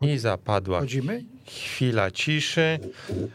I 0.00 0.18
zapadła 0.18 0.80
Chodzimy? 0.80 1.24
Chwila 1.50 2.10
ciszy. 2.10 2.78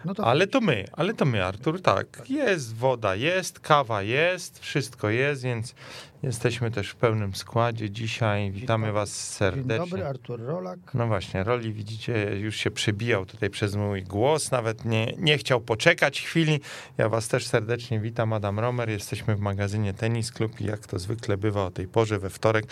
No 0.06 0.14
to 0.14 0.26
Ale 0.26 0.48
to 0.48 0.62
my, 0.62 0.86
ale 0.94 1.14
to 1.14 1.26
my, 1.26 1.46
Artur, 1.46 1.82
tak. 1.82 2.30
Jest 2.30 2.76
woda, 2.76 3.16
jest, 3.16 3.60
kawa 3.60 4.02
jest, 4.02 4.60
wszystko 4.60 5.10
jest, 5.10 5.44
więc 5.44 5.76
jesteśmy 6.24 6.72
też 6.72 6.90
w 6.90 6.96
pełnym 6.96 7.36
składzie 7.36 7.90
dzisiaj. 7.90 8.52
Witamy 8.52 8.92
Was 8.92 9.10
dzień 9.10 9.38
serdecznie. 9.38 9.78
dobry, 9.78 10.06
Artur 10.06 10.42
Rolak. 10.42 10.80
No 10.94 11.08
właśnie, 11.08 11.44
Roli 11.44 11.74
widzicie, 11.74 12.38
już 12.40 12.56
się 12.56 12.72
przebijał 12.72 13.26
tutaj 13.26 13.50
przez 13.50 13.76
mój 13.76 14.04
głos, 14.04 14.52
nawet 14.52 14.86
nie, 14.86 15.14
nie 15.18 15.38
chciał 15.38 15.62
poczekać 15.62 16.22
chwili. 16.22 16.60
Ja 16.98 17.10
was 17.10 17.28
też 17.28 17.48
serdecznie 17.48 18.00
witam, 18.00 18.34
Adam 18.34 18.60
Romer. 18.60 18.90
Jesteśmy 18.90 19.36
w 19.36 19.40
magazynie 19.40 19.94
Tenis 19.94 20.32
Club 20.32 20.62
i 20.62 20.66
jak 20.66 20.88
to 20.88 21.00
zwykle 21.00 21.38
bywa 21.38 21.66
o 21.66 21.72
tej 21.72 21.88
porze 21.88 22.20
we 22.20 22.30
wtorek 22.30 22.66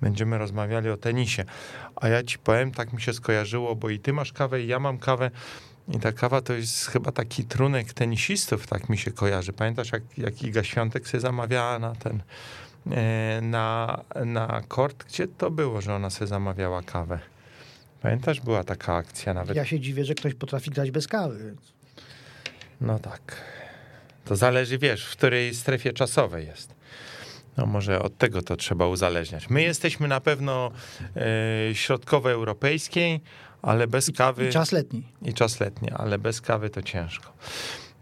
będziemy 0.00 0.38
rozmawiali 0.38 0.90
o 0.90 0.96
tenisie. 0.96 1.44
A 1.96 2.08
ja 2.08 2.22
ci 2.22 2.38
powiem, 2.38 2.72
tak 2.72 2.92
mi 2.92 3.02
się 3.02 3.12
skojarzyło, 3.12 3.76
bo 3.76 3.90
i 3.90 3.98
ty 3.98 4.12
masz 4.12 4.32
kawę 4.32 4.62
i 4.62 4.66
ja 4.66 4.78
mam 4.80 4.98
kawę. 4.98 5.30
I 5.88 5.98
ta 5.98 6.12
kawa 6.12 6.40
to 6.40 6.52
jest 6.52 6.86
chyba 6.86 7.12
taki 7.12 7.44
trunek 7.44 7.92
tenisistów, 7.92 8.66
tak 8.66 8.88
mi 8.88 8.98
się 8.98 9.10
kojarzy. 9.10 9.52
Pamiętasz, 9.52 9.92
jak, 9.92 10.02
jak 10.18 10.42
Iga 10.42 10.64
Świątek 10.64 11.08
sobie 11.08 11.20
zamawiała 11.20 11.78
na 11.78 11.94
ten, 11.94 12.22
e, 12.90 13.40
na, 13.40 14.00
na 14.24 14.62
kort? 14.68 15.04
Gdzie 15.04 15.28
to 15.28 15.50
było, 15.50 15.80
że 15.80 15.94
ona 15.94 16.10
sobie 16.10 16.26
zamawiała 16.26 16.82
kawę? 16.82 17.18
Pamiętasz, 18.02 18.40
była 18.40 18.64
taka 18.64 18.94
akcja 18.94 19.34
nawet. 19.34 19.56
Ja 19.56 19.64
się 19.64 19.80
dziwię, 19.80 20.04
że 20.04 20.14
ktoś 20.14 20.34
potrafi 20.34 20.70
grać 20.70 20.90
bez 20.90 21.08
kawy. 21.08 21.56
No 22.80 22.98
tak. 22.98 23.36
To 24.24 24.36
zależy, 24.36 24.78
wiesz, 24.78 25.04
w 25.06 25.12
której 25.12 25.54
strefie 25.54 25.92
czasowej 25.92 26.46
jest. 26.46 26.74
No 27.56 27.66
może 27.66 28.02
od 28.02 28.18
tego 28.18 28.42
to 28.42 28.56
trzeba 28.56 28.86
uzależniać. 28.86 29.50
My 29.50 29.62
jesteśmy 29.62 30.08
na 30.08 30.20
pewno 30.20 30.70
e, 31.16 31.74
środkowoeuropejskiej, 31.74 33.20
ale 33.62 33.86
bez 33.86 34.10
kawy 34.16 34.48
I 34.48 34.52
czas 34.52 34.72
letni. 34.72 35.02
i 35.22 35.34
czas 35.34 35.60
letni, 35.60 35.90
ale 35.90 36.18
bez 36.18 36.40
kawy 36.40 36.70
to 36.70 36.82
ciężko. 36.82 37.32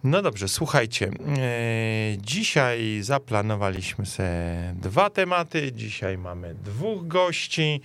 No 0.05 0.23
dobrze, 0.23 0.49
słuchajcie. 0.49 1.11
E, 1.39 2.17
dzisiaj 2.19 2.99
zaplanowaliśmy 3.03 4.07
sobie 4.07 4.75
dwa 4.75 5.11
tematy. 5.11 5.73
Dzisiaj 5.73 6.19
mamy 6.19 6.55
dwóch 6.55 7.07
gości. 7.07 7.81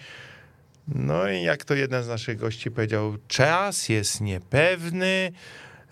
No 0.88 1.30
i 1.30 1.44
jak 1.44 1.66
to 1.66 1.74
jeden 1.76 2.04
z 2.04 2.08
naszych 2.08 2.38
gości 2.40 2.72
powiedział, 2.72 3.18
czas 3.28 3.90
jest 3.90 4.22
niepewny. 4.22 5.32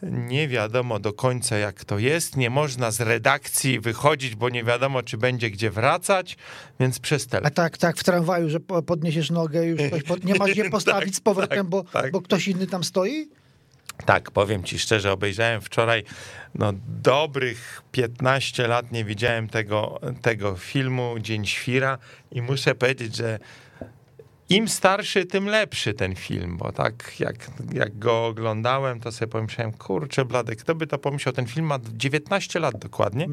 Nie 0.03 0.47
wiadomo 0.47 0.99
do 0.99 1.13
końca, 1.13 1.57
jak 1.57 1.85
to 1.85 1.99
jest. 1.99 2.37
Nie 2.37 2.49
można 2.49 2.91
z 2.91 3.01
redakcji 3.01 3.79
wychodzić, 3.79 4.35
bo 4.35 4.49
nie 4.49 4.63
wiadomo, 4.63 5.03
czy 5.03 5.17
będzie 5.17 5.49
gdzie 5.49 5.71
wracać, 5.71 6.37
więc 6.79 6.99
przez 6.99 7.25
A 7.27 7.29
telefon. 7.29 7.51
tak, 7.51 7.77
tak 7.77 7.97
w 7.97 8.03
tramwaju, 8.03 8.49
że 8.49 8.59
po- 8.59 8.83
podniesiesz 8.83 9.29
nogę 9.29 9.65
już 9.65 9.81
pod... 10.07 10.23
nie 10.25 10.35
masz 10.35 10.51
gdzie 10.53 10.69
postawić 10.69 11.09
Tak, 11.09 11.15
z 11.15 11.19
powrotem, 11.19 11.57
tak, 11.57 11.67
bo, 11.67 11.83
tak. 11.83 12.11
bo 12.11 12.21
ktoś 12.21 12.47
inny 12.47 12.67
tam 12.67 12.83
stoi? 12.83 13.29
Tak, 14.05 14.31
powiem 14.31 14.63
ci 14.63 14.79
szczerze, 14.79 15.11
obejrzałem 15.11 15.61
wczoraj 15.61 16.03
no, 16.55 16.73
dobrych 17.01 17.81
15 17.91 18.67
lat, 18.67 18.91
nie 18.91 19.05
widziałem 19.05 19.47
tego, 19.49 19.99
tego 20.21 20.55
filmu 20.55 21.15
Dzień 21.19 21.45
Świra 21.45 21.97
i 22.31 22.41
muszę 22.41 22.75
powiedzieć, 22.75 23.15
że 23.15 23.39
im 24.55 24.67
starszy, 24.67 25.25
tym 25.25 25.45
lepszy 25.45 25.93
ten 25.93 26.15
film, 26.15 26.57
bo 26.57 26.71
tak 26.71 27.19
jak, 27.19 27.51
jak 27.73 27.99
go 27.99 28.25
oglądałem, 28.25 28.99
to 28.99 29.11
sobie 29.11 29.31
pomyślałem, 29.31 29.73
kurczę 29.73 30.25
bladek, 30.25 30.59
kto 30.59 30.75
by 30.75 30.87
to 30.87 30.97
pomyślał, 30.97 31.33
ten 31.33 31.47
film 31.47 31.65
ma 31.65 31.79
19 31.93 32.59
lat 32.59 32.77
dokładnie, 32.77 33.27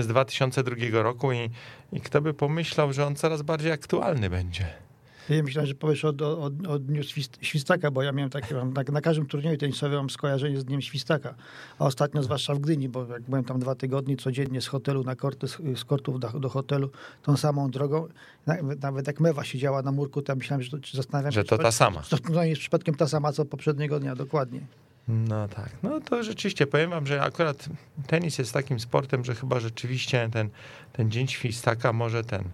z 0.00 0.06
2002 0.06 1.02
roku 1.02 1.32
i, 1.32 1.50
i 1.92 2.00
kto 2.00 2.20
by 2.20 2.34
pomyślał, 2.34 2.92
że 2.92 3.06
on 3.06 3.16
coraz 3.16 3.42
bardziej 3.42 3.72
aktualny 3.72 4.30
będzie. 4.30 4.81
Ja 5.28 5.42
myślałem, 5.42 5.66
że 5.66 5.74
powiesz 5.74 6.04
o, 6.04 6.08
o, 6.08 6.50
o 6.68 6.78
dniu 6.78 7.02
świst, 7.02 7.38
świstaka, 7.40 7.90
bo 7.90 8.02
ja 8.02 8.12
miałem 8.12 8.30
takie, 8.30 8.54
mam, 8.54 8.72
na, 8.72 8.82
na 8.92 9.00
każdym 9.00 9.26
turnieju 9.26 9.56
tenisowym 9.56 9.98
mam 9.98 10.10
skojarzenie 10.10 10.60
z 10.60 10.64
dniem 10.64 10.82
świstaka. 10.82 11.34
A 11.78 11.84
ostatnio 11.84 12.22
zwłaszcza 12.22 12.54
w 12.54 12.58
Gdyni, 12.58 12.88
bo 12.88 13.06
jak 13.06 13.22
byłem 13.22 13.44
tam 13.44 13.58
dwa 13.58 13.74
tygodnie, 13.74 14.16
codziennie 14.16 14.60
z 14.60 14.66
hotelu 14.66 15.04
na 15.04 15.16
korty, 15.16 15.48
z, 15.48 15.58
z 15.76 15.84
kortów 15.84 16.20
do, 16.20 16.28
do 16.28 16.48
hotelu, 16.48 16.90
tą 17.22 17.36
samą 17.36 17.70
drogą. 17.70 18.08
Nawet, 18.46 18.82
nawet 18.82 19.06
jak 19.06 19.20
mewa 19.20 19.44
siedziała 19.44 19.82
na 19.82 19.92
murku, 19.92 20.22
to 20.22 20.32
ja 20.32 20.36
myślałem, 20.36 20.62
że 20.62 20.70
to, 20.70 20.78
czy 20.78 20.96
zastanawiam 20.96 21.32
się, 21.32 21.40
Że 21.40 21.44
to 21.44 21.58
ta 21.58 21.72
sama. 21.72 22.02
To, 22.10 22.18
to 22.18 22.44
jest 22.44 22.60
przypadkiem 22.60 22.94
ta 22.94 23.08
sama, 23.08 23.32
co 23.32 23.44
poprzedniego 23.44 24.00
dnia, 24.00 24.14
dokładnie. 24.14 24.60
No 25.08 25.48
tak, 25.48 25.70
no 25.82 26.00
to 26.00 26.22
rzeczywiście 26.22 26.66
powiem 26.66 26.90
wam, 26.90 27.06
że 27.06 27.22
akurat 27.22 27.68
tenis 28.06 28.38
jest 28.38 28.52
takim 28.52 28.80
sportem, 28.80 29.24
że 29.24 29.34
chyba 29.34 29.60
rzeczywiście 29.60 30.28
ten, 30.32 30.50
ten 30.92 31.10
dzień 31.10 31.28
świstaka 31.28 31.92
może 31.92 32.24
ten, 32.24 32.44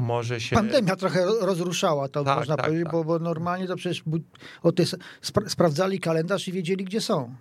może 0.00 0.40
się... 0.40 0.56
Pandemia 0.56 0.96
trochę 0.96 1.24
ro- 1.24 1.46
rozruszała 1.46 2.08
to, 2.08 2.24
Tak, 2.24 2.38
można 2.38 2.56
tak, 2.56 2.66
powiedzieć, 2.66 2.84
tak. 2.84 2.92
Bo, 2.92 3.04
bo 3.04 3.18
normalnie 3.18 3.66
to 3.66 3.76
przecież 3.76 4.02
o 4.62 4.72
ty 4.72 4.84
spra- 5.22 5.48
sprawdzali 5.48 6.00
kalendarz 6.00 6.48
i 6.48 6.52
wiedzieli, 6.52 6.84
gdzie 6.84 7.00
są. 7.00 7.34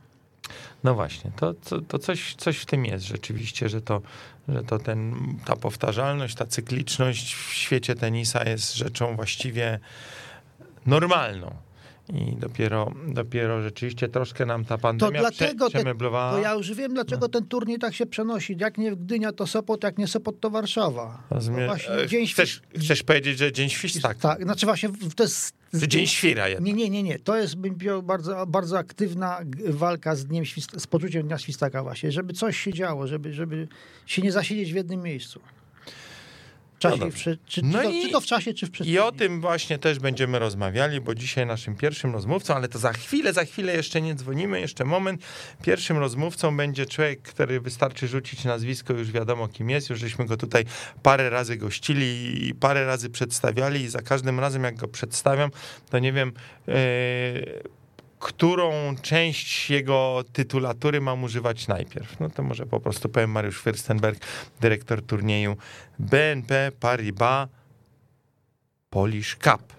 No 0.84 0.96
właśnie, 0.96 1.32
to, 1.36 1.54
to, 1.54 1.82
to 1.82 2.00
coś, 2.00 2.36
coś 2.36 2.58
w 2.58 2.66
tym 2.66 2.86
jest 2.86 3.06
rzeczywiście, 3.06 3.70
że 3.70 3.82
to, 3.82 4.02
że 4.48 4.64
to 4.64 4.80
ten, 4.80 5.16
ta 5.46 5.56
powtarzalność, 5.56 6.36
ta 6.36 6.46
cykliczność 6.46 7.36
w 7.36 7.54
świecie 7.54 7.96
tenisa 7.96 8.44
jest 8.50 8.76
rzeczą 8.76 9.16
właściwie 9.16 9.80
normalną. 10.86 11.56
I 12.14 12.36
dopiero, 12.36 12.92
dopiero 13.08 13.62
rzeczywiście 13.62 14.08
troszkę 14.08 14.46
nam 14.46 14.66
ta 14.66 14.78
To 14.78 14.82
pandemia 14.82 15.20
dlatego, 15.20 15.66
prze, 15.66 15.78
te, 15.78 15.80
przemeblowała. 15.84 16.32
to 16.32 16.40
ja 16.40 16.54
już 16.54 16.74
wiem, 16.74 16.94
dlaczego 16.94 17.30
ten 17.30 17.46
turniej 17.46 17.80
tak 17.80 17.94
się 17.94 18.06
przenosi. 18.06 18.56
Jak 18.60 18.78
nie 18.78 18.96
Gdynia, 18.96 19.32
to 19.32 19.48
Sopot, 19.48 19.84
jak 19.84 19.98
nie 19.98 20.08
Sopot, 20.08 20.40
to 20.40 20.50
Warszawa. 20.50 21.24
Rozumiem. 21.30 21.62
To 21.62 21.68
właśnie 21.68 21.94
E, 21.96 22.08
dzień 22.08 22.28
chcesz, 22.28 22.62
chcesz 22.80 23.04
powiedzieć, 23.04 23.38
że 23.38 23.52
dzień 23.52 23.70
świstaka? 23.70 24.16
Tak, 24.20 24.44
znaczy 24.44 24.66
właśnie 24.66 24.90
to 25.16 25.24
jest... 25.24 25.56
Dzień 25.88 26.08
świra 26.08 26.48
jednak. 26.48 26.66
Nie, 26.66 26.74
nie, 26.74 26.90
nie, 26.90 27.04
nie. 27.04 27.20
To 27.20 27.38
jest 27.38 27.56
bardzo, 28.04 28.46
bardzo 28.46 28.78
aktywna 28.78 29.40
walka 29.70 30.16
z, 30.16 30.26
dniem 30.26 30.44
świst- 30.44 30.80
z 30.80 30.88
poczuciem 30.88 31.28
Dnia 31.28 31.38
Świstaka 31.38 31.84
właśnie, 31.84 32.12
żeby 32.12 32.34
coś 32.34 32.58
się 32.60 32.74
działo, 32.74 33.08
żeby, 33.08 33.34
żeby 33.34 33.68
się 34.06 34.22
nie 34.22 34.32
zasiedzieć 34.32 34.74
w 34.74 34.76
jednym 34.76 35.02
miejscu. 35.02 35.40
W 36.90 36.92
czasie, 37.00 37.06
No 37.06 37.12
czy, 37.16 37.38
czy, 37.48 37.62
No 37.64 37.82
to, 37.84 37.90
i- 37.90 38.02
czy 38.02 38.10
to 38.10 38.22
w 38.22 38.26
czasie, 38.26 38.54
czy 38.54 38.66
w 38.66 38.72
przestrzeni. 38.72 38.96
I 38.96 39.00
o 39.00 39.12
tym 39.12 39.42
właśnie 39.42 39.78
też 39.78 40.00
będziemy 40.00 40.40
rozmawiali, 40.40 41.02
bo 41.02 41.16
dzisiaj 41.16 41.46
naszym 41.46 41.76
pierwszym 41.76 42.14
rozmówcą, 42.14 42.56
ale 42.56 42.68
to 42.68 42.80
za 42.80 42.94
chwilę, 42.94 43.34
za 43.34 43.46
chwilę 43.46 43.76
jeszcze 43.76 44.02
nie 44.02 44.16
dzwonimy, 44.16 44.60
jeszcze 44.62 44.86
moment. 44.86 45.22
Pierwszym 45.64 45.98
rozmówcą 45.98 46.58
będzie 46.58 46.86
człowiek, 46.86 47.22
który 47.22 47.62
wystarczy 47.62 48.08
rzucić 48.08 48.44
nazwisko, 48.44 48.94
już 48.94 49.12
wiadomo 49.12 49.48
kim 49.48 49.70
jest, 49.70 49.90
już 49.90 50.00
żeśmy 50.00 50.26
go 50.26 50.38
tutaj 50.38 50.66
parę 51.04 51.30
razy 51.30 51.58
gościli 51.58 52.46
i 52.48 52.56
parę 52.56 52.86
razy 52.86 53.10
przedstawiali 53.10 53.82
i 53.82 53.88
za 53.88 54.02
każdym 54.02 54.40
razem 54.40 54.64
jak 54.64 54.76
go 54.76 54.88
przedstawiam, 54.88 55.50
to 55.90 56.00
nie 56.00 56.14
wiem... 56.14 56.34
e, 56.68 56.74
którą 58.26 58.96
część 59.02 59.70
jego 59.70 60.24
tytulatury 60.34 61.02
mam 61.02 61.24
używać 61.24 61.68
najpierw. 61.68 62.20
No 62.20 62.30
to 62.30 62.44
może 62.44 62.66
po 62.66 62.80
prostu 62.80 63.10
powiem 63.10 63.32
Mariusz 63.32 63.64
Fürstenberg, 63.64 64.16
dyrektor 64.62 65.02
turnieju 65.02 65.58
BNP 66.00 66.72
Paribas 66.80 67.50
Polish 68.90 69.36
Cup, 69.36 69.74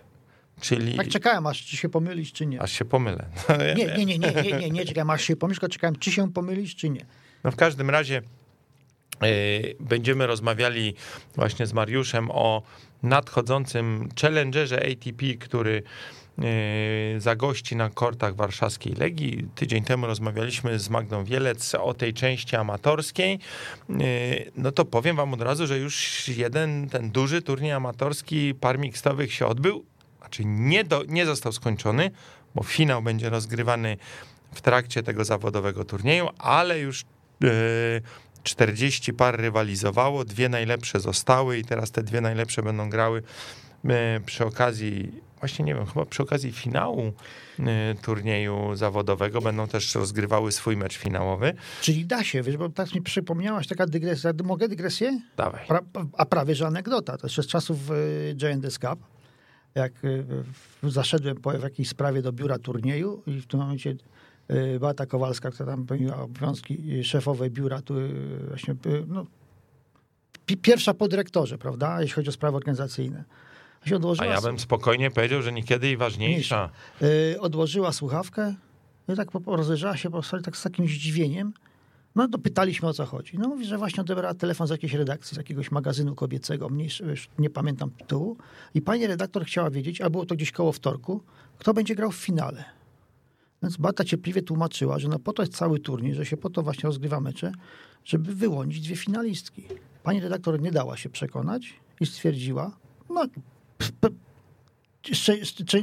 czyli 0.60 0.96
Tak 0.96 1.08
czekałem, 1.08 1.46
aż 1.46 1.64
czy 1.64 1.76
się 1.76 1.88
pomylisz, 1.88 2.32
czy 2.32 2.46
nie. 2.46 2.62
aż 2.62 2.72
się 2.72 2.84
pomylę. 2.84 3.24
No, 3.48 3.64
ja 3.64 3.74
Nie, 3.74 3.86
nie, 3.86 4.04
nie, 4.06 4.18
nie, 4.18 4.32
nie, 4.42 4.52
nie, 4.52 4.70
nie 4.70 4.84
czekałem, 4.84 5.10
aż 5.10 5.22
się 5.24 5.36
pomylisz, 5.36 5.60
tylko 5.60 5.72
czekałem, 5.72 5.96
czy 5.96 6.12
się 6.12 6.32
pomylisz, 6.32 6.76
czy 6.76 6.90
nie. 6.90 7.06
No 7.44 7.50
w 7.50 7.56
każdym 7.56 7.90
razie 7.90 8.22
e, 9.22 9.28
będziemy 9.80 10.26
rozmawiali 10.26 10.94
właśnie 11.36 11.66
z 11.66 11.72
Mariuszem 11.72 12.30
o 12.30 12.62
nadchodzącym 13.02 14.08
challengerze 14.20 14.76
ATP, 14.92 15.34
który 15.40 15.82
e, 16.38 17.20
zagości 17.20 17.76
na 17.76 17.90
kortach 17.90 18.36
warszawskiej 18.36 18.94
Legii. 18.94 19.48
Tydzień 19.54 19.84
temu 19.84 20.06
rozmawialiśmy 20.06 20.78
z 20.78 20.90
Magdą 20.90 21.24
Wielec 21.24 21.74
o 21.74 21.94
tej 21.94 22.14
części 22.14 22.56
amatorskiej. 22.56 23.38
E, 23.90 23.94
No 24.56 24.72
to 24.72 24.84
powiem 24.84 25.16
wam 25.16 25.34
od 25.34 25.42
razu, 25.42 25.66
że 25.66 25.78
już 25.78 26.28
jeden 26.28 26.88
ten 26.88 27.10
duży 27.10 27.42
turniej 27.42 27.72
amatorski 27.72 28.54
par 28.54 28.78
mixtowych 28.78 29.32
się 29.32 29.46
odbył. 29.46 29.84
Znaczy 30.18 30.42
nie, 30.44 30.84
do, 30.84 31.04
nie 31.08 31.26
został 31.26 31.52
skończony, 31.52 32.10
bo 32.54 32.62
finał 32.62 33.02
będzie 33.02 33.30
rozgrywany 33.30 33.96
w 34.54 34.60
trakcie 34.60 35.02
tego 35.02 35.24
zawodowego 35.24 35.84
turnieju, 35.84 36.28
ale 36.38 36.78
już 36.78 37.02
e, 37.02 37.46
40 38.42 39.12
par 39.12 39.40
rywalizowało, 39.40 40.24
dwie 40.24 40.48
najlepsze 40.48 41.00
zostały 41.00 41.58
i 41.58 41.64
teraz 41.64 41.90
te 41.90 42.02
dwie 42.02 42.20
najlepsze 42.20 42.62
będą 42.62 42.90
grały 42.90 43.22
e, 43.84 44.20
przy 44.26 44.44
okazji, 44.44 45.12
właśnie 45.40 45.64
nie 45.64 45.74
wiem, 45.74 45.86
chyba 45.86 46.04
przy 46.06 46.22
okazji 46.22 46.52
finału 46.52 47.12
e, 47.58 47.94
turnieju 48.02 48.74
zawodowego 48.74 49.40
będą 49.40 49.68
też 49.68 49.94
rozgrywały 49.94 50.52
swój 50.52 50.76
mecz 50.76 50.96
finałowy. 50.98 51.54
Czyli 51.80 52.06
da 52.06 52.24
się, 52.24 52.42
wiesz, 52.42 52.56
bo 52.56 52.68
tak 52.68 52.94
mi 52.94 53.02
przypomniałaś 53.02 53.66
taka 53.66 53.86
dygresja. 53.86 54.32
Mogę 54.44 54.68
dygresję? 54.68 55.20
Dawaj. 55.36 55.66
Pra, 55.66 55.80
a 56.12 56.26
prawie 56.26 56.54
że 56.54 56.66
anegdota. 56.66 57.16
To 57.18 57.26
jeszcze 57.26 57.42
z 57.42 57.46
czasów 57.46 57.90
y, 57.90 58.34
Giants 58.36 58.78
Cup. 58.78 58.98
Jak 59.74 60.04
y, 60.04 60.24
zaszedłem 60.82 61.36
po, 61.36 61.50
w 61.50 61.62
jakiejś 61.62 61.88
sprawie 61.88 62.22
do 62.22 62.32
biura 62.32 62.58
turnieju 62.58 63.22
i 63.26 63.40
w 63.40 63.46
tym 63.46 63.60
momencie 63.60 63.96
y, 64.50 64.78
Beata 64.80 65.06
Kowalska, 65.06 65.50
która 65.50 65.72
tam 65.72 65.86
pełniła 65.86 66.16
obowiązki 66.16 66.92
y, 67.00 67.04
szefowej 67.04 67.50
biura, 67.50 67.82
tu 67.82 67.98
y, 68.00 68.10
właśnie, 68.48 68.74
y, 68.86 69.04
no, 69.08 69.26
pi- 70.46 70.56
pierwsza 70.56 70.94
po 70.94 71.08
dyrektorze, 71.08 71.58
prawda, 71.58 72.02
jeśli 72.02 72.14
chodzi 72.14 72.28
o 72.28 72.32
sprawy 72.32 72.56
organizacyjne. 72.56 73.24
Się 73.86 73.96
odłożyła, 73.96 74.28
A 74.28 74.30
ja 74.30 74.40
bym 74.40 74.58
spokojnie 74.58 75.10
powiedział, 75.10 75.42
że 75.42 75.52
niekiedy 75.52 75.90
i 75.90 75.96
ważniejsza. 75.96 76.70
Yy, 77.00 77.40
odłożyła 77.40 77.92
słuchawkę 77.92 78.54
i 79.08 79.16
tak 79.16 79.28
rozejrzała 79.46 79.96
się 79.96 80.08
po 80.08 80.12
prostu 80.12 80.42
tak 80.42 80.56
z 80.56 80.62
takim 80.62 80.86
zdziwieniem. 80.86 81.52
No 82.14 82.28
to 82.28 82.38
pytaliśmy 82.38 82.88
o 82.88 82.92
co 82.92 83.06
chodzi. 83.06 83.38
No 83.38 83.48
mówi, 83.48 83.64
że 83.64 83.78
właśnie 83.78 84.00
odebrała 84.00 84.34
telefon 84.34 84.66
z 84.66 84.70
jakiejś 84.70 84.92
redakcji, 84.92 85.34
z 85.34 85.38
jakiegoś 85.38 85.70
magazynu 85.70 86.14
kobiecego, 86.14 86.68
mniejszy, 86.68 87.04
już 87.04 87.28
nie 87.38 87.50
pamiętam 87.50 87.90
tytułu. 87.90 88.36
I 88.74 88.82
pani 88.82 89.06
redaktor 89.06 89.44
chciała 89.44 89.70
wiedzieć, 89.70 90.00
a 90.00 90.10
było 90.10 90.26
to 90.26 90.34
gdzieś 90.34 90.52
koło 90.52 90.72
wtorku, 90.72 91.22
kto 91.58 91.74
będzie 91.74 91.94
grał 91.94 92.10
w 92.10 92.16
finale. 92.16 92.64
Więc 93.62 93.76
Bata 93.76 94.04
cierpliwie 94.04 94.42
tłumaczyła, 94.42 94.98
że 94.98 95.08
no 95.08 95.18
po 95.18 95.32
to 95.32 95.42
jest 95.42 95.56
cały 95.56 95.80
turniej, 95.80 96.14
że 96.14 96.26
się 96.26 96.36
po 96.36 96.50
to 96.50 96.62
właśnie 96.62 96.86
rozgrywa 96.86 97.20
mecze, 97.20 97.52
żeby 98.04 98.34
wyłonić 98.34 98.80
dwie 98.80 98.96
finalistki. 98.96 99.62
Pani 100.02 100.20
redaktor 100.20 100.60
nie 100.60 100.72
dała 100.72 100.96
się 100.96 101.08
przekonać 101.08 101.74
i 102.00 102.06
stwierdziła, 102.06 102.76
no 103.10 103.26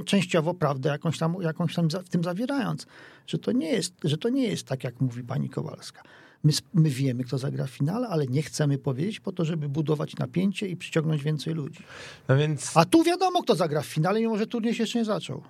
częściowo 0.06 0.54
prawdę 0.54 0.90
jakąś 0.90 1.18
tam, 1.18 1.36
jakąś 1.42 1.76
tam 1.76 1.88
w 1.90 2.10
tym 2.10 2.24
zawierając, 2.24 2.88
że 3.28 3.38
to, 3.38 3.52
nie 3.52 3.70
jest, 3.70 3.94
że 4.04 4.18
to 4.18 4.30
nie 4.30 4.48
jest 4.48 4.68
tak, 4.68 4.84
jak 4.84 5.02
mówi 5.02 5.24
pani 5.24 5.50
Kowalska. 5.50 6.02
My, 6.44 6.52
my 6.74 6.90
wiemy, 6.90 7.24
kto 7.24 7.38
zagra 7.38 7.66
w 7.66 7.70
finale, 7.70 8.08
ale 8.08 8.28
nie 8.28 8.42
chcemy 8.42 8.78
powiedzieć 8.78 9.20
po 9.20 9.32
to, 9.32 9.46
żeby 9.46 9.70
budować 9.70 10.16
napięcie 10.16 10.68
i 10.68 10.76
przyciągnąć 10.76 11.24
więcej 11.24 11.54
ludzi. 11.54 11.84
No 12.28 12.38
więc. 12.38 12.78
A 12.78 12.86
tu 12.86 13.04
wiadomo, 13.04 13.44
kto 13.44 13.56
zagra 13.56 13.82
w 13.82 13.86
finale, 13.86 14.20
mimo 14.20 14.38
że 14.38 14.48
turniej 14.48 14.76
się 14.76 14.84
jeszcze 14.84 15.00
nie 15.00 15.06
zaczął. 15.06 15.44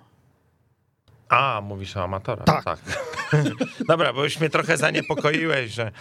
A, 1.28 1.60
mówisz 1.64 1.96
o 1.96 2.04
amatorach. 2.04 2.64
Tak. 2.64 2.78
Dobra, 3.88 4.12
bo 4.12 4.24
już 4.24 4.40
mnie 4.40 4.50
trochę 4.50 4.76
zaniepokoiłeś, 4.76 5.70
że, 5.72 5.92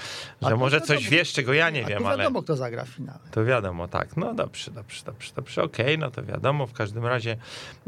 że 0.41 0.49
to 0.49 0.57
może 0.57 0.79
wiadomo. 0.79 0.99
coś 0.99 1.09
wiesz, 1.09 1.33
czego 1.33 1.53
ja 1.53 1.69
nie 1.69 1.85
wiem, 1.85 2.05
ale. 2.05 2.17
wiadomo, 2.17 2.41
kto 2.43 2.55
zagra 2.55 2.85
w 2.85 2.89
finale. 2.89 3.19
To 3.31 3.45
wiadomo, 3.45 3.87
tak. 3.87 4.17
No 4.17 4.33
dobrze, 4.33 4.71
dobrze, 4.71 5.03
dobrze, 5.05 5.31
dobrze. 5.35 5.63
Okej, 5.63 5.97
no 5.97 6.11
to 6.11 6.23
wiadomo. 6.23 6.67
W 6.67 6.73
każdym 6.73 7.05
razie 7.05 7.37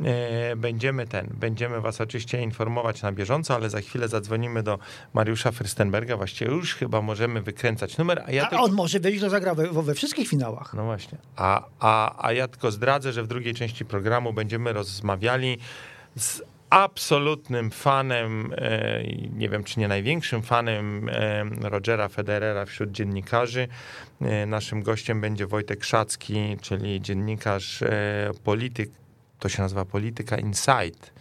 e, 0.03 0.55
będziemy 0.55 1.07
ten, 1.07 1.27
będziemy 1.33 1.81
was 1.81 2.01
oczywiście 2.01 2.41
informować 2.41 3.01
na 3.01 3.11
bieżąco, 3.11 3.55
ale 3.55 3.69
za 3.69 3.81
chwilę 3.81 4.07
zadzwonimy 4.07 4.63
do 4.63 4.79
Mariusza 5.13 5.51
Fürstenberga. 5.51 6.17
Właściwie 6.17 6.51
już 6.51 6.75
chyba 6.75 7.01
możemy 7.01 7.41
wykręcać 7.41 7.97
numer, 7.97 8.23
a 8.27 8.31
ja 8.31 8.43
A 8.45 8.49
tylko... 8.49 8.63
on 8.65 8.71
może 8.71 8.99
wiedzieć, 8.99 9.19
kto 9.19 9.29
zagra 9.29 9.55
we, 9.55 9.83
we 9.83 9.93
wszystkich 9.93 10.27
finałach. 10.27 10.73
No 10.73 10.83
właśnie. 10.83 11.17
A, 11.35 11.63
a, 11.79 12.25
a 12.27 12.31
ja 12.33 12.47
tylko 12.47 12.71
zdradzę, 12.71 13.13
że 13.13 13.23
w 13.23 13.27
drugiej 13.27 13.53
części 13.53 13.85
programu 13.85 14.33
będziemy 14.33 14.73
rozmawiali 14.73 15.57
z 16.15 16.41
absolutnym 16.75 17.71
fanem, 17.71 18.53
e, 18.57 19.03
nie 19.33 19.49
wiem 19.49 19.63
czy 19.63 19.79
nie 19.79 19.87
największym 19.87 20.43
fanem 20.43 21.09
e, 21.09 21.43
Rogera 21.69 22.09
Federera 22.09 22.65
wśród 22.65 22.91
dziennikarzy. 22.91 23.67
E, 24.21 24.45
Naszym 24.45 24.83
gościem 24.83 25.21
będzie 25.21 25.47
Wojtek 25.47 25.83
Szacki, 25.83 26.57
czyli 26.61 27.01
dziennikarz, 27.01 27.83
polityk, 28.43 28.89
to 29.39 29.49
się 29.49 29.61
nazywa 29.61 29.85
Polityka 29.85 30.37
Insight, 30.37 31.13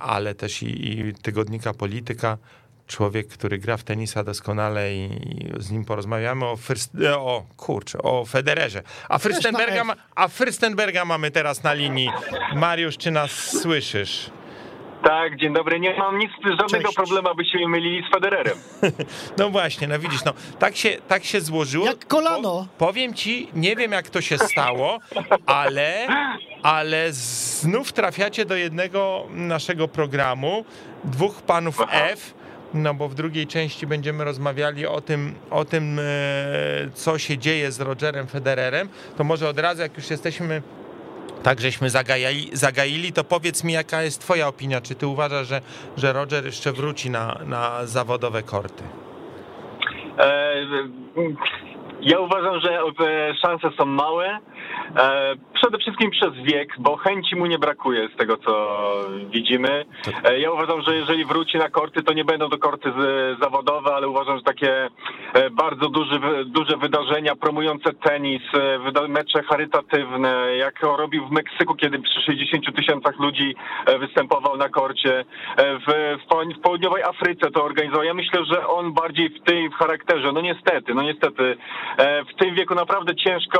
ale 0.00 0.34
też 0.34 0.62
i, 0.62 0.90
i 0.90 1.14
tygodnika 1.14 1.74
Polityka. 1.74 2.38
Człowiek, 2.86 3.28
który 3.28 3.58
gra 3.58 3.76
w 3.76 3.84
tenisa 3.84 4.24
doskonale 4.24 4.94
i 4.94 5.10
z 5.58 5.70
nim 5.70 5.84
porozmawiamy 5.84 6.44
o, 6.44 6.56
Fürst, 6.56 7.04
e, 7.04 7.18
o 7.18 7.46
kurczę, 7.56 7.98
o 7.98 8.24
Federerze. 8.24 8.82
A 9.08 9.18
Fürstenberga, 9.18 9.84
ma, 9.84 9.96
a 10.14 10.28
Fürstenberga 10.28 11.04
mamy 11.04 11.30
teraz 11.30 11.62
na 11.62 11.72
linii. 11.72 12.10
Mariusz, 12.54 12.96
czy 12.96 13.10
nas 13.10 13.30
słyszysz? 13.62 14.30
Tak, 15.08 15.36
dzień 15.36 15.54
dobry. 15.54 15.80
Nie 15.80 15.94
mam 15.98 16.18
nic, 16.18 16.30
żadnego 16.44 16.84
Cześć. 16.84 16.96
problemu, 16.96 17.28
abyście 17.28 17.58
mnie 17.58 17.68
mylili 17.68 18.02
z 18.08 18.14
Federerem. 18.14 18.58
No 19.38 19.50
właśnie, 19.50 19.88
no 19.88 19.98
widzisz, 19.98 20.24
no 20.24 20.32
tak 20.58 20.76
się, 20.76 20.96
tak 21.08 21.24
się 21.24 21.40
złożyło. 21.40 21.86
Jak 21.86 22.06
kolano. 22.06 22.66
Po, 22.78 22.86
powiem 22.86 23.14
ci, 23.14 23.48
nie 23.54 23.76
wiem 23.76 23.92
jak 23.92 24.10
to 24.10 24.20
się 24.20 24.38
stało, 24.38 24.98
ale, 25.46 26.06
ale 26.62 27.12
znów 27.12 27.92
trafiacie 27.92 28.44
do 28.44 28.56
jednego 28.56 29.26
naszego 29.30 29.88
programu, 29.88 30.64
dwóch 31.04 31.42
panów 31.42 31.80
F, 31.90 32.34
no 32.74 32.94
bo 32.94 33.08
w 33.08 33.14
drugiej 33.14 33.46
części 33.46 33.86
będziemy 33.86 34.24
rozmawiali 34.24 34.86
o 34.86 35.00
tym, 35.00 35.34
o 35.50 35.64
tym, 35.64 35.98
e, 35.98 36.02
co 36.94 37.18
się 37.18 37.38
dzieje 37.38 37.72
z 37.72 37.80
Rogerem 37.80 38.26
Federerem, 38.26 38.88
to 39.16 39.24
może 39.24 39.48
od 39.48 39.58
razu, 39.58 39.82
jak 39.82 39.96
już 39.96 40.10
jesteśmy 40.10 40.62
tak 41.46 41.60
żeśmy 41.60 41.90
zagajali, 41.90 42.50
zagaili, 42.52 43.12
to 43.12 43.24
powiedz 43.24 43.64
mi, 43.64 43.72
jaka 43.72 44.02
jest 44.02 44.20
twoja 44.20 44.48
opinia? 44.48 44.80
Czy 44.80 44.94
ty 44.94 45.06
uważasz, 45.06 45.48
że, 45.48 45.60
że 45.96 46.12
Roger 46.12 46.44
jeszcze 46.46 46.72
wróci 46.72 47.10
na, 47.10 47.40
na 47.44 47.86
zawodowe 47.86 48.42
korty? 48.42 48.84
E, 50.18 50.54
ja 52.02 52.18
uważam, 52.18 52.60
że 52.60 52.80
e, 52.80 53.34
szanse 53.34 53.70
są 53.78 53.86
małe. 53.86 54.38
E, 54.96 55.34
przede 55.54 55.78
wszystkim 55.78 56.10
przez 56.10 56.30
wiek, 56.34 56.74
bo 56.78 56.96
chęci 56.96 57.36
mu 57.36 57.46
nie 57.46 57.58
brakuje 57.58 58.08
z 58.14 58.16
tego, 58.16 58.36
co 58.36 58.80
widzimy. 59.30 59.84
E, 60.24 60.40
ja 60.40 60.50
uważam, 60.50 60.82
że 60.82 60.96
jeżeli 60.96 61.24
wróci 61.24 61.58
na 61.58 61.70
korty, 61.70 62.02
to 62.02 62.12
nie 62.12 62.24
będą 62.24 62.48
to 62.48 62.58
korty 62.58 62.92
zawodowe, 63.42 63.94
ale 63.94 64.08
uważam, 64.08 64.36
że 64.36 64.42
takie 64.42 64.88
bardzo 65.50 65.88
duży, 65.88 66.20
duże 66.46 66.76
wydarzenia 66.76 67.36
promujące 67.36 67.92
tenis, 67.92 68.42
mecze 69.08 69.42
charytatywne, 69.42 70.56
jak 70.56 70.82
robił 70.82 71.26
w 71.26 71.30
Meksyku, 71.30 71.74
kiedy 71.74 71.98
przy 71.98 72.20
60 72.20 72.76
tysiącach 72.76 73.18
ludzi 73.18 73.54
występował 74.00 74.56
na 74.56 74.68
korcie. 74.68 75.24
W, 75.58 76.18
w, 76.22 76.28
poł- 76.28 76.58
w 76.58 76.60
południowej 76.60 77.02
Afryce 77.02 77.50
to 77.50 77.64
organizował. 77.64 78.04
Ja 78.04 78.14
myślę, 78.14 78.44
że 78.44 78.66
on 78.66 78.92
bardziej 78.92 79.28
w 79.28 79.42
tym 79.42 79.70
w 79.70 79.74
charakterze, 79.74 80.32
no 80.32 80.40
niestety, 80.40 80.94
no 80.94 81.02
niestety, 81.02 81.56
w 81.98 82.38
tym 82.38 82.54
wieku 82.54 82.74
naprawdę 82.74 83.16
ciężko, 83.16 83.58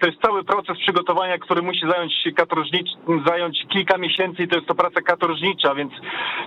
to 0.00 0.06
jest 0.06 0.22
cały 0.22 0.44
proces 0.44 0.78
przygotowania, 0.78 1.38
który 1.38 1.62
musi 1.62 1.80
zająć 1.90 2.12
katorżnicz, 2.36 2.88
zająć 3.26 3.66
kilka 3.72 3.98
miesięcy 3.98 4.42
i 4.42 4.48
to 4.48 4.56
jest 4.56 4.68
to 4.68 4.74
praca 4.74 5.00
katorżnicza, 5.00 5.74
więc 5.74 5.92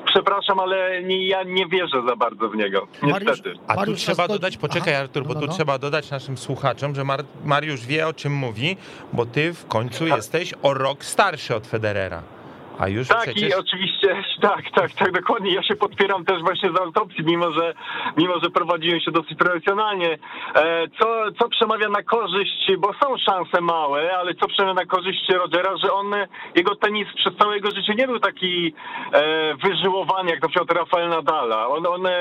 przepraszam, 0.06 0.60
ale 0.60 1.04
nie, 1.04 1.28
ja 1.28 1.44
nie 1.44 1.68
wierzę 1.68 2.02
za 2.08 2.16
bardzo 2.16 2.50
w 2.50 2.56
niego, 2.56 2.88
niestety. 3.04 3.54
A 3.68 3.74
tu 3.74 3.80
Mariusz 3.80 4.00
trzeba 4.00 4.28
dodać, 4.28 4.58
poczekaj 4.58 4.94
Aha, 4.94 5.04
Artur, 5.04 5.24
bo 5.24 5.34
no, 5.34 5.40
tu 5.40 5.48
no. 5.48 5.54
trzeba 5.54 5.78
dodać 5.78 6.12
naszym 6.12 6.38
słuchaczom, 6.38 6.96
że 6.96 7.04
Mar- 7.04 7.26
Mariusz 7.46 7.86
wie 7.86 8.08
o 8.08 8.14
czym 8.14 8.34
mówi, 8.34 8.78
bo 9.14 9.26
ty 9.26 9.54
w 9.54 9.68
końcu 9.68 10.08
jesteś 10.08 10.54
o 10.62 10.74
rok 10.74 11.06
starszy 11.06 11.56
od 11.56 11.68
Federera. 11.68 12.24
A 12.80 12.88
już 12.88 13.08
Tak, 13.08 13.22
przecież... 13.22 13.50
i 13.50 13.56
oczywiście, 13.56 14.24
tak, 14.42 14.64
tak, 14.76 14.92
tak, 14.92 15.12
dokładnie. 15.12 15.54
Ja 15.54 15.64
się 15.64 15.76
podpieram 15.76 16.26
też 16.26 16.42
właśnie 16.42 16.70
z 16.70 16.82
autopsji, 16.82 17.24
mimo 17.26 17.52
że, 17.52 17.74
mimo 18.18 18.34
że 18.44 18.50
prowadziłem 18.50 19.00
się 19.00 19.12
dosyć 19.12 19.38
profesjonalnie. 19.38 20.18
E, 20.56 20.88
Co, 21.00 21.32
co 21.40 21.50
przemawia 21.50 21.90
na 21.90 22.04
korzyść, 22.04 22.72
bo 22.78 22.94
są 23.04 23.18
szanse 23.18 23.62
małe, 23.62 24.18
ale 24.18 24.34
co 24.34 24.48
przemawia 24.48 24.74
na 24.74 24.86
korzyść 24.86 25.30
Rogera, 25.30 25.78
że 25.78 25.94
on, 25.94 26.16
jego 26.56 26.76
tenis 26.76 27.08
przez 27.16 27.38
całe 27.38 27.56
jego 27.56 27.70
życie 27.72 27.96
nie 27.96 28.08
był 28.08 28.20
taki 28.20 28.74
e, 29.14 29.56
wyżyłowany 29.56 30.32
jak 30.32 30.42
na 30.42 30.50
przykład 30.50 30.72
Rafael 30.72 31.10
Nadala. 31.10 31.68
On, 31.68 31.88
on 31.88 32.06
e, 32.06 32.12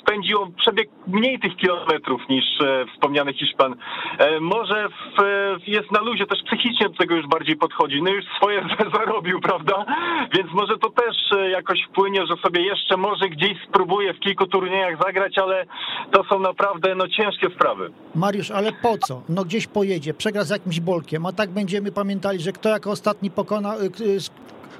spędził, 0.00 0.52
przebieg 0.58 0.88
mniej 1.06 1.40
tych 1.40 1.56
kilometrów 1.56 2.28
niż 2.28 2.44
wspomniany 2.94 3.32
Hiszpan. 3.32 3.76
Może 4.40 4.88
w, 4.88 5.22
jest 5.66 5.92
na 5.92 6.00
luzie, 6.00 6.26
też 6.26 6.42
psychicznie 6.42 6.88
do 6.88 6.94
tego 6.94 7.14
już 7.14 7.26
bardziej 7.26 7.56
podchodzi. 7.56 8.02
No 8.02 8.10
już 8.10 8.24
swoje 8.36 8.66
zarobił, 8.96 9.40
prawda? 9.40 9.84
Więc 10.34 10.52
może 10.52 10.78
to 10.78 10.90
też 10.90 11.16
e, 11.36 11.50
jakoś 11.50 11.78
wpłynie, 11.90 12.26
że 12.26 12.34
sobie 12.36 12.62
jeszcze 12.62 12.96
może 12.96 13.28
gdzieś 13.28 13.52
spróbuje 13.68 14.14
w 14.14 14.20
kilku 14.20 14.46
turniejach 14.46 15.02
zagrać, 15.02 15.38
ale 15.38 15.66
to 16.10 16.24
są 16.24 16.38
naprawdę 16.38 16.94
no, 16.94 17.08
ciężkie 17.08 17.48
sprawy. 17.54 17.90
Mariusz, 18.14 18.50
ale 18.50 18.72
po 18.72 18.98
co? 18.98 19.22
No 19.28 19.44
gdzieś 19.44 19.66
pojedzie, 19.66 20.14
przegra 20.14 20.44
z 20.44 20.50
jakimś 20.50 20.80
bolkiem, 20.80 21.26
a 21.26 21.32
tak 21.32 21.50
będziemy 21.50 21.92
pamiętali, 21.92 22.40
że 22.40 22.52
kto 22.52 22.68
jako 22.68 22.90
ostatni 22.90 23.30
pokona, 23.30 23.76
y, 23.76 24.04
y, 24.04 24.20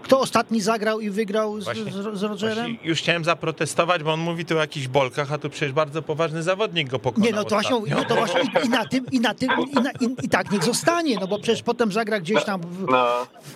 kto 0.02 0.20
ostatni 0.20 0.60
zagrał 0.60 1.00
i 1.00 1.10
wygrał 1.10 1.60
z, 1.60 1.64
Właśnie- 1.64 1.92
z, 1.92 2.18
z 2.18 2.22
Rogerem? 2.22 2.76
Już 2.84 2.98
chciałem 2.98 3.24
zaprotestować, 3.24 4.02
bo 4.02 4.12
on 4.12 4.20
mówi 4.20 4.44
tu 4.44 4.56
o 4.56 4.60
jakichś 4.60 4.88
bolkach, 4.88 5.32
a 5.32 5.38
tu 5.38 5.50
przecież 5.50 5.72
bardzo 5.72 6.02
poważny 6.02 6.42
zawodnik 6.42 6.88
go 6.88 6.98
pokonał 6.98 7.26
Nie, 7.30 7.36
no 7.36 7.44
to 7.44 7.50
właśnie, 7.54 7.76
no 7.96 8.04
to 8.04 8.14
właśnie 8.14 8.40
i, 8.62 8.66
i 8.66 8.68
na 8.68 8.84
tym, 8.86 9.06
i 9.12 9.20
na 9.20 9.34
tym, 9.34 9.50
i, 9.70 9.74
na, 9.74 9.90
i, 9.90 10.06
i 10.22 10.28
tak 10.28 10.50
niech 10.50 10.64
zostanie, 10.64 11.16
no 11.20 11.26
bo 11.26 11.38
przecież 11.38 11.62
potem 11.62 11.92
zagra 11.92 12.20
gdzieś 12.20 12.44
tam 12.44 12.60
w, 12.60 12.86
No. 12.90 13.06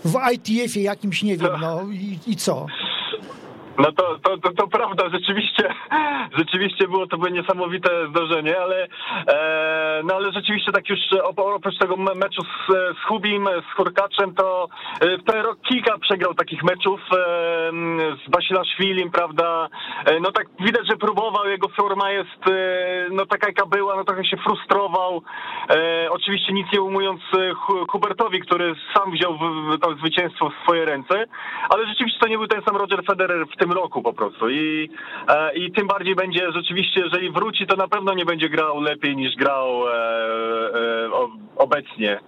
w 0.04 0.14
ITF-ie 0.34 0.84
jakimś, 0.84 1.22
nie 1.22 1.36
wiem, 1.36 1.52
no 1.60 1.82
i, 1.92 2.18
i 2.26 2.36
co? 2.36 2.66
No 3.78 3.92
to, 3.92 4.18
to, 4.18 4.38
to, 4.38 4.52
to 4.52 4.66
prawda, 4.68 5.04
rzeczywiście, 5.12 5.74
rzeczywiście 6.38 6.88
było 6.88 7.06
to 7.06 7.16
niesamowite 7.28 8.08
zdarzenie, 8.08 8.60
ale, 8.60 8.88
e, 9.28 10.00
no 10.04 10.14
ale 10.14 10.32
rzeczywiście 10.32 10.72
tak 10.72 10.88
już 10.88 10.98
op- 11.12 11.54
oprócz 11.54 11.78
tego 11.78 11.96
me- 11.96 12.14
meczu 12.14 12.42
z, 12.42 12.72
z 12.98 13.04
Hubim, 13.08 13.48
z 13.72 13.76
Hurkaczem, 13.76 14.34
to 14.34 14.68
e, 15.34 15.42
rok 15.42 15.58
kilka 15.68 15.98
przegrał 15.98 16.34
takich 16.34 16.62
meczów 16.62 17.00
e, 17.12 17.16
z 18.26 18.30
Basilashvilim, 18.30 19.10
prawda, 19.10 19.68
e, 20.06 20.20
no 20.20 20.32
tak 20.32 20.46
widać, 20.60 20.86
że 20.90 20.96
próbował, 20.96 21.48
jego 21.48 21.68
forma 21.68 22.10
jest 22.10 22.48
e, 22.50 23.06
no 23.10 23.26
taka 23.26 23.46
jaka 23.46 23.66
była, 23.66 23.96
no 23.96 24.04
trochę 24.04 24.24
się 24.24 24.36
frustrował, 24.36 25.22
e, 25.70 26.08
oczywiście 26.10 26.52
nic 26.52 26.66
nie 26.72 26.82
umując 26.82 27.20
Hu- 27.56 27.86
Hubertowi, 27.88 28.40
który 28.40 28.74
sam 28.94 29.10
wziął 29.12 29.38
w, 29.38 29.78
to 29.78 29.94
zwycięstwo 29.94 30.50
w 30.50 30.62
swoje 30.62 30.84
ręce, 30.84 31.24
ale 31.70 31.86
rzeczywiście 31.86 32.20
to 32.20 32.28
nie 32.28 32.38
był 32.38 32.46
ten 32.46 32.62
sam 32.62 32.76
Roger 32.76 33.04
Federer 33.04 33.46
w 33.46 33.56
tym 33.56 33.65
roku 33.72 34.02
po 34.02 34.12
prostu 34.12 34.50
i, 34.50 34.90
e, 35.28 35.54
i 35.54 35.72
tym 35.72 35.86
bardziej 35.86 36.14
będzie 36.14 36.52
rzeczywiście, 36.52 37.00
jeżeli 37.00 37.30
wróci, 37.30 37.66
to 37.66 37.76
na 37.76 37.88
pewno 37.88 38.14
nie 38.14 38.24
będzie 38.24 38.48
grał 38.48 38.80
lepiej 38.80 39.16
niż 39.16 39.36
grał 39.36 39.88
e, 39.88 39.92
e, 39.94 41.10
obecnie. 41.56 42.20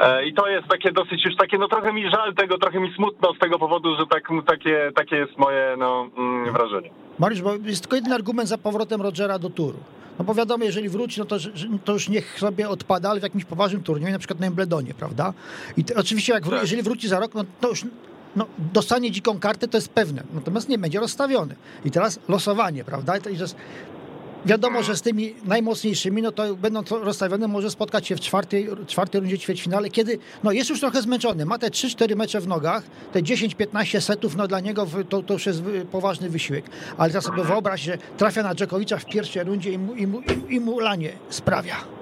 E, 0.00 0.24
I 0.24 0.34
to 0.34 0.48
jest 0.48 0.68
takie 0.68 0.92
dosyć 0.92 1.24
już 1.24 1.36
takie, 1.36 1.58
no 1.58 1.68
trochę 1.68 1.92
mi 1.92 2.10
żal 2.10 2.34
tego, 2.34 2.58
trochę 2.58 2.80
mi 2.80 2.94
smutno 2.94 3.34
z 3.34 3.38
tego 3.38 3.58
powodu, 3.58 3.96
że 3.96 4.06
tak, 4.06 4.28
takie, 4.46 4.92
takie 4.94 5.16
jest 5.16 5.38
moje 5.38 5.76
no, 5.78 6.08
mm, 6.18 6.52
wrażenie. 6.52 6.90
Mariusz, 7.18 7.42
bo 7.42 7.54
jest 7.54 7.82
tylko 7.82 7.96
jeden 7.96 8.12
argument 8.12 8.48
za 8.48 8.58
powrotem 8.58 9.02
Rogera 9.02 9.38
do 9.38 9.50
turu. 9.50 9.78
No 10.18 10.24
bo 10.24 10.34
wiadomo, 10.34 10.64
jeżeli 10.64 10.88
wróci, 10.88 11.20
no 11.20 11.26
to, 11.26 11.36
to 11.84 11.92
już 11.92 12.08
niech 12.08 12.38
sobie 12.38 12.68
odpada, 12.68 13.10
ale 13.10 13.20
w 13.20 13.22
jakimś 13.22 13.44
poważnym 13.44 13.82
turnieju, 13.82 14.12
na 14.12 14.18
przykład 14.18 14.40
na 14.40 14.46
Embledonie, 14.46 14.94
prawda? 14.94 15.32
I 15.76 15.84
oczywiście, 15.96 16.32
jak, 16.32 16.48
tak. 16.48 16.60
jeżeli 16.62 16.82
wróci 16.82 17.08
za 17.08 17.20
rok, 17.20 17.34
no 17.34 17.44
to 17.60 17.68
już 17.68 17.84
no, 18.36 18.46
dostanie 18.72 19.10
dziką 19.10 19.38
kartę, 19.38 19.68
to 19.68 19.78
jest 19.78 19.88
pewne. 19.88 20.22
Natomiast 20.34 20.68
nie 20.68 20.78
będzie 20.78 21.00
rozstawiony. 21.00 21.54
I 21.84 21.90
teraz 21.90 22.18
losowanie, 22.28 22.84
prawda? 22.84 23.14
Wiadomo, 24.46 24.82
że 24.82 24.96
z 24.96 25.02
tymi 25.02 25.34
najmocniejszymi, 25.44 26.22
no 26.22 26.32
to 26.32 26.56
będąc 26.56 26.90
rozstawione, 26.90 27.48
może 27.48 27.70
spotkać 27.70 28.06
się 28.06 28.16
w 28.16 28.20
czwartej, 28.20 28.68
czwartej 28.86 29.20
rundzie 29.20 29.38
ćwierćfinale, 29.38 29.90
kiedy 29.90 30.18
no 30.44 30.52
jest 30.52 30.70
już 30.70 30.80
trochę 30.80 31.02
zmęczony, 31.02 31.46
ma 31.46 31.58
te 31.58 31.68
3-4 31.68 32.16
mecze 32.16 32.40
w 32.40 32.46
nogach, 32.48 32.82
te 33.12 33.22
10-15 33.22 34.00
setów, 34.00 34.36
no 34.36 34.48
dla 34.48 34.60
niego 34.60 34.86
to, 35.08 35.22
to 35.22 35.32
już 35.32 35.46
jest 35.46 35.62
poważny 35.90 36.30
wysiłek. 36.30 36.64
Ale 36.98 37.10
teraz 37.10 37.24
sobie 37.24 37.44
wyobraź, 37.44 37.80
że 37.80 37.98
trafia 38.16 38.42
na 38.42 38.54
Dżokowicza 38.54 38.98
w 38.98 39.04
pierwszej 39.04 39.44
rundzie 39.44 39.72
i 39.72 39.78
mu, 39.78 39.94
i 39.94 40.06
mu, 40.06 40.20
i 40.48 40.60
mu 40.60 40.78
lanie 40.78 41.12
sprawia. 41.28 42.01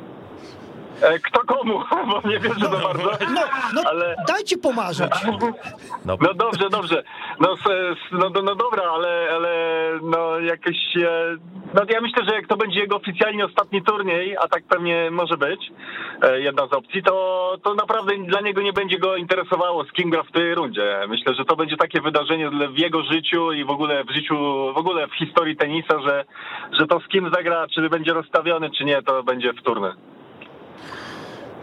E, 1.02 1.18
kto 1.18 1.40
komu, 1.40 1.82
bo 2.10 2.28
nie 2.28 2.38
wierzę 2.38 2.60
za 2.60 2.68
bardzo. 2.68 3.10
No, 3.34 3.40
no 3.74 3.82
ale... 3.90 4.16
dajcie 4.28 4.58
pomarzyć. 4.58 5.10
No. 5.26 5.38
no 6.22 6.34
dobrze, 6.34 6.70
dobrze. 6.70 7.02
No, 7.40 7.54
no, 8.12 8.30
no, 8.30 8.42
no 8.42 8.54
dobra, 8.54 8.82
ale, 8.92 9.28
ale 9.32 9.50
no 10.02 10.38
jakieś... 10.38 10.96
E, 10.96 11.36
no 11.74 11.82
ja 11.88 12.00
myślę, 12.00 12.24
że 12.24 12.34
jak 12.34 12.46
to 12.46 12.56
będzie 12.56 12.80
jego 12.80 12.96
oficjalnie 12.96 13.44
ostatni 13.44 13.82
turniej, 13.82 14.36
a 14.36 14.48
tak 14.48 14.64
pewnie 14.64 15.10
może 15.10 15.36
być, 15.36 15.72
e, 16.22 16.40
jedna 16.40 16.66
z 16.66 16.72
opcji, 16.72 17.02
to, 17.02 17.56
to 17.62 17.74
naprawdę 17.74 18.12
dla 18.26 18.40
niego 18.40 18.62
nie 18.62 18.72
będzie 18.72 18.98
go 18.98 19.16
interesowało, 19.16 19.84
z 19.84 19.92
kim 19.92 20.10
gra 20.10 20.22
w 20.22 20.32
tej 20.32 20.54
rundzie. 20.54 21.00
Myślę, 21.08 21.34
że 21.34 21.44
to 21.44 21.56
będzie 21.56 21.76
takie 21.76 22.00
wydarzenie 22.00 22.50
w 22.50 22.78
jego 22.78 23.02
życiu 23.02 23.52
i 23.52 23.64
w 23.64 23.70
ogóle 23.70 24.04
w 24.04 24.10
życiu, 24.10 24.36
w 24.74 24.78
ogóle 24.78 25.08
w 25.08 25.14
historii 25.14 25.56
tenisa, 25.56 26.00
że, 26.00 26.24
że 26.80 26.86
to 26.86 27.00
z 27.00 27.08
kim 27.08 27.30
zagra, 27.34 27.66
czy 27.74 27.88
będzie 27.88 28.12
rozstawiony, 28.12 28.70
czy 28.70 28.84
nie, 28.84 29.02
to 29.02 29.22
będzie 29.22 29.52
wtórne. 29.52 29.94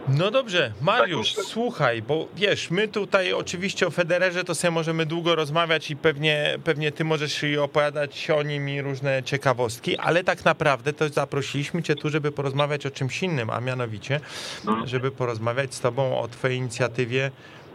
No 0.08 0.30
dobrze, 0.30 0.72
Mariusz, 0.80 1.34
tak 1.34 1.44
słuchaj, 1.44 2.02
bo 2.02 2.28
wiesz, 2.36 2.70
my 2.70 2.88
tutaj 2.88 3.32
oczywiście 3.32 3.86
o 3.86 3.90
Federerze 3.90 4.44
to 4.44 4.54
sobie 4.54 4.70
możemy 4.70 5.06
długo 5.06 5.34
rozmawiać 5.34 5.90
i 5.90 5.96
pewnie, 5.96 6.58
pewnie 6.64 6.92
ty 6.92 7.04
możesz 7.04 7.44
opowiadać 7.62 8.30
o 8.30 8.42
nim 8.42 8.68
i 8.68 8.82
różne 8.82 9.22
ciekawostki, 9.22 9.96
ale 9.96 10.24
tak 10.24 10.44
naprawdę 10.44 10.92
to 10.92 11.08
zaprosiliśmy 11.08 11.82
cię 11.82 11.94
tu, 11.94 12.10
żeby 12.10 12.32
porozmawiać 12.32 12.86
o 12.86 12.90
czymś 12.90 13.22
innym, 13.22 13.50
a 13.50 13.60
mianowicie, 13.60 14.20
no. 14.64 14.86
żeby 14.86 15.10
porozmawiać 15.10 15.74
z 15.74 15.80
tobą 15.80 16.18
o 16.20 16.28
twojej 16.28 16.58
inicjatywie, 16.58 17.30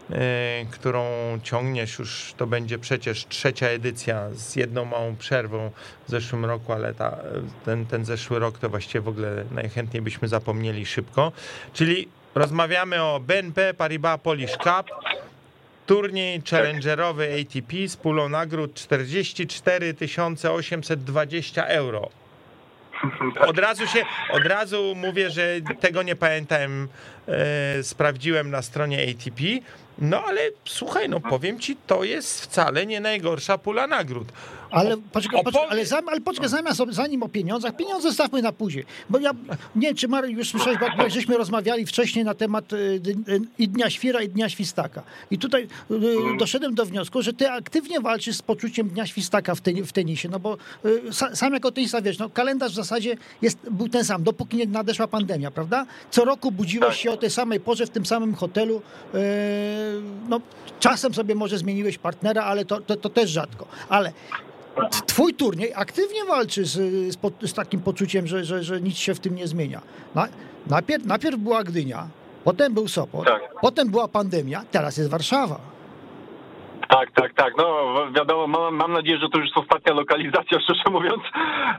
yy, 0.10 0.18
którą 0.72 1.04
ciągniesz 1.44 2.00
już, 2.00 2.34
to 2.38 2.48
będzie 2.48 2.80
przecież 2.80 3.25
trzecia 3.28 3.68
edycja 3.68 4.30
z 4.32 4.56
jedną 4.56 4.86
małą 4.86 5.16
przerwą 5.16 5.72
w 6.08 6.12
zeszłym 6.12 6.46
roku, 6.46 6.74
ale 6.74 6.94
ta, 6.94 7.18
ten, 7.66 7.86
ten 7.86 8.06
zeszły 8.06 8.40
rok 8.40 8.60
to 8.60 8.70
właściwie 8.70 9.02
w 9.02 9.08
ogóle 9.08 9.46
najchętniej 9.52 10.02
byśmy 10.02 10.28
zapomnieli 10.28 10.86
szybko, 10.86 11.32
czyli 11.74 12.08
Rozmawiamy 12.36 13.04
o 13.04 13.20
BNP 13.20 13.74
Paribas 13.74 14.20
Polish 14.22 14.58
Cup. 14.58 14.90
Turniej 15.86 16.42
challengerowy 16.50 17.42
ATP 17.42 17.88
z 17.88 17.98
pulą 17.98 18.30
nagród 18.30 18.74
44 18.74 19.96
820 20.52 21.66
euro. 21.66 22.10
Od 23.50 23.60
razu 23.60 23.88
się, 23.88 24.06
od 24.30 24.46
razu 24.46 24.94
mówię, 24.96 25.30
że 25.30 25.62
tego 25.80 26.04
nie 26.04 26.16
pamiętałem, 26.16 26.88
e, 27.28 27.84
sprawdziłem 27.84 28.52
na 28.52 28.62
stronie 28.62 29.04
ATP. 29.10 29.44
No 29.98 30.24
ale 30.24 30.42
słuchaj, 30.66 31.10
no 31.10 31.20
powiem 31.20 31.60
ci, 31.60 31.78
to 31.88 32.04
jest 32.04 32.42
wcale 32.42 32.86
nie 32.86 33.00
najgorsza 33.00 33.58
pula 33.58 33.88
nagród. 33.88 34.28
Ale 34.74 34.98
poczekaj, 34.98 35.44
poczekaj, 35.44 35.68
ale, 35.70 35.86
zam, 35.86 36.10
ale 36.10 36.22
poczekaj, 36.22 36.50
zamiast 36.50 36.82
zanim 36.89 37.24
o 37.24 37.30
pieniądzach, 37.30 37.75
pieniądze 37.75 38.08
zostawmy 38.08 38.42
na 38.42 38.51
później. 38.51 38.86
Bo 39.10 39.20
ja 39.20 39.32
nie 39.75 39.88
wiem, 39.88 39.96
czy 39.96 40.08
Mariusz 40.08 40.38
już 40.38 40.50
słyszałeś, 40.50 40.80
bo 40.98 41.10
żeśmy 41.10 41.38
rozmawiali 41.38 41.86
wcześniej 41.86 42.25
na 42.25 42.34
temat 42.34 42.74
y, 42.74 42.77
y, 42.77 43.42
i 43.60 43.68
Dnia 43.70 43.89
Świra, 43.89 44.22
i 44.22 44.30
Dnia 44.30 44.50
Świstaka. 44.50 45.03
I 45.32 45.38
tutaj 45.38 45.68
y, 45.92 45.98
doszedłem 46.39 46.75
do 46.75 46.86
wniosku, 46.86 47.22
że 47.22 47.34
ty 47.34 47.51
aktywnie 47.51 48.00
walczysz 48.00 48.36
z 48.36 48.42
poczuciem 48.42 48.89
Dnia 48.89 49.06
Świstaka 49.08 49.56
w, 49.56 49.62
ten, 49.62 49.86
w 49.86 49.92
tenisie, 49.92 50.30
no 50.30 50.39
bo 50.39 50.58
sam 51.34 51.53
jako 51.53 51.72
tenisa 51.72 52.01
wiesz, 52.01 52.18
no 52.18 52.30
kalendarz 52.30 52.72
w 52.72 52.75
zasadzie 52.75 53.18
jest, 53.42 53.58
był 53.72 53.89
ten 53.89 54.06
sam, 54.06 54.24
dopóki 54.24 54.58
nie 54.58 54.65
nadeszła 54.65 55.08
pandemia, 55.08 55.51
prawda? 55.51 55.86
Co 56.12 56.25
roku 56.25 56.51
budziłeś 56.51 56.88
tak. 56.88 56.98
się 56.98 57.12
o 57.12 57.18
tej 57.18 57.30
samej 57.30 57.60
porze 57.60 57.86
w 57.86 57.89
tym 57.89 58.06
samym 58.06 58.36
hotelu. 58.36 58.82
No, 60.30 60.42
czasem 60.80 61.13
sobie 61.13 61.36
może 61.36 61.58
zmieniłeś 61.58 61.98
partnera, 61.98 62.44
ale 62.44 62.65
to, 62.65 62.82
to, 62.82 62.96
to 62.96 63.10
też 63.10 63.30
rzadko. 63.30 63.68
Ale 63.89 64.13
twój 65.06 65.34
turniej 65.34 65.74
aktywnie 65.75 66.25
walczy 66.25 66.65
z, 66.65 66.72
z, 67.13 67.50
z 67.50 67.53
takim 67.53 67.82
poczuciem, 67.82 68.27
że, 68.27 68.46
że, 68.46 68.63
że, 68.63 68.82
nic 68.82 68.96
się 68.96 69.15
w 69.15 69.20
tym 69.20 69.36
nie 69.36 69.48
zmienia. 69.48 69.82
Na, 70.15 70.27
najpierw, 70.68 71.06
najpierw 71.06 71.38
była 71.38 71.63
Gdynia, 71.63 72.08
potem 72.44 72.74
był 72.74 72.88
Sopot, 72.88 73.25
tak. 73.25 73.42
potem 73.62 73.89
była 73.89 74.08
pandemia, 74.08 74.65
teraz 74.72 74.98
jest 74.98 75.10
Warszawa. 75.10 75.73
Tak, 76.94 77.12
tak, 77.12 77.34
tak. 77.34 77.54
No 77.58 77.94
wiadomo, 78.12 78.48
mam, 78.48 78.76
mam 78.76 78.92
nadzieję, 78.94 79.18
że 79.18 79.30
to 79.30 79.38
już 79.38 79.48
jest 79.48 79.58
ostatnia 79.58 79.94
lokalizacja, 79.94 80.60
szczerze 80.64 80.84
mówiąc, 80.92 81.24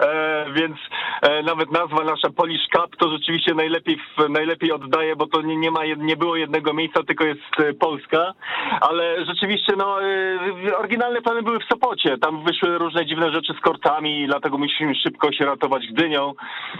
e, 0.01 0.47
więc 0.53 0.77
e, 1.23 1.43
nawet 1.43 1.73
nazwa 1.73 2.05
nasza 2.05 2.31
Polish 2.31 2.69
Cup 2.73 2.97
to 2.97 3.09
rzeczywiście 3.11 3.55
najlepiej 3.55 3.99
najlepiej 4.29 4.73
oddaje, 4.73 5.17
bo 5.17 5.27
to 5.27 5.43
nie, 5.43 5.57
nie 5.57 5.71
ma 5.71 5.81
nie 5.85 6.17
było 6.17 6.37
jednego 6.37 6.73
miejsca, 6.73 7.03
tylko 7.03 7.25
jest 7.25 7.41
e, 7.59 7.75
Polska, 7.75 8.33
ale 8.81 9.25
rzeczywiście 9.25 9.73
no 9.77 10.03
e, 10.03 10.77
oryginalne 10.79 11.23
plany 11.23 11.43
były 11.43 11.59
w 11.59 11.69
Sopocie. 11.73 12.19
Tam 12.19 12.45
wyszły 12.45 12.79
różne 12.79 13.07
dziwne 13.07 13.33
rzeczy 13.33 13.53
z 13.59 13.61
kortami, 13.61 14.27
dlatego 14.27 14.59
musimy 14.59 14.95
szybko 14.95 15.33
się 15.33 15.45
ratować 15.45 15.87
Gdynią. 15.87 16.33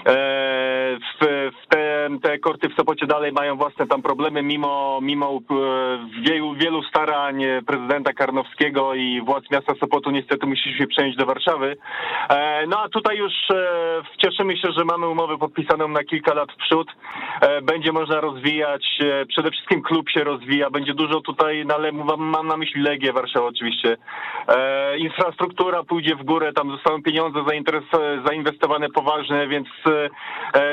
E, 0.07 0.15
w, 1.21 1.51
w 1.63 1.67
te, 1.69 2.09
te 2.23 2.39
korty 2.39 2.69
w 2.69 2.75
Sopocie 2.75 3.07
dalej 3.07 3.33
mają 3.33 3.57
własne 3.57 3.87
tam 3.87 4.03
problemy, 4.03 4.43
mimo 4.43 4.99
mimo 5.03 5.41
e, 5.51 6.23
wielu, 6.23 6.55
wielu 6.55 6.83
starań 6.83 7.43
prezydenta 7.67 8.13
Karnowskiego 8.25 8.95
i 8.95 9.21
władz 9.21 9.51
miasta 9.51 9.75
Sopotu 9.81 10.11
niestety 10.11 10.47
musieliśmy 10.47 10.87
przenieść 10.87 11.19
do 11.19 11.27
Warszawy. 11.27 11.77
E, 12.29 12.67
no 12.67 12.81
a 12.81 12.89
tutaj 12.89 13.17
już 13.17 13.33
e, 13.51 14.03
cieszymy 14.25 14.57
się, 14.57 14.69
że 14.79 14.85
mamy 14.85 15.09
umowę 15.09 15.39
podpisaną 15.39 15.89
na 15.89 16.05
kilka 16.05 16.35
lat 16.35 16.53
w 16.53 16.57
przód. 16.57 16.89
E, 17.41 17.63
będzie 17.63 17.93
można 17.93 18.21
rozwijać, 18.21 18.99
przede 19.29 19.51
wszystkim 19.51 19.83
klub 19.83 20.11
się 20.11 20.25
rozwija, 20.25 20.71
będzie 20.71 20.95
dużo 20.95 21.21
tutaj, 21.21 21.65
ale 21.75 21.93
mam 22.19 22.47
na 22.47 22.57
myśli 22.57 22.83
Legię 22.83 23.13
Warszawa 23.13 23.47
oczywiście. 23.47 23.97
Infrastruktura 24.99 25.83
pójdzie 25.83 26.17
w 26.17 26.25
górę, 26.25 26.53
tam 26.53 26.71
zostaną 26.71 27.03
pieniądze 27.03 27.41
zainwestowane 28.27 28.89
poważne, 28.89 29.49
więc 29.49 29.69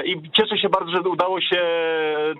i 0.06 0.22
cieszę 0.32 0.58
się 0.58 0.70
bardzo, 0.70 0.92
że 0.92 1.02
udało 1.02 1.42
się 1.42 1.62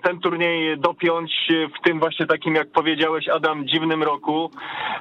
ten 0.02 0.20
turniej 0.20 0.78
dopiąć 0.78 1.32
w 1.78 1.84
tym 1.84 2.00
właśnie 2.00 2.26
takim, 2.26 2.54
jak 2.54 2.70
powiedziałeś 2.70 3.28
Adam, 3.28 3.68
dziwnym 3.68 4.02
roku. 4.02 4.50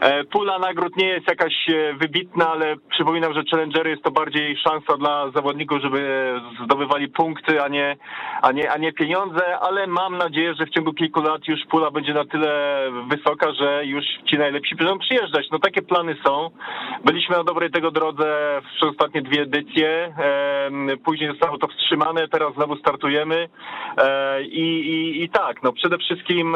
E, 0.02 0.24
pula 0.24 0.60
nagród 0.60 0.98
nie 0.98 1.08
jest 1.08 1.28
jakaś 1.28 1.70
e, 1.70 1.94
wybitna, 1.94 2.50
ale 2.50 2.76
przypominam, 2.90 3.34
że 3.34 3.44
Challengery 3.52 3.90
jest 3.90 4.04
to 4.04 4.12
bardziej 4.12 4.58
szansa 4.58 4.98
dla 4.98 5.32
zawodników, 5.36 5.82
żeby 5.82 6.34
zdobywali 6.66 7.08
punkty, 7.08 7.62
a 7.62 7.68
nie, 7.68 7.98
a 8.42 8.52
nie, 8.52 8.72
a 8.72 8.78
nie 8.78 8.94
pieniądze, 8.94 9.60
ale 9.60 9.88
mam 9.88 10.18
nadzieję, 10.18 10.54
że 10.60 10.66
w 10.66 10.70
ciągu 10.70 10.94
kilku 10.94 11.22
lat 11.22 11.48
już 11.48 11.60
pula 11.70 11.92
będzie 11.92 12.14
na 12.14 12.26
tyle 12.26 12.84
wysoka, 13.10 13.54
że 13.54 13.86
już 13.86 14.06
ci 14.26 14.38
najlepsi 14.38 14.76
będą 14.76 15.00
przyjeżdżać. 15.00 15.46
No 15.52 15.60
takie 15.60 15.82
plany 15.82 16.16
są. 16.26 16.50
Byliśmy 17.06 17.38
na 17.38 17.44
dobrej 17.44 17.72
tego 17.72 17.92
drodze 17.92 18.62
przez 18.76 18.90
ostatnie 18.90 19.22
dwie 19.22 19.42
edycje. 19.42 20.14
Później 21.06 21.30
zostało 21.30 21.58
to 21.58 21.68
wstrzymane, 21.68 22.28
teraz 22.28 22.54
znowu 22.54 22.76
startujemy. 22.76 23.50
E, 23.98 24.44
I, 24.44 24.66
i, 24.90 25.24
i 25.24 25.30
tak, 25.30 25.64
no 25.64 25.74
przede 25.74 25.98
wszystkim 25.98 26.56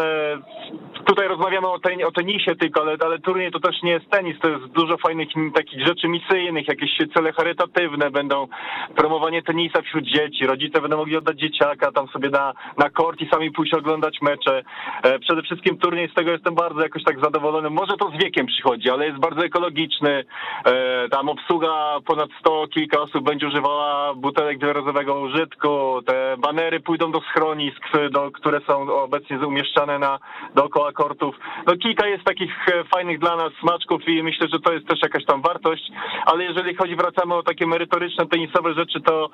tutaj 1.05 1.27
rozmawiamy 1.27 1.67
o, 1.67 1.79
ten, 1.79 2.05
o 2.05 2.11
tenisie 2.11 2.55
tylko, 2.55 2.81
ale, 2.81 2.95
ale 3.05 3.19
turniej 3.35 3.51
to 3.51 3.59
też 3.59 3.81
nie 3.83 3.91
jest 3.91 4.09
tenis, 4.09 4.39
to 4.39 4.49
jest 4.49 4.65
dużo 4.65 4.97
fajnych 4.97 5.29
takich 5.55 5.87
rzeczy 5.87 6.07
misyjnych, 6.07 6.67
jakieś 6.67 6.91
cele 7.15 7.33
charytatywne, 7.33 8.11
będą 8.11 8.47
promowanie 8.95 9.43
tenisa 9.43 9.81
wśród 9.81 10.03
dzieci, 10.03 10.45
rodzice 10.45 10.81
będą 10.81 10.97
mogli 10.97 11.17
oddać 11.17 11.39
dzieciaka 11.39 11.91
tam 11.91 12.07
sobie 12.07 12.29
na, 12.29 12.53
na 12.77 12.89
kort 12.89 13.21
i 13.21 13.29
sami 13.29 13.51
pójść 13.51 13.73
oglądać 13.73 14.21
mecze. 14.21 14.63
E, 15.03 15.19
przede 15.19 15.41
wszystkim 15.41 15.77
turniej 15.77 16.09
z 16.09 16.13
tego 16.13 16.31
jestem 16.31 16.55
bardzo 16.55 16.81
jakoś 16.81 17.03
tak 17.03 17.19
zadowolony. 17.19 17.69
Może 17.69 17.97
to 17.97 18.09
z 18.09 18.23
wiekiem 18.23 18.45
przychodzi, 18.45 18.89
ale 18.89 19.05
jest 19.07 19.19
bardzo 19.19 19.45
ekologiczny. 19.45 20.25
E, 20.65 21.09
tam 21.09 21.29
obsługa 21.29 21.73
ponad 22.05 22.29
100, 22.39 22.67
kilka 22.67 23.01
osób 23.01 23.25
będzie 23.25 23.47
używała 23.47 24.13
butelek 24.13 24.59
wielorazowego 24.59 25.19
użytku, 25.19 26.01
te 26.05 26.35
banery 26.37 26.79
pójdą 26.79 27.11
do 27.11 27.21
schronisk, 27.21 27.81
do, 28.11 28.31
które 28.31 28.61
są 28.67 29.03
obecnie 29.03 29.47
umieszczane 29.47 29.99
na 29.99 30.19
dookoła 30.55 30.91
kortów. 30.91 31.35
No 31.67 31.77
kilka 31.77 32.07
jest 32.07 32.23
takich 32.23 32.65
fajnych 32.93 33.19
dla 33.25 33.35
nas 33.35 33.53
smaczków 33.61 34.07
i 34.07 34.23
myślę, 34.23 34.47
że 34.53 34.59
to 34.59 34.73
jest 34.73 34.87
też 34.87 34.99
jakaś 35.01 35.25
tam 35.25 35.41
wartość, 35.41 35.91
ale 36.25 36.43
jeżeli 36.43 36.75
chodzi, 36.75 36.95
wracamy 36.95 37.33
o 37.33 37.43
takie 37.43 37.67
merytoryczne, 37.67 38.25
tenisowe 38.25 38.73
rzeczy, 38.73 39.01
to, 39.01 39.29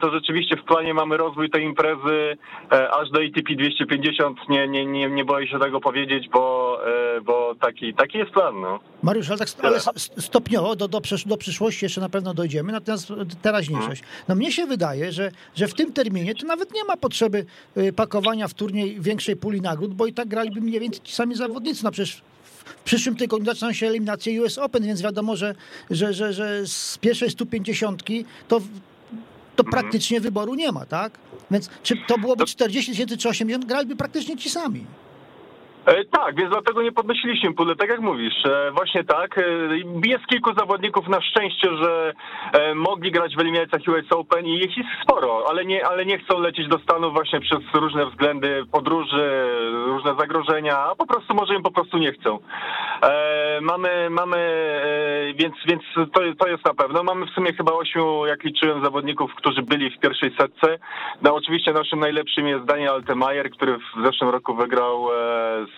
to 0.00 0.10
rzeczywiście 0.10 0.56
w 0.56 0.64
planie 0.64 0.94
mamy 0.94 1.16
rozwój 1.16 1.50
tej 1.50 1.64
imprezy 1.64 2.36
aż 2.70 3.10
do 3.10 3.20
ATP 3.20 3.54
250. 3.54 4.38
Nie, 4.48 4.68
nie, 4.68 4.86
nie, 4.86 5.10
nie 5.10 5.24
boję 5.24 5.48
się 5.48 5.58
tego 5.58 5.80
powiedzieć, 5.80 6.28
bo, 6.28 6.78
bo 7.22 7.54
taki, 7.60 7.94
taki 7.94 8.18
jest 8.18 8.30
plan. 8.30 8.60
No. 8.60 8.80
Mariusz, 9.02 9.30
ale, 9.30 9.38
tak, 9.38 9.48
ale 9.62 9.80
stopniowo 10.18 10.76
do, 10.76 10.88
do, 10.88 11.00
do 11.26 11.36
przyszłości 11.36 11.84
jeszcze 11.84 12.00
na 12.00 12.08
pewno 12.08 12.34
dojdziemy, 12.34 12.72
natomiast 12.72 13.12
teraźniejszość. 13.42 14.02
No 14.28 14.34
mnie 14.34 14.52
się 14.52 14.66
wydaje, 14.66 15.12
że, 15.12 15.30
że 15.54 15.68
w 15.68 15.74
tym 15.74 15.92
terminie 15.92 16.34
to 16.34 16.46
nawet 16.46 16.74
nie 16.74 16.84
ma 16.84 16.96
potrzeby 16.96 17.46
y, 17.76 17.92
pakowania 17.92 18.48
w 18.48 18.54
turniej 18.54 19.00
większej 19.00 19.36
puli 19.36 19.60
nagród, 19.60 19.94
bo 19.94 20.06
i 20.06 20.12
tak 20.12 20.28
graliby 20.28 20.60
mniej 20.60 20.80
więcej 20.80 21.00
ci 21.04 21.12
sami 21.12 21.34
zawodnicy. 21.34 21.84
No 21.84 21.90
przecież 21.90 22.22
w 22.76 22.82
przyszłym 22.82 23.16
tygodniu 23.16 23.46
zaczynają 23.46 23.72
się 23.72 23.86
eliminacje 23.86 24.42
US 24.42 24.58
Open, 24.58 24.82
więc 24.82 25.02
wiadomo, 25.02 25.36
że, 25.36 25.54
że, 25.90 26.12
że, 26.12 26.32
że 26.32 26.66
z 26.66 26.98
pierwszej 26.98 27.30
150 27.30 28.02
to, 28.02 28.60
to 29.56 29.64
mhm. 29.64 29.70
praktycznie 29.70 30.20
wyboru 30.20 30.54
nie 30.54 30.72
ma, 30.72 30.86
tak? 30.86 31.18
Więc 31.50 31.70
czy 31.82 31.94
to 32.08 32.18
byłoby 32.18 32.46
40 32.46 32.90
tysięcy 32.90 33.16
czy 33.16 33.28
80, 33.28 33.64
graliby 33.64 33.96
praktycznie 33.96 34.36
ci 34.36 34.50
sami. 34.50 34.84
E, 35.86 36.04
tak, 36.04 36.36
więc 36.36 36.50
dlatego 36.50 36.82
nie 36.82 36.92
podnosiliśmy 36.92 37.54
puli, 37.54 37.76
tak 37.76 37.88
jak 37.88 38.00
mówisz. 38.00 38.46
E, 38.46 38.70
właśnie 38.70 39.04
tak. 39.04 39.38
E, 39.38 39.42
jest 40.04 40.26
kilku 40.26 40.54
zawodników 40.54 41.08
na 41.08 41.20
szczęście, 41.20 41.68
że 41.76 42.12
mogli 42.74 43.10
grać 43.10 43.36
w 43.36 43.40
eliminacjach 43.40 43.82
US 43.88 44.12
Open 44.12 44.46
i 44.46 44.54
ich 44.54 44.76
jest 44.76 44.88
sporo, 45.02 45.44
ale 45.48 45.64
nie, 45.64 45.86
ale 45.86 46.06
nie 46.06 46.18
chcą 46.18 46.38
lecieć 46.38 46.68
do 46.68 46.78
Stanów 46.78 47.12
właśnie 47.12 47.40
przez 47.40 47.58
różne 47.74 48.06
względy 48.06 48.62
podróży, 48.72 49.48
różne 49.86 50.14
zagrożenia, 50.18 50.78
a 50.78 50.94
po 50.94 51.06
prostu 51.06 51.34
może 51.34 51.54
im 51.54 51.62
po 51.62 51.70
prostu 51.70 51.98
nie 51.98 52.12
chcą. 52.12 52.38
Mamy, 53.60 54.10
mamy, 54.10 54.38
więc, 55.38 55.54
więc 55.66 55.82
to, 56.12 56.20
to 56.38 56.48
jest 56.48 56.64
na 56.64 56.74
pewno. 56.74 57.02
Mamy 57.02 57.26
w 57.26 57.30
sumie 57.30 57.52
chyba 57.52 57.72
ośmiu, 57.72 58.26
jak 58.26 58.44
liczyłem, 58.44 58.84
zawodników, 58.84 59.34
którzy 59.34 59.62
byli 59.62 59.90
w 59.90 60.00
pierwszej 60.00 60.36
setce. 60.40 60.78
No 61.22 61.34
oczywiście 61.34 61.72
naszym 61.72 62.00
najlepszym 62.00 62.48
jest 62.48 62.64
Daniel 62.64 62.88
Altemajer, 62.88 63.50
który 63.50 63.78
w 63.78 64.04
zeszłym 64.04 64.30
roku 64.30 64.54
wygrał 64.54 65.08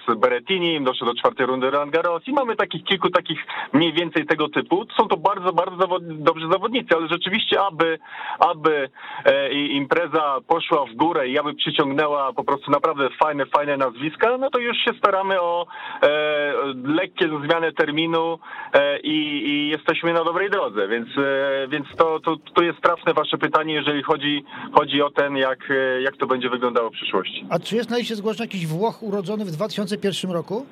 z 0.08 0.18
Berettinim, 0.18 0.84
doszedł 0.84 1.12
do 1.12 1.18
czwartej 1.18 1.46
rundy 1.46 1.70
Roland 1.70 1.92
Garros 1.92 2.28
i 2.28 2.32
mamy 2.32 2.56
takich 2.56 2.84
kilku 2.84 3.10
takich 3.10 3.38
mniej 3.72 3.92
więcej 3.92 4.26
tego 4.26 4.48
typu. 4.48 4.86
Są 4.96 5.08
to 5.08 5.16
bardzo, 5.16 5.52
bardzo 5.52 5.76
zawod 5.76 6.22
dobrzy 6.22 6.48
zawodnicy, 6.52 6.96
ale 6.96 7.08
rzeczywiście, 7.08 7.60
aby, 7.60 7.98
aby 8.38 8.88
e, 9.24 9.52
impreza 9.52 10.38
poszła 10.46 10.86
w 10.86 10.94
górę 10.94 11.28
i 11.28 11.38
aby 11.38 11.54
przyciągnęła 11.54 12.32
po 12.32 12.44
prostu 12.44 12.70
naprawdę 12.70 13.08
fajne, 13.22 13.46
fajne 13.46 13.76
nazwiska, 13.76 14.38
no 14.38 14.50
to 14.50 14.58
już 14.58 14.76
się 14.76 14.90
staramy 14.98 15.40
o 15.40 15.66
e, 16.02 16.52
lekkie 16.84 17.28
zmianę 17.46 17.72
terminu 17.72 18.38
e, 18.72 19.00
i, 19.00 19.48
i, 19.48 19.68
jesteśmy 19.68 20.12
na 20.12 20.24
dobrej 20.24 20.50
drodze, 20.50 20.88
więc, 20.88 21.08
e, 21.18 21.68
więc 21.68 21.86
to, 21.98 22.20
to, 22.20 22.36
to 22.54 22.62
jest 22.62 22.80
trafne 22.80 23.14
wasze 23.14 23.38
pytanie, 23.38 23.74
jeżeli 23.74 24.02
chodzi, 24.02 24.44
chodzi 24.72 25.02
o 25.02 25.10
ten, 25.10 25.36
jak, 25.36 25.70
e, 25.70 26.02
jak 26.02 26.16
to 26.16 26.26
będzie 26.26 26.50
wyglądało 26.50 26.90
w 26.90 26.92
przyszłości. 26.92 27.46
A 27.50 27.58
czy 27.58 27.76
jest 27.76 27.90
na 27.90 27.98
liście 27.98 28.16
zgłoszeń 28.16 28.46
jakiś 28.46 28.66
Włoch 28.66 29.02
urodzony 29.02 29.44
w 29.44 29.50
2000 29.50 29.81
2001 29.86 30.30
roku? 30.30 30.66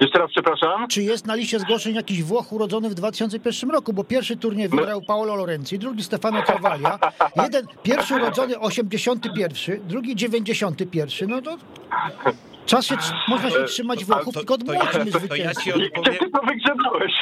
Jeszcze 0.00 0.18
raz 0.18 0.30
przepraszam. 0.30 0.88
Czy 0.88 1.02
jest 1.02 1.26
na 1.26 1.34
liście 1.34 1.58
zgłoszeń 1.58 1.94
jakiś 1.94 2.22
Włoch 2.22 2.52
urodzony 2.52 2.90
w 2.90 2.94
2001 2.94 3.70
roku? 3.70 3.92
Bo 3.92 4.04
pierwszy 4.04 4.36
turniej 4.36 4.68
wygrał 4.68 5.02
Paolo 5.02 5.34
Lorenzi, 5.34 5.78
drugi 5.78 6.02
Stefano 6.02 6.42
Travaglia. 6.42 6.98
Jeden, 7.36 7.66
pierwszy 7.82 8.14
urodzony 8.14 8.58
81, 8.58 9.80
drugi 9.88 10.16
91. 10.16 11.30
No 11.30 11.42
to 11.42 11.56
Czas 12.70 12.86
się, 12.86 12.96
można 13.28 13.50
się 13.50 13.64
trzymać 13.64 14.04
Włochów, 14.04 14.34
tylko 14.34 14.54
odmłodźmy 14.54 15.12
to, 15.12 15.20
to 15.28 15.36
ja 15.36 15.54
ci 15.54 15.72
odpowiem. 15.72 16.18
Ty 16.18 16.30
to 16.30 16.40
wygrzebałeś. 16.42 17.12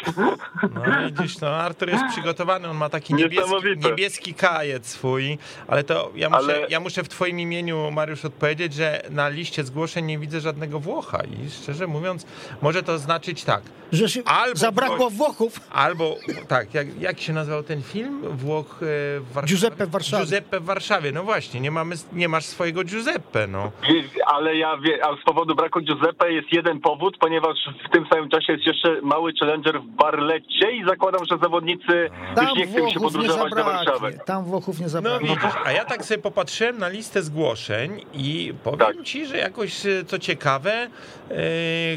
No 0.74 0.82
widzisz, 1.06 1.40
no 1.40 1.48
Artur 1.48 1.88
jest 1.88 2.04
przygotowany, 2.12 2.68
on 2.68 2.76
ma 2.76 2.88
taki 2.88 3.14
niebieski, 3.14 3.54
niebieski 3.76 4.34
kajec 4.34 4.86
swój, 4.86 5.38
ale 5.68 5.84
to 5.84 6.12
ja 6.14 6.28
muszę, 6.28 6.40
ale... 6.40 6.66
ja 6.68 6.80
muszę 6.80 7.02
w 7.02 7.08
twoim 7.08 7.40
imieniu, 7.40 7.90
Mariusz, 7.90 8.24
odpowiedzieć, 8.24 8.74
że 8.74 9.02
na 9.10 9.28
liście 9.28 9.64
zgłoszeń 9.64 10.04
nie 10.04 10.18
widzę 10.18 10.40
żadnego 10.40 10.80
Włocha 10.80 11.22
i 11.24 11.50
szczerze 11.50 11.86
mówiąc, 11.86 12.26
może 12.62 12.82
to 12.82 12.98
znaczyć 12.98 13.44
tak. 13.44 13.62
Że 13.92 14.08
się 14.08 14.24
albo 14.24 14.58
zabrakło 14.58 15.10
Włochów. 15.10 15.60
Albo, 15.70 16.16
tak, 16.48 16.74
jak, 16.74 17.00
jak 17.00 17.20
się 17.20 17.32
nazywał 17.32 17.62
ten 17.62 17.82
film? 17.82 18.22
Włoch 18.36 18.80
e, 18.82 19.20
w 19.20 19.32
Warszawie? 19.32 19.54
Giuseppe 19.54 19.86
w 19.86 19.90
Warszawie. 19.90 20.24
Giuseppe 20.24 20.60
w 20.60 20.64
Warszawie, 20.64 21.12
no 21.12 21.22
właśnie, 21.22 21.60
nie, 21.60 21.70
mamy, 21.70 21.96
nie 22.12 22.28
masz 22.28 22.44
swojego 22.44 22.84
Giuseppe, 22.84 23.46
no. 23.46 23.72
Ale 24.26 24.56
ja, 24.56 24.76
z 25.22 25.24
powodu 25.38 25.54
braku 25.54 25.80
Giuseppe 25.80 26.32
jest 26.32 26.52
jeden 26.52 26.80
powód, 26.80 27.18
ponieważ 27.20 27.56
w 27.88 27.92
tym 27.92 28.06
samym 28.12 28.30
czasie 28.30 28.52
jest 28.52 28.66
jeszcze 28.66 29.00
mały 29.02 29.32
challenger 29.40 29.82
w 29.82 29.86
Barlecie 29.86 30.70
i 30.72 30.84
zakładam, 30.84 31.24
że 31.30 31.38
zawodnicy 31.42 32.10
Tam 32.34 32.46
już 32.48 32.58
nie 32.58 32.66
chcą 32.66 32.90
się 32.90 33.00
podróżować 33.00 33.52
do 33.54 33.64
Warszawy. 33.64 34.18
Tam 34.26 34.44
Włochów 34.44 34.80
nie 34.80 34.88
zabraknie. 34.88 35.28
No 35.28 35.34
widzisz, 35.34 35.60
a 35.64 35.72
ja 35.72 35.84
tak 35.84 36.04
sobie 36.04 36.22
popatrzyłem 36.22 36.78
na 36.78 36.88
listę 36.88 37.22
zgłoszeń 37.22 38.04
i 38.14 38.54
powiem 38.64 38.78
tak. 38.78 39.02
ci, 39.02 39.26
że 39.26 39.36
jakoś 39.36 39.86
e, 39.86 40.04
co 40.04 40.18
ciekawe, 40.18 40.88
yy, 41.30 41.36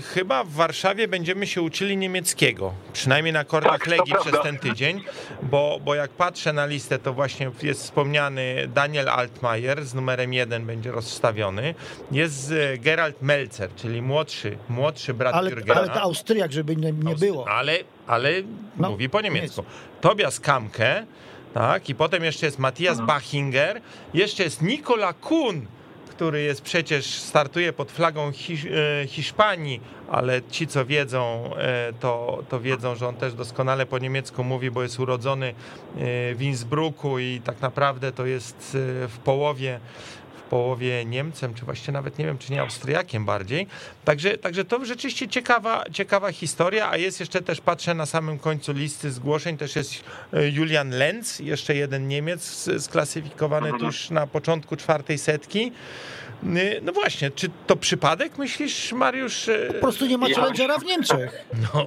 chyba 0.02 0.44
w 0.44 0.52
Warszawie 0.52 1.08
będziemy 1.08 1.48
się 1.48 1.62
uczyli 1.62 1.98
niemieckiego. 1.98 2.74
Przynajmniej 2.94 3.34
na 3.34 3.44
kortach 3.44 3.80
tak, 3.80 3.88
Legii 3.88 4.14
przez 4.22 4.42
ten 4.42 4.58
tydzień, 4.58 5.04
bo, 5.44 5.80
bo 5.86 5.96
jak 5.96 6.12
patrzę 6.12 6.54
na 6.54 6.66
listę, 6.66 7.00
to 7.00 7.14
właśnie 7.14 7.52
jest 7.64 7.84
wspomniany 7.84 8.68
Daniel 8.74 9.10
Altmaier 9.10 9.86
z 9.86 9.94
numerem 9.94 10.34
jeden 10.34 10.66
będzie 10.66 10.92
rozstawiony. 10.92 11.76
Jest 12.12 12.52
e, 12.52 12.78
Gerald 12.78 13.21
Melzer, 13.22 13.76
czyli 13.76 14.02
młodszy, 14.02 14.58
młodszy 14.70 15.14
brat 15.14 15.36
ale, 15.36 15.50
Jurgena. 15.50 15.80
Ale 15.80 15.90
to 15.90 16.02
Austriak, 16.02 16.52
żeby 16.52 16.76
nie, 16.76 16.92
nie 16.92 17.16
było. 17.16 17.50
Ale, 17.50 17.78
ale 18.08 18.30
no, 18.78 18.90
mówi 18.90 19.10
po 19.10 19.22
niemiecku. 19.22 19.64
Tobias 20.02 20.40
Kamke, 20.40 21.06
tak, 21.54 21.90
i 21.90 21.96
potem 21.96 22.24
jeszcze 22.24 22.46
jest 22.46 22.60
Matthias 22.60 23.00
no. 23.00 23.06
Bachinger, 23.06 23.82
jeszcze 24.14 24.44
jest 24.44 24.62
Nikola 24.62 25.14
Kuhn, 25.14 25.66
który 26.10 26.42
jest 26.42 26.62
przecież, 26.62 27.06
startuje 27.06 27.74
pod 27.74 27.92
flagą 27.92 28.32
Hisz 28.32 28.66
e, 28.66 29.08
Hiszpanii, 29.08 29.82
ale 30.12 30.42
ci, 30.52 30.68
co 30.68 30.86
wiedzą, 30.86 31.52
e, 31.58 31.94
to, 32.00 32.44
to 32.50 32.60
wiedzą, 32.60 32.96
że 32.96 33.08
on 33.08 33.16
też 33.16 33.34
doskonale 33.34 33.86
po 33.86 34.00
niemiecku 34.00 34.44
mówi, 34.44 34.72
bo 34.72 34.84
jest 34.84 35.00
urodzony 35.00 35.48
e, 35.48 35.54
w 36.36 36.42
Innsbrucku 36.42 37.20
i 37.20 37.42
tak 37.44 37.62
naprawdę 37.62 38.12
to 38.12 38.26
jest 38.26 38.78
w 39.08 39.18
połowie 39.24 39.80
połowie 40.52 41.06
Niemcem, 41.06 41.54
czy 41.54 41.66
właściwie 41.66 41.94
nawet 41.94 42.20
nie 42.20 42.26
wiem, 42.26 42.38
czy 42.38 42.52
nie 42.52 42.62
Austriakiem 42.62 43.26
bardziej. 43.26 43.68
Także, 44.06 44.38
także 44.38 44.66
to 44.66 44.86
rzeczywiście 44.86 45.28
ciekawa, 45.28 45.84
ciekawa 45.92 46.32
historia, 46.32 46.90
a 46.90 46.98
jest 46.98 47.20
jeszcze 47.20 47.42
też, 47.42 47.62
patrzę 47.62 47.94
na 47.94 48.06
samym 48.06 48.40
końcu 48.40 48.74
listy 48.74 49.12
zgłoszeń, 49.12 49.58
też 49.58 49.76
jest 49.76 50.04
e, 50.34 50.50
Julian 50.50 50.90
Lenz, 50.90 51.40
jeszcze 51.40 51.76
jeden 51.76 52.08
Niemiec 52.08 52.70
sklasyfikowany 52.84 53.70
mhm. 53.70 53.86
tuż 53.86 54.10
na 54.10 54.28
początku 54.28 54.76
czwartej 54.76 55.18
setki. 55.18 55.72
Y, 56.44 56.80
no 56.82 56.92
właśnie, 56.92 57.32
czy 57.32 57.48
to 57.68 57.76
przypadek, 57.76 58.38
myślisz, 58.38 58.94
Mariusz? 58.94 59.50
Po 59.68 59.74
prostu 59.74 60.06
nie 60.06 60.18
ma 60.18 60.30
ja... 60.30 60.36
challengera 60.36 60.78
w 60.78 60.86
Niemczech. 60.86 61.46
No. 61.74 61.86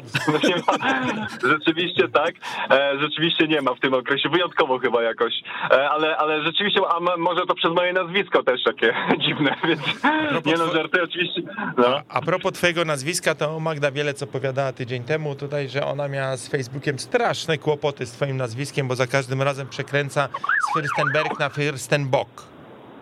rzeczywiście 1.53 2.09
tak, 2.09 2.35
e, 2.71 2.99
rzeczywiście 3.01 3.49
nie 3.49 3.63
ma 3.63 3.75
w 3.75 3.81
tym 3.81 3.95
okresie, 3.95 4.29
wyjątkowo 4.29 4.79
chyba 4.79 5.03
jakoś, 5.03 5.33
e, 5.71 5.91
ale, 5.91 6.17
ale 6.17 6.43
rzeczywiście, 6.43 6.81
a 6.89 7.17
może 7.17 7.47
to 7.47 7.55
przez 7.55 7.73
moje 7.73 7.93
nazwisko 7.93 8.43
też 8.43 8.54
takie 8.63 8.95
dziwne, 9.27 9.57
więc 9.69 9.81
nie 10.47 10.57
no, 10.57 10.73
żarty 10.73 11.03
oczywiście. 11.03 11.43
No. 11.77 12.01
A, 12.09 12.23
propos 12.23 12.53
twojego 12.53 12.85
nazwiska, 12.85 13.35
to 13.35 13.61
Magda 13.61 13.91
wiele 13.91 14.15
co 14.15 14.27
powiadała 14.27 14.73
tydzień 14.73 15.05
temu 15.05 15.35
tutaj, 15.35 15.69
że 15.69 15.87
ona 15.87 16.09
miała 16.09 16.37
z 16.37 16.49
Facebookiem 16.49 16.99
straszne 16.99 17.59
kłopoty 17.59 18.07
z 18.07 18.13
twoim 18.13 18.37
nazwiskiem, 18.37 18.89
bo 18.89 18.97
za 18.97 19.07
każdym 19.07 19.43
razem 19.43 19.69
przekręca 19.69 20.29
z 20.69 20.79
Fürstenberg 20.79 21.41
na 21.41 21.49
Fürstenbock. 21.49 22.55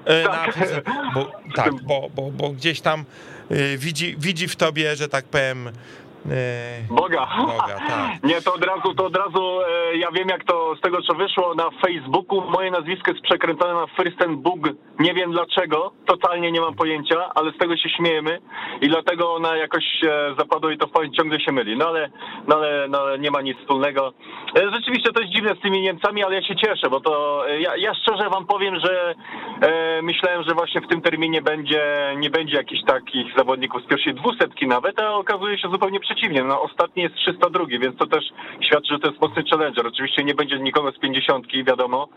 E, 0.05 0.23
tak. 0.23 0.57
Na, 0.87 1.13
bo, 1.15 1.33
tak, 1.55 1.73
bo, 1.83 2.11
bo, 2.15 2.31
bo 2.31 2.51
gdzieś 2.51 2.81
tam 2.81 3.05
e, 3.51 3.77
widzi, 3.77 4.17
widzi 4.19 4.49
w 4.49 4.57
tobie, 4.57 4.97
że 4.97 5.09
tak 5.09 5.25
powiem, 5.25 5.71
Boga. 6.91 7.27
Boga 7.39 7.67
tak. 7.89 8.23
Nie, 8.31 8.43
to 8.43 8.55
od 8.55 8.65
razu, 8.65 8.95
to 8.95 9.07
od 9.07 9.17
razu 9.17 9.61
e, 9.61 9.97
ja 9.97 10.11
wiem 10.11 10.29
jak 10.29 10.45
to 10.45 10.77
z 10.77 10.81
tego 10.81 11.03
co 11.03 11.15
wyszło 11.15 11.55
na 11.55 11.71
Facebooku. 11.87 12.41
Moje 12.41 12.71
nazwisko 12.71 13.11
jest 13.11 13.23
przekręcone 13.23 13.75
na 13.75 13.87
Bug. 14.37 14.61
Nie 14.99 15.15
wiem 15.15 15.33
dlaczego, 15.33 15.93
totalnie 16.07 16.53
nie 16.53 16.61
mam 16.61 16.75
pojęcia, 16.75 17.31
ale 17.35 17.53
z 17.53 17.59
tego 17.59 17.77
się 17.77 17.89
śmiejemy 17.89 18.39
i 18.81 18.89
dlatego 18.89 19.35
ona 19.35 19.57
jakoś 19.57 19.85
zapadła 20.39 20.73
i 20.73 20.79
to 20.79 20.89
ciągle 21.17 21.41
się 21.41 21.53
myli. 21.53 21.77
No 21.77 21.89
ale, 21.89 22.11
no 22.49 22.57
ale, 22.57 22.87
no 22.89 22.99
ale 22.99 23.19
nie 23.19 23.31
ma 23.31 23.41
nic 23.41 23.59
wspólnego. 23.59 24.13
E, 24.57 24.71
rzeczywiście 24.71 25.13
to 25.13 25.21
jest 25.21 25.33
dziwne 25.33 25.55
z 25.55 25.61
tymi 25.61 25.81
Niemcami, 25.81 26.25
ale 26.25 26.35
ja 26.35 26.43
się 26.43 26.57
cieszę, 26.57 26.91
bo 26.91 27.01
to 27.01 27.45
ja, 27.59 27.77
ja 27.77 27.95
szczerze 27.95 28.31
wam 28.31 28.47
powiem, 28.47 28.81
że 28.85 29.15
e, 29.63 30.03
myślałem, 30.03 30.43
że 30.43 30.55
właśnie 30.55 30.81
w 30.81 30.89
tym 30.89 31.01
terminie 31.01 31.43
będzie, 31.43 32.15
nie 32.17 32.31
będzie 32.31 32.57
jakichś 32.57 32.83
takich 32.87 33.27
zawodników 33.37 33.83
z 33.83 33.87
pierwszej 33.87 34.15
dwusetki 34.15 34.67
nawet, 34.67 35.01
a 35.01 35.15
okazuje 35.15 35.59
się 35.59 35.69
zupełnie 35.69 36.01
przeciwnie 36.01 36.12
przeciwnie, 36.15 36.45
no 36.45 36.63
ostatni 36.63 37.03
jest 37.03 37.15
302, 37.15 37.67
więc 37.67 37.97
to 37.99 38.07
też 38.07 38.25
świadczy, 38.61 38.95
że 38.95 38.99
to 38.99 39.09
jest 39.09 39.21
mocny 39.21 39.43
challenger. 39.51 39.87
Oczywiście 39.87 40.25
nie 40.25 40.35
będzie 40.35 40.59
nikogo 40.59 40.93
z 40.93 40.99
50, 40.99 41.47
wiadomo, 41.67 42.09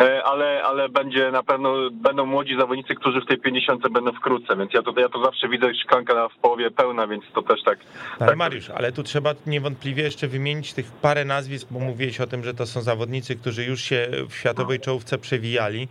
e, 0.00 0.24
ale, 0.24 0.62
ale 0.62 0.88
będzie 0.88 1.30
na 1.30 1.42
pewno, 1.42 1.74
będą 1.90 2.26
młodzi 2.26 2.56
zawodnicy, 2.58 2.94
którzy 2.94 3.20
w 3.20 3.26
tej 3.26 3.38
50 3.38 3.88
będą 3.92 4.12
wkrótce, 4.12 4.56
więc 4.56 4.72
ja 4.74 4.82
to, 4.82 5.00
ja 5.00 5.08
to 5.08 5.24
zawsze 5.24 5.48
widzę 5.48 5.74
szklanka 5.74 6.28
w 6.28 6.36
połowie 6.36 6.70
pełna, 6.70 7.06
więc 7.06 7.24
to 7.34 7.42
też 7.42 7.62
tak. 7.62 7.78
Ale 8.18 8.28
tak. 8.28 8.36
Mariusz, 8.36 8.70
ale 8.70 8.92
tu 8.92 9.02
trzeba 9.02 9.34
niewątpliwie 9.46 10.02
jeszcze 10.02 10.28
wymienić 10.28 10.72
tych 10.72 10.92
parę 11.02 11.24
nazwisk, 11.24 11.68
bo 11.70 11.78
mówiłeś 11.78 12.20
o 12.20 12.26
tym, 12.26 12.44
że 12.44 12.54
to 12.54 12.66
są 12.66 12.80
zawodnicy, 12.80 13.36
którzy 13.36 13.64
już 13.64 13.80
się 13.80 14.08
w 14.28 14.34
światowej 14.34 14.80
czołówce 14.80 15.18
przewijali 15.18 15.88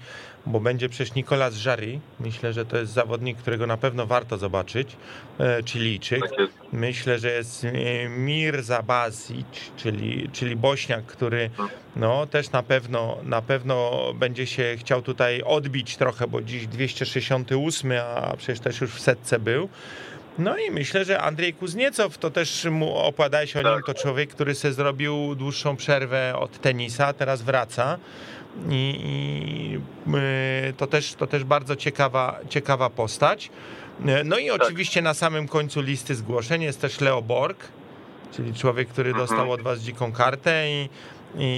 bo 0.47 0.59
będzie 0.59 0.89
przecież 0.89 1.15
Nicolas 1.15 1.65
Jarry. 1.65 1.99
Myślę, 2.19 2.53
że 2.53 2.65
to 2.65 2.77
jest 2.77 2.93
zawodnik, 2.93 3.37
którego 3.37 3.67
na 3.67 3.77
pewno 3.77 4.05
warto 4.05 4.37
zobaczyć, 4.37 4.97
e, 5.39 5.63
Chilijczyk. 5.65 6.21
Tak 6.21 6.49
Myślę, 6.71 7.19
że 7.19 7.31
jest 7.31 7.46
e, 7.63 8.09
Mirza 8.09 8.83
Basic, 8.83 9.47
czyli, 9.77 10.29
czyli 10.31 10.55
Bośniak, 10.55 11.05
który 11.05 11.49
no, 11.95 12.25
też 12.27 12.51
na 12.51 12.63
pewno, 12.63 13.17
na 13.23 13.41
pewno 13.41 14.03
będzie 14.13 14.47
się 14.47 14.75
chciał 14.77 15.01
tutaj 15.01 15.41
odbić 15.41 15.97
trochę, 15.97 16.27
bo 16.27 16.41
dziś 16.41 16.67
268, 16.67 17.91
a 18.05 18.37
przecież 18.37 18.59
też 18.59 18.81
już 18.81 18.91
w 18.91 18.99
setce 18.99 19.39
był. 19.39 19.69
No 20.39 20.57
i 20.57 20.71
myślę, 20.71 21.05
że 21.05 21.21
Andrzej 21.21 21.53
Kuzniecow, 21.53 22.17
to 22.17 22.31
też 22.31 22.65
mu 22.65 22.97
opowiadałeś 22.97 23.55
o 23.55 23.61
nim, 23.61 23.73
tak. 23.75 23.85
to 23.85 23.93
człowiek, 23.93 24.29
który 24.29 24.55
sobie 24.55 24.73
zrobił 24.73 25.35
dłuższą 25.35 25.75
przerwę 25.75 26.35
od 26.39 26.61
tenisa, 26.61 27.13
teraz 27.13 27.41
wraca. 27.41 27.97
I, 28.69 28.99
i 29.03 29.79
y, 30.69 30.73
to, 30.73 30.87
też, 30.87 31.13
to 31.13 31.27
też 31.27 31.43
bardzo 31.43 31.75
ciekawa, 31.75 32.39
ciekawa 32.49 32.89
postać. 32.89 33.49
No 33.99 34.37
i 34.37 34.47
tak. 34.47 34.61
oczywiście 34.61 35.01
na 35.01 35.13
samym 35.13 35.47
końcu 35.47 35.81
listy 35.81 36.15
zgłoszeń 36.15 36.61
jest 36.61 36.81
też 36.81 37.01
Leo 37.01 37.21
Borg, 37.21 37.67
czyli 38.35 38.53
człowiek, 38.53 38.87
który 38.87 39.09
mhm. 39.09 39.27
dostał 39.27 39.51
od 39.51 39.61
was 39.61 39.79
dziką 39.79 40.11
kartę 40.11 40.69
i, 40.69 40.89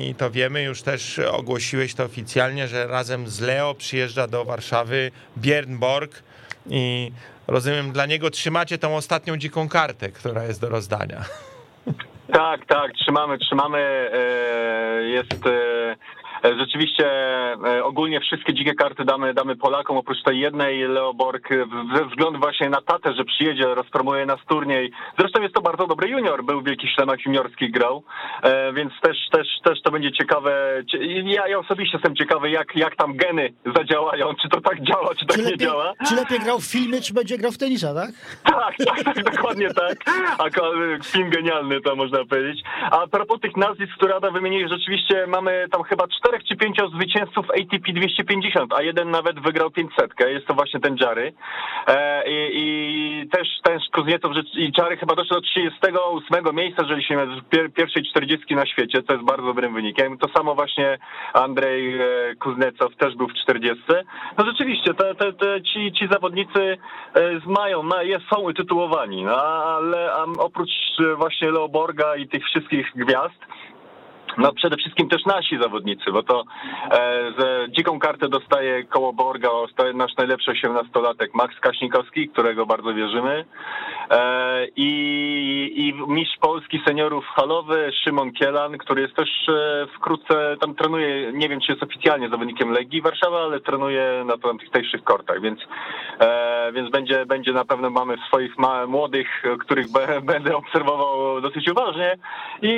i 0.09 0.15
to 0.15 0.31
wiemy, 0.31 0.63
już 0.63 0.81
też 0.81 1.19
ogłosiłeś 1.19 1.95
to 1.95 2.03
oficjalnie, 2.03 2.67
że 2.67 2.87
razem 2.87 3.27
z 3.27 3.39
Leo 3.39 3.73
przyjeżdża 3.73 4.27
do 4.27 4.45
Warszawy 4.45 5.11
Björn 5.41 5.77
Borg 5.77 6.23
i 6.69 7.11
rozumiem, 7.47 7.91
dla 7.91 8.05
niego 8.05 8.29
trzymacie 8.29 8.77
tą 8.77 8.95
ostatnią 8.95 9.37
dziką 9.37 9.69
kartę, 9.69 10.09
która 10.09 10.43
jest 10.43 10.61
do 10.61 10.69
rozdania. 10.69 11.23
Tak, 12.33 12.65
tak, 12.65 12.91
trzymamy, 12.93 13.37
trzymamy. 13.37 13.79
E, 14.13 15.03
jest 15.03 15.45
e, 15.45 15.49
E, 15.49 15.95
rzeczywiście 16.43 17.05
e, 17.53 17.83
ogólnie 17.83 18.19
wszystkie 18.19 18.53
dzikie 18.53 18.73
karty 18.73 19.05
damy, 19.05 19.33
damy 19.33 19.55
Polakom, 19.55 19.97
oprócz 19.97 20.23
tej 20.23 20.39
jednej 20.39 20.87
Leoborg, 20.87 21.49
ze 21.95 22.05
względu 22.05 22.39
właśnie 22.39 22.69
na 22.69 22.81
tatę, 22.81 23.13
że 23.13 23.25
przyjedzie, 23.25 23.75
rozpromuje 23.75 24.25
nas 24.25 24.39
turniej. 24.49 24.91
Zresztą 25.19 25.41
jest 25.41 25.55
to 25.55 25.61
bardzo 25.61 25.87
dobry 25.87 26.09
junior, 26.09 26.43
był 26.43 26.61
w 26.61 26.65
Wielkich 26.65 26.89
juniorskich 27.25 27.71
grał, 27.71 28.03
e, 28.43 28.73
więc 28.73 28.93
też, 29.01 29.17
też, 29.31 29.47
też 29.63 29.81
to 29.81 29.91
będzie 29.91 30.11
ciekawe. 30.11 30.83
Ja, 31.23 31.47
ja 31.47 31.59
osobiście 31.59 31.97
jestem 31.97 32.15
ciekawy, 32.15 32.49
jak, 32.49 32.75
jak 32.75 32.95
tam 32.95 33.17
geny 33.17 33.53
zadziałają, 33.75 34.35
czy 34.41 34.49
to 34.49 34.61
tak 34.61 34.83
działa, 34.83 35.15
czy 35.15 35.25
tak 35.25 35.37
czy 35.37 35.43
nie 35.43 35.51
lepiej, 35.51 35.67
działa. 35.67 35.93
Czy 36.07 36.15
lepiej 36.15 36.39
grał 36.39 36.59
w 36.59 36.71
filmie, 36.71 37.01
czy 37.01 37.13
będzie 37.13 37.37
grał 37.37 37.51
w 37.51 37.57
tenisa, 37.57 37.93
tak? 37.93 38.09
Tak, 38.43 38.75
tak, 38.85 39.03
tak 39.03 39.35
dokładnie 39.35 39.67
tak. 39.73 39.97
A 40.37 40.43
film 41.03 41.29
genialny 41.29 41.81
to 41.81 41.95
można 41.95 42.25
powiedzieć. 42.25 42.63
A 42.91 43.07
propos 43.07 43.39
tych 43.41 43.57
nazwisk, 43.57 43.93
które 43.97 44.15
Ada 44.15 44.31
wymieniłeś, 44.31 44.71
rzeczywiście 44.71 45.27
mamy 45.27 45.65
tam 45.71 45.83
chyba 45.83 46.07
cztery 46.07 46.28
czterech 46.29 46.47
czy 46.47 46.55
pięciu 46.55 46.89
zwycięzców 46.89 47.45
ATP 47.49 47.93
250, 47.93 48.73
a 48.73 48.81
jeden 48.81 49.11
nawet 49.11 49.39
wygrał 49.39 49.71
500. 49.71 50.11
Jest 50.27 50.47
to 50.47 50.53
właśnie 50.53 50.79
ten 50.79 50.97
Jary. 51.01 51.33
E, 51.87 52.23
I, 52.29 52.51
i 52.53 53.29
też 53.29 53.47
ten 53.63 53.79
Kuznietow 53.93 54.31
i 54.53 54.71
Jary 54.77 54.97
chyba 54.97 55.15
doszedł 55.15 55.41
do 55.41 55.47
38 55.47 56.55
miejsca, 56.55 56.83
jeżeli 56.83 57.03
się 57.03 57.25
w 57.25 57.73
pierwszej 57.73 58.03
40 58.03 58.55
na 58.55 58.65
świecie, 58.65 59.03
co 59.03 59.13
jest 59.13 59.25
bardzo 59.25 59.45
dobrym 59.45 59.73
wynikiem. 59.73 60.17
To 60.17 60.27
samo 60.37 60.55
właśnie 60.55 60.97
Andrzej 61.33 61.95
e, 61.95 62.05
Kuzniecow 62.39 62.95
też 62.95 63.15
był 63.15 63.27
w 63.27 63.33
40. 63.33 63.83
No 64.37 64.45
rzeczywiście, 64.45 64.93
te, 64.93 65.15
te, 65.15 65.33
te, 65.33 65.61
ci, 65.61 65.91
ci 65.91 66.07
zawodnicy 66.11 66.77
e, 67.13 67.39
mają, 67.45 67.81
są 68.33 68.41
utytułowani, 68.41 69.23
no, 69.23 69.41
ale 69.43 70.13
oprócz 70.37 70.71
właśnie 71.17 71.51
Leoborga 71.51 72.15
i 72.15 72.27
tych 72.27 72.43
wszystkich 72.45 72.91
gwiazd, 72.95 73.39
no 74.37 74.53
przede 74.53 74.77
wszystkim 74.77 75.09
też 75.09 75.25
nasi 75.25 75.57
zawodnicy, 75.61 76.11
bo 76.11 76.23
to 76.23 76.43
e, 76.91 77.31
dziką 77.69 77.99
kartę 77.99 78.29
dostaje 78.29 78.83
koło 78.83 79.13
Borga 79.13 79.49
nasz 79.93 80.15
najlepszy 80.17 80.51
osiemnastolatek 80.51 81.33
Max 81.33 81.59
Kaśnikowski, 81.59 82.29
którego 82.29 82.65
bardzo 82.65 82.93
wierzymy. 82.93 83.45
E, 84.11 84.67
i, 84.75 84.89
i 85.75 85.93
mistrz 86.07 86.37
Polski 86.37 86.81
seniorów 86.87 87.25
halowy 87.25 87.91
Szymon 88.03 88.31
Kielan, 88.31 88.77
który 88.77 89.01
jest 89.01 89.15
też 89.15 89.29
e, 89.49 89.87
wkrótce, 89.95 90.57
tam 90.61 90.75
trenuje, 90.75 91.31
nie 91.33 91.49
wiem 91.49 91.59
czy 91.61 91.71
jest 91.71 91.83
oficjalnie 91.83 92.29
zawodnikiem 92.29 92.71
Legii 92.71 93.01
Warszawa, 93.01 93.41
ale 93.41 93.59
trenuje 93.59 94.23
na 94.25 94.33
tych 94.33 94.65
tutejszych 94.65 95.03
kortach, 95.03 95.41
więc, 95.41 95.59
e, 96.19 96.71
więc 96.73 96.91
będzie, 96.91 97.25
będzie 97.25 97.51
na 97.51 97.65
pewno 97.65 97.89
mamy 97.89 98.17
swoich 98.27 98.53
młodych, 98.87 99.43
których 99.59 99.85
będę 100.23 100.55
obserwował 100.55 101.41
dosyć 101.41 101.69
uważnie. 101.69 102.17
I, 102.61 102.69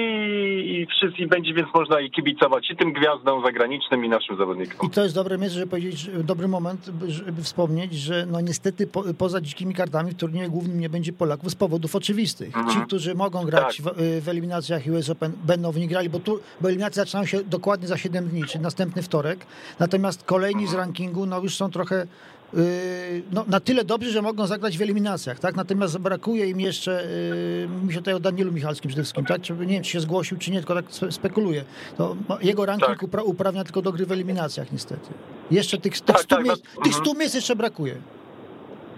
i 0.82 0.86
wszyscy 0.86 1.28
będzie 1.28 1.41
więc 1.44 1.68
można 1.74 2.02
i 2.02 2.12
kibicować 2.12 2.72
i 2.72 2.76
tym 2.76 2.94
gwiazdom 2.94 3.44
zagranicznym 3.46 4.06
i 4.06 4.10
naszym 4.10 4.38
zawodnikom. 4.38 4.88
I 4.88 4.90
to 4.90 5.04
jest 5.04 5.16
dobre 5.16 5.38
miejsce, 5.38 5.60
żeby 5.60 5.70
powiedzieć, 5.70 6.10
dobry 6.24 6.48
moment, 6.48 6.92
żeby 7.08 7.44
wspomnieć, 7.44 7.94
że 7.94 8.26
no 8.26 8.42
niestety 8.42 8.88
po, 8.88 9.04
poza 9.18 9.42
dzikimi 9.42 9.74
kartami 9.74 10.12
w 10.12 10.16
turnieju 10.16 10.52
głównym 10.52 10.80
nie 10.80 10.90
będzie 10.90 11.14
Polaków 11.14 11.52
z 11.52 11.56
powodów 11.56 11.96
oczywistych. 11.96 12.58
Mhm. 12.58 12.70
Ci, 12.70 12.86
którzy 12.88 13.16
mogą 13.16 13.46
grać 13.46 13.78
tak. 13.78 13.94
w, 13.96 14.24
w, 14.24 14.30
eliminacjach 14.30 14.82
US 14.94 15.10
Open 15.10 15.32
będą 15.44 15.72
w 15.72 15.78
nich 15.78 15.90
grali, 15.90 16.10
bo, 16.10 16.20
tu, 16.20 16.40
bo 16.62 16.68
eliminacje 16.68 17.02
zaczynają 17.02 17.26
się 17.26 17.44
dokładnie 17.44 17.88
za 17.88 17.98
7 17.98 18.28
dni, 18.28 18.44
czyli 18.46 18.64
następny 18.64 19.02
wtorek. 19.02 19.46
Natomiast 19.80 20.24
kolejni 20.24 20.68
z 20.68 20.74
rankingu 20.74 21.26
no 21.26 21.40
już 21.40 21.56
są 21.56 21.72
trochę 21.72 22.08
no, 23.32 23.46
na 23.48 23.60
tyle 23.60 23.84
dobrzy, 23.84 24.12
że 24.12 24.22
mogą 24.22 24.48
zagrać 24.48 24.78
w 24.78 24.82
eliminacjach, 24.82 25.40
tak? 25.40 25.56
Natomiast 25.56 25.98
brakuje 25.98 26.50
im 26.50 26.60
jeszcze, 26.60 27.08
yy, 27.62 27.86
mi 27.86 27.94
się 27.94 28.00
tutaj 28.00 28.14
o 28.14 28.20
Danielu 28.20 28.52
Michalskim 28.52 28.90
przede 28.90 29.04
wszystkim, 29.04 29.26
tak? 29.26 29.42
Czy, 29.42 29.54
nie 29.54 29.68
wiem, 29.68 29.84
czy 29.84 29.92
się 29.92 30.00
zgłosił, 30.00 30.38
czy 30.38 30.52
nie, 30.52 30.58
tylko 30.58 30.76
tak 30.76 30.86
spekuluje. 31.10 31.64
To 31.98 32.16
jego 32.42 32.66
ranking 32.66 32.92
tak. 32.92 33.04
upra 33.04 33.24
uprawnia 33.24 33.64
tylko 33.64 33.82
do 33.82 33.92
gry 33.92 34.06
w 34.06 34.12
eliminacjach 34.12 34.72
niestety. 34.72 35.10
Jeszcze 35.52 35.78
tych, 35.78 35.94
tych, 35.94 36.02
tak, 36.02 36.20
100, 36.20 36.36
tak, 36.36 36.46
miejsc, 36.46 36.62
no, 36.78 36.84
tych 36.84 36.94
100 36.94 37.14
miejsc 37.14 37.36
jeszcze 37.36 37.56
brakuje. 37.56 37.96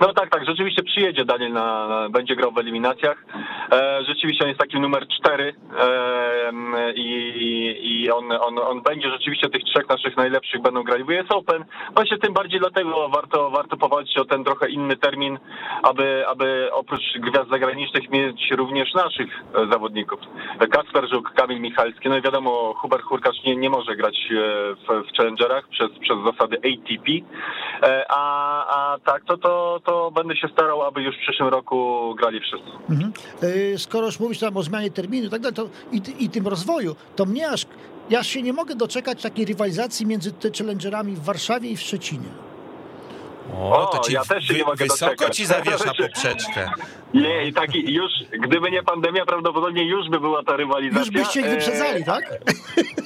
No 0.08 0.14
tak, 0.14 0.30
tak, 0.30 0.46
rzeczywiście 0.46 0.84
przyjedzie 0.84 1.26
Daniel, 1.26 1.54
na, 1.54 1.88
na 1.88 2.10
będzie 2.10 2.36
grał 2.36 2.52
w 2.52 2.58
eliminacjach. 2.58 3.26
E, 3.72 4.04
rzeczywiście 4.08 4.44
on 4.44 4.48
jest 4.48 4.60
taki 4.60 4.80
numer 4.80 5.08
cztery 5.08 5.54
e, 5.80 6.94
i, 6.96 8.04
i 8.04 8.12
on, 8.12 8.32
on, 8.32 8.60
on 8.60 8.82
będzie 8.82 9.10
rzeczywiście 9.10 9.50
tych 9.50 9.64
trzech 9.64 9.90
naszych 9.90 10.18
najlepszych 10.18 10.62
będą 10.62 10.84
grali 10.84 11.04
w 11.04 11.08
US 11.08 11.32
Open. 11.32 11.66
Właśnie 11.96 12.18
tym 12.18 12.34
bardziej 12.34 12.60
dlatego 12.60 13.10
warto, 13.10 13.50
warto 13.50 13.78
powalczyć 13.78 14.18
o 14.18 14.26
ten 14.26 14.44
trochę 14.44 14.70
inny 14.70 14.98
termin, 14.98 15.40
aby, 15.84 16.28
aby 16.28 16.70
oprócz 16.72 17.18
gwiazd 17.20 17.50
zagranicznych 17.50 18.10
mieć 18.10 18.52
również 18.52 18.94
naszych 18.94 19.30
e, 19.56 19.72
zawodników. 19.72 20.20
Kasper 20.72 21.10
Żuk, 21.10 21.34
Kamil 21.34 21.62
Michalski, 21.62 22.10
no 22.10 22.18
i 22.18 22.22
wiadomo 22.22 22.74
Hubert 22.74 23.04
Hurkacz 23.04 23.44
nie, 23.46 23.56
nie 23.56 23.70
może 23.70 23.96
grać 23.96 24.16
e, 24.32 24.36
w, 24.76 25.08
w 25.08 25.18
Challengerach 25.18 25.68
przez, 25.68 25.90
przez 26.02 26.18
zasady 26.32 26.58
ATP, 26.58 27.12
e, 27.84 28.06
a, 28.10 28.66
a 28.68 29.00
tak 29.00 29.24
to, 29.26 29.38
to, 29.38 29.80
to 29.86 29.93
będę 30.16 30.36
się 30.36 30.48
starał, 30.48 30.82
aby 30.82 31.02
już 31.02 31.16
w 31.16 31.20
przyszłym 31.20 31.50
roku 31.50 32.16
grali 32.20 32.40
wszyscy. 32.40 32.72
Mhm. 32.90 33.14
Skoro 33.78 34.06
już 34.06 34.20
mówisz 34.20 34.40
tam 34.40 34.58
o 34.58 34.64
zmianie 34.64 34.92
terminu 34.92 35.28
i 35.28 35.30
tak 35.30 35.42
dalej, 35.42 35.56
to 35.56 35.70
i, 35.92 36.26
i 36.26 36.30
tym 36.30 36.48
rozwoju, 36.48 36.96
to 37.16 37.26
mnie 37.26 37.50
aż, 37.50 37.66
ja 38.10 38.24
się 38.24 38.42
nie 38.42 38.54
mogę 38.54 38.76
doczekać 38.76 39.22
takiej 39.22 39.46
rywalizacji 39.46 40.06
między 40.06 40.34
challengerami 40.58 41.16
w 41.16 41.24
Warszawie 41.24 41.70
i 41.70 41.78
w 41.78 41.82
Szczecinie. 41.82 42.53
O, 43.62 43.86
to 43.86 44.00
ci 44.00 44.14
ja 44.14 44.26
też 44.26 44.48
się 44.48 44.54
wy, 44.54 44.60
nie 44.60 44.66
mogę 44.66 44.86
wysoko 44.86 45.12
doczekać. 45.12 45.38
ci 45.38 45.46
zawiesza 45.46 45.94
poprzeczkę. 46.02 46.70
Nie, 47.14 47.48
i 47.48 47.54
taki 47.54 47.94
już, 47.94 48.12
gdyby 48.32 48.72
nie 48.72 48.84
pandemia, 48.84 49.26
prawdopodobnie 49.26 49.84
już 49.84 50.10
by 50.10 50.20
była 50.20 50.44
ta 50.44 50.58
rywalizacja. 50.58 51.00
Już 51.00 51.12
byście 51.12 51.40
ich 51.40 51.46
wyprzedzali, 51.46 52.02
e... 52.02 52.06
tak? 52.06 52.24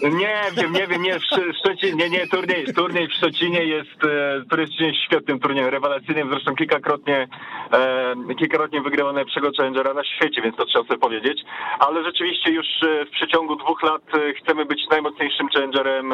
Nie 0.03 0.41
wiem, 0.57 0.73
nie 0.73 0.87
wiem, 0.87 1.01
nie, 1.01 1.19
w 1.19 1.23
Szczecinie, 1.59 1.93
nie, 1.93 2.09
nie, 2.09 2.27
turniej, 2.27 2.73
turniej 2.73 3.07
w 3.07 3.13
Szczecinie 3.13 3.63
jest, 3.63 4.03
e, 4.03 4.41
który 4.47 4.65
jest 4.79 4.99
świetnym 5.05 5.39
turniejem, 5.39 5.69
rewelacyjnym, 5.69 6.29
zresztą 6.29 6.55
kilkakrotnie, 6.55 7.27
e, 7.73 8.35
kilkakrotnie 8.39 8.81
wygrywał 8.81 9.13
najlepszego 9.13 9.51
challengera 9.57 9.93
na 9.93 10.03
świecie, 10.03 10.41
więc 10.41 10.55
to 10.55 10.65
trzeba 10.65 10.85
sobie 10.85 10.99
powiedzieć, 10.99 11.41
ale 11.79 12.03
rzeczywiście 12.03 12.51
już 12.51 12.65
e, 12.83 13.05
w 13.05 13.09
przeciągu 13.09 13.55
dwóch 13.55 13.83
lat 13.83 14.01
chcemy 14.41 14.65
być 14.65 14.81
najmocniejszym 14.91 15.49
challengerem, 15.49 16.13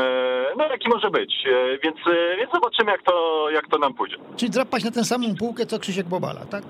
no 0.58 0.68
jaki 0.68 0.90
może 0.90 1.10
być, 1.10 1.44
więc, 1.84 1.98
więc 2.38 2.52
zobaczymy, 2.54 2.92
jak 2.92 3.04
to, 3.04 3.48
jak 3.50 3.68
to 3.68 3.78
nam 3.78 3.94
pójdzie. 3.94 4.13
Czyli 4.36 4.52
drapać 4.52 4.84
na 4.84 4.92
tę 4.92 5.04
samą 5.04 5.36
półkę, 5.40 5.66
co 5.66 5.80
Krzysiek 5.80 6.08
Bobala, 6.08 6.46
tak? 6.46 6.64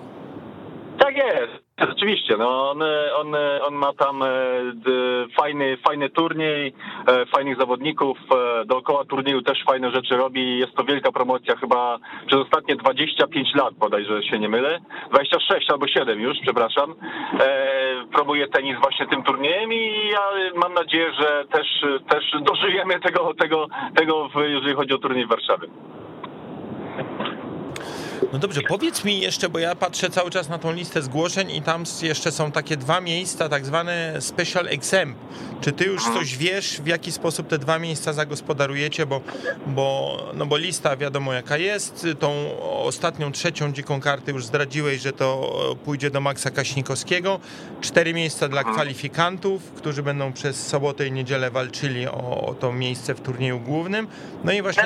Tak 0.97 1.17
jest. 1.17 1.63
Oczywiście, 1.91 2.37
no 2.37 2.71
on, 2.71 2.81
on, 3.15 3.35
on 3.67 3.73
ma 3.73 3.93
tam 3.93 4.23
e, 4.23 4.27
fajny, 5.37 5.77
fajny 5.77 6.09
turniej, 6.09 6.73
e, 7.07 7.25
fajnych 7.25 7.57
zawodników, 7.57 8.17
e, 8.31 8.65
dookoła 8.65 9.05
turnieju 9.05 9.41
też 9.41 9.63
fajne 9.67 9.91
rzeczy 9.91 10.17
robi. 10.17 10.57
Jest 10.57 10.73
to 10.75 10.83
wielka 10.83 11.11
promocja 11.11 11.55
chyba 11.55 11.99
przez 12.27 12.39
ostatnie 12.39 12.75
25 12.75 13.55
lat 13.55 13.73
bodajże 13.73 14.23
się 14.23 14.39
nie 14.39 14.49
mylę. 14.49 14.79
26 15.09 15.69
albo 15.71 15.87
7 15.87 16.21
już, 16.21 16.37
przepraszam. 16.41 16.95
Promuje 18.13 18.47
tenis 18.47 18.77
właśnie 18.81 19.07
tym 19.07 19.23
turniejem 19.23 19.73
i 19.73 20.09
ja 20.11 20.21
mam 20.55 20.73
nadzieję, 20.73 21.13
że 21.19 21.45
też, 21.51 21.67
też 22.09 22.23
dożyjemy 22.41 22.99
tego, 22.99 23.33
tego, 23.33 23.67
tego 23.95 24.29
jeżeli 24.37 24.75
chodzi 24.75 24.93
o 24.93 24.97
turniej 24.97 25.25
w 25.25 25.29
Warszawie. 25.29 25.67
No 28.33 28.39
dobrze, 28.39 28.61
powiedz 28.61 29.03
mi 29.03 29.19
jeszcze, 29.19 29.49
bo 29.49 29.59
ja 29.59 29.75
patrzę 29.75 30.09
cały 30.09 30.31
czas 30.31 30.49
na 30.49 30.57
tą 30.57 30.73
listę 30.73 31.01
zgłoszeń 31.01 31.51
i 31.51 31.61
tam 31.61 31.83
jeszcze 32.01 32.31
są 32.31 32.51
takie 32.51 32.77
dwa 32.77 33.01
miejsca, 33.01 33.49
tak 33.49 33.65
zwane 33.65 34.15
special 34.19 34.67
exempt. 34.67 35.19
Czy 35.61 35.71
ty 35.71 35.85
już 35.85 36.03
coś 36.03 36.37
wiesz, 36.37 36.81
w 36.81 36.87
jaki 36.87 37.11
sposób 37.11 37.47
te 37.47 37.57
dwa 37.57 37.79
miejsca 37.79 38.13
zagospodarujecie, 38.13 39.05
bo, 39.05 39.21
bo, 39.67 40.17
no 40.33 40.45
bo 40.45 40.57
lista 40.57 40.97
wiadomo 40.97 41.33
jaka 41.33 41.57
jest, 41.57 42.07
tą 42.19 42.59
ostatnią, 42.83 43.31
trzecią 43.31 43.73
dziką 43.73 44.01
kartę 44.01 44.31
już 44.31 44.45
zdradziłeś, 44.45 45.01
że 45.01 45.13
to 45.13 45.53
pójdzie 45.85 46.11
do 46.11 46.21
Maxa 46.21 46.51
Kaśnikowskiego, 46.51 47.39
cztery 47.81 48.13
miejsca 48.13 48.49
dla 48.49 48.63
kwalifikantów, 48.63 49.71
którzy 49.71 50.03
będą 50.03 50.33
przez 50.33 50.67
sobotę 50.67 51.07
i 51.07 51.11
niedzielę 51.11 51.51
walczyli 51.51 52.07
o, 52.07 52.45
o 52.47 52.53
to 52.53 52.71
miejsce 52.71 53.15
w 53.15 53.21
turnieju 53.21 53.59
głównym, 53.59 54.07
no 54.43 54.51
i 54.51 54.61
właśnie 54.61 54.83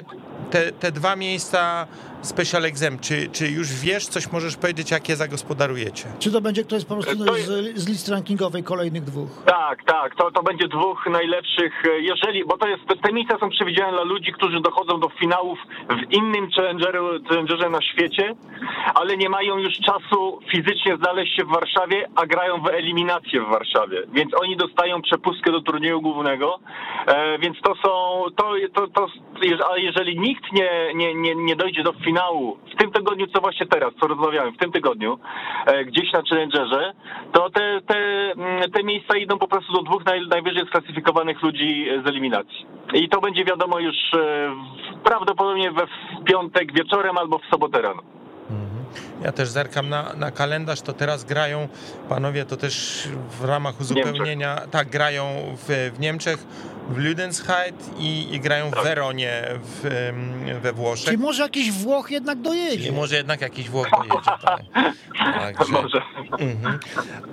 te, 0.50 0.72
te 0.72 0.92
dwa 0.92 1.16
miejsca 1.16 1.88
special 2.22 2.66
exam, 2.66 3.00
czy, 3.00 3.30
czy 3.32 3.48
już 3.48 3.74
wiesz, 3.74 4.08
coś 4.08 4.32
możesz 4.32 4.58
powiedzieć, 4.58 4.92
jak 4.92 5.10
je 5.10 5.16
zagospodarujecie? 5.16 6.06
Czy 6.20 6.32
to 6.32 6.42
będzie 6.42 6.64
ktoś 6.64 6.86
po 6.86 6.94
prostu 6.96 7.18
z, 7.18 7.78
z 7.78 7.90
listy 7.90 8.12
rankingowej 8.12 8.64
kolejnych 8.64 9.04
dwóch? 9.04 9.30
Tak, 9.46 9.84
tak, 9.84 10.16
to, 10.16 10.32
to 10.32 10.44
będzie 10.44 10.68
dwóch 10.68 11.06
najlepszych, 11.12 11.84
jeżeli, 12.00 12.46
bo 12.46 12.58
to 12.58 12.68
jest, 12.68 12.84
te 13.04 13.14
miejsca 13.14 13.40
są 13.40 13.50
przewidziane 13.50 13.92
dla 13.92 14.04
ludzi, 14.04 14.32
którzy 14.32 14.62
dochodzą 14.62 15.00
do 15.00 15.10
finałów 15.10 15.60
w 15.90 16.14
innym 16.14 16.50
challengerze 17.26 17.70
na 17.70 17.82
świecie, 17.82 18.36
ale 18.96 19.18
nie 19.18 19.30
mają 19.30 19.58
już 19.58 19.74
czasu 19.74 20.40
fizycznie 20.52 20.98
znaleźć 20.98 21.36
się 21.36 21.46
w 21.46 21.50
Warszawie, 21.50 22.10
a 22.16 22.26
grają 22.26 22.62
w 22.62 22.68
eliminację 22.68 23.42
w 23.42 23.50
Warszawie, 23.50 24.04
więc 24.14 24.32
oni 24.42 24.58
dostają 24.58 25.02
przepustkę 25.02 25.52
do 25.52 25.62
turnieju 25.62 26.02
głównego, 26.02 26.60
e, 27.08 27.40
więc 27.40 27.58
to 27.62 27.76
są, 27.76 28.24
to, 28.36 28.54
to, 28.74 28.88
to, 28.88 29.08
a 29.72 29.78
jeżeli 29.78 30.20
nikt 30.20 30.37
nie, 30.52 30.94
nie, 30.96 31.16
nie, 31.16 31.36
nie 31.36 31.56
dojdzie 31.56 31.84
do 31.84 31.94
finału 31.94 32.58
w 32.74 32.82
tym 32.82 32.92
tygodniu, 32.92 33.28
co 33.28 33.42
właśnie 33.42 33.66
teraz, 33.66 33.94
co 34.02 34.08
rozmawiałem, 34.08 34.54
w 34.54 34.58
tym 34.58 34.72
tygodniu, 34.72 35.20
e, 35.66 35.86
gdzieś 35.86 36.12
na 36.12 36.22
Challengerze, 36.30 36.94
to 37.32 37.50
te, 37.50 37.82
te, 37.88 37.98
mm, 38.32 38.72
te 38.72 38.84
miejsca 38.84 39.18
idą 39.18 39.38
po 39.38 39.48
prostu 39.48 39.74
do 39.74 39.82
dwóch 39.82 40.06
naj, 40.06 40.28
najwyżej 40.28 40.68
sklasyfikowanych 40.68 41.42
ludzi 41.42 41.88
z 42.06 42.08
eliminacji. 42.08 42.66
I 42.94 43.10
to 43.10 43.22
będzie 43.22 43.46
wiadomo 43.46 43.80
już 43.80 43.96
e, 44.14 44.56
prawdopodobnie 45.04 45.72
we 45.72 45.88
w 45.88 46.24
piątek 46.24 46.74
wieczorem 46.74 47.18
albo 47.18 47.38
w 47.38 47.46
sobotę 47.46 47.82
rano. 47.82 48.17
Ja 49.24 49.32
też 49.32 49.50
zerkam 49.50 49.90
na, 49.90 50.14
na 50.14 50.32
kalendarz, 50.32 50.82
to 50.82 50.94
teraz 50.94 51.24
grają, 51.24 51.68
panowie, 52.10 52.46
to 52.46 52.58
też 52.58 53.04
w 53.40 53.46
ramach 53.46 53.82
uzupełnienia, 53.82 54.54
Niemczech. 54.54 54.70
tak, 54.70 54.90
grają 54.90 55.56
w, 55.68 55.92
w 55.96 56.00
Niemczech 56.00 56.46
w 56.90 56.98
Ludensheit 56.98 57.76
i, 58.00 58.36
i 58.36 58.40
grają 58.40 58.70
w 58.70 58.74
tak. 58.74 58.84
Weronie 58.84 59.44
w, 59.64 60.12
we 60.62 60.74
Włoszech. 60.74 61.06
Czyli 61.06 61.18
może 61.18 61.44
jakiś 61.44 61.72
Włoch 61.72 62.12
jednak 62.12 62.42
dojedzie. 62.42 62.78
Czyli 62.78 62.92
może 62.92 63.16
jednak 63.16 63.42
jakiś 63.42 63.70
Włoch 63.70 63.90
dojedzie, 63.90 64.32
tak. 64.42 64.62
Także, 65.58 65.72
może. 65.72 66.02
Mhm. 66.40 66.80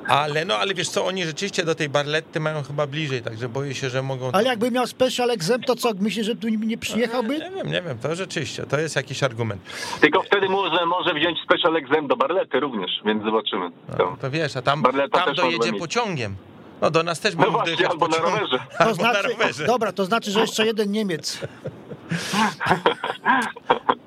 Ale 0.08 0.44
no, 0.44 0.56
ale 0.56 0.74
wiesz 0.74 0.88
co, 0.88 1.06
oni 1.06 1.24
rzeczywiście 1.24 1.64
do 1.64 1.74
tej 1.74 1.88
Barletty 1.88 2.40
mają 2.40 2.62
chyba 2.62 2.86
bliżej, 2.86 3.22
także 3.22 3.48
boję 3.48 3.74
się, 3.74 3.90
że 3.90 4.02
mogą... 4.02 4.32
Ale 4.32 4.48
jakby 4.48 4.70
miał 4.70 4.86
special 4.86 5.30
exempt, 5.30 5.66
to 5.66 5.76
co, 5.76 5.90
myślisz, 6.00 6.26
że 6.26 6.36
tu 6.36 6.48
nie 6.48 6.78
przyjechałby? 6.78 7.38
Nie 7.38 7.50
wiem, 7.50 7.66
nie 7.66 7.82
wiem, 7.82 7.98
to 7.98 8.14
rzeczywiście, 8.14 8.62
to 8.62 8.80
jest 8.80 8.96
jakiś 8.96 9.22
argument. 9.22 9.62
Tylko 10.00 10.22
wtedy 10.22 10.48
może, 10.48 10.86
może 10.86 11.14
wziąć 11.14 11.38
special 11.44 11.76
exempt 11.76 12.08
do 12.08 12.16
Barlety 12.16 12.60
również, 12.60 12.90
więc 13.04 13.24
zobaczymy. 13.24 13.70
No, 13.98 14.16
to 14.20 14.30
wiesz, 14.30 14.56
a 14.56 14.62
tam, 14.62 14.82
tam 15.12 15.34
dojedzie 15.34 15.72
pociągiem. 15.72 16.36
No 16.80 16.90
do 16.90 17.02
nas 17.02 17.20
też 17.20 17.36
no 17.36 17.50
właśnie, 17.50 17.88
albo 17.88 18.08
na 18.08 18.18
rowerze. 18.18 18.58
To 18.78 18.94
znaczy, 18.94 19.22
na 19.22 19.28
rowerze. 19.28 19.66
Dobra, 19.66 19.92
to 19.92 20.04
znaczy, 20.04 20.30
że 20.30 20.40
jeszcze 20.40 20.66
jeden 20.66 20.90
Niemiec. 20.90 21.46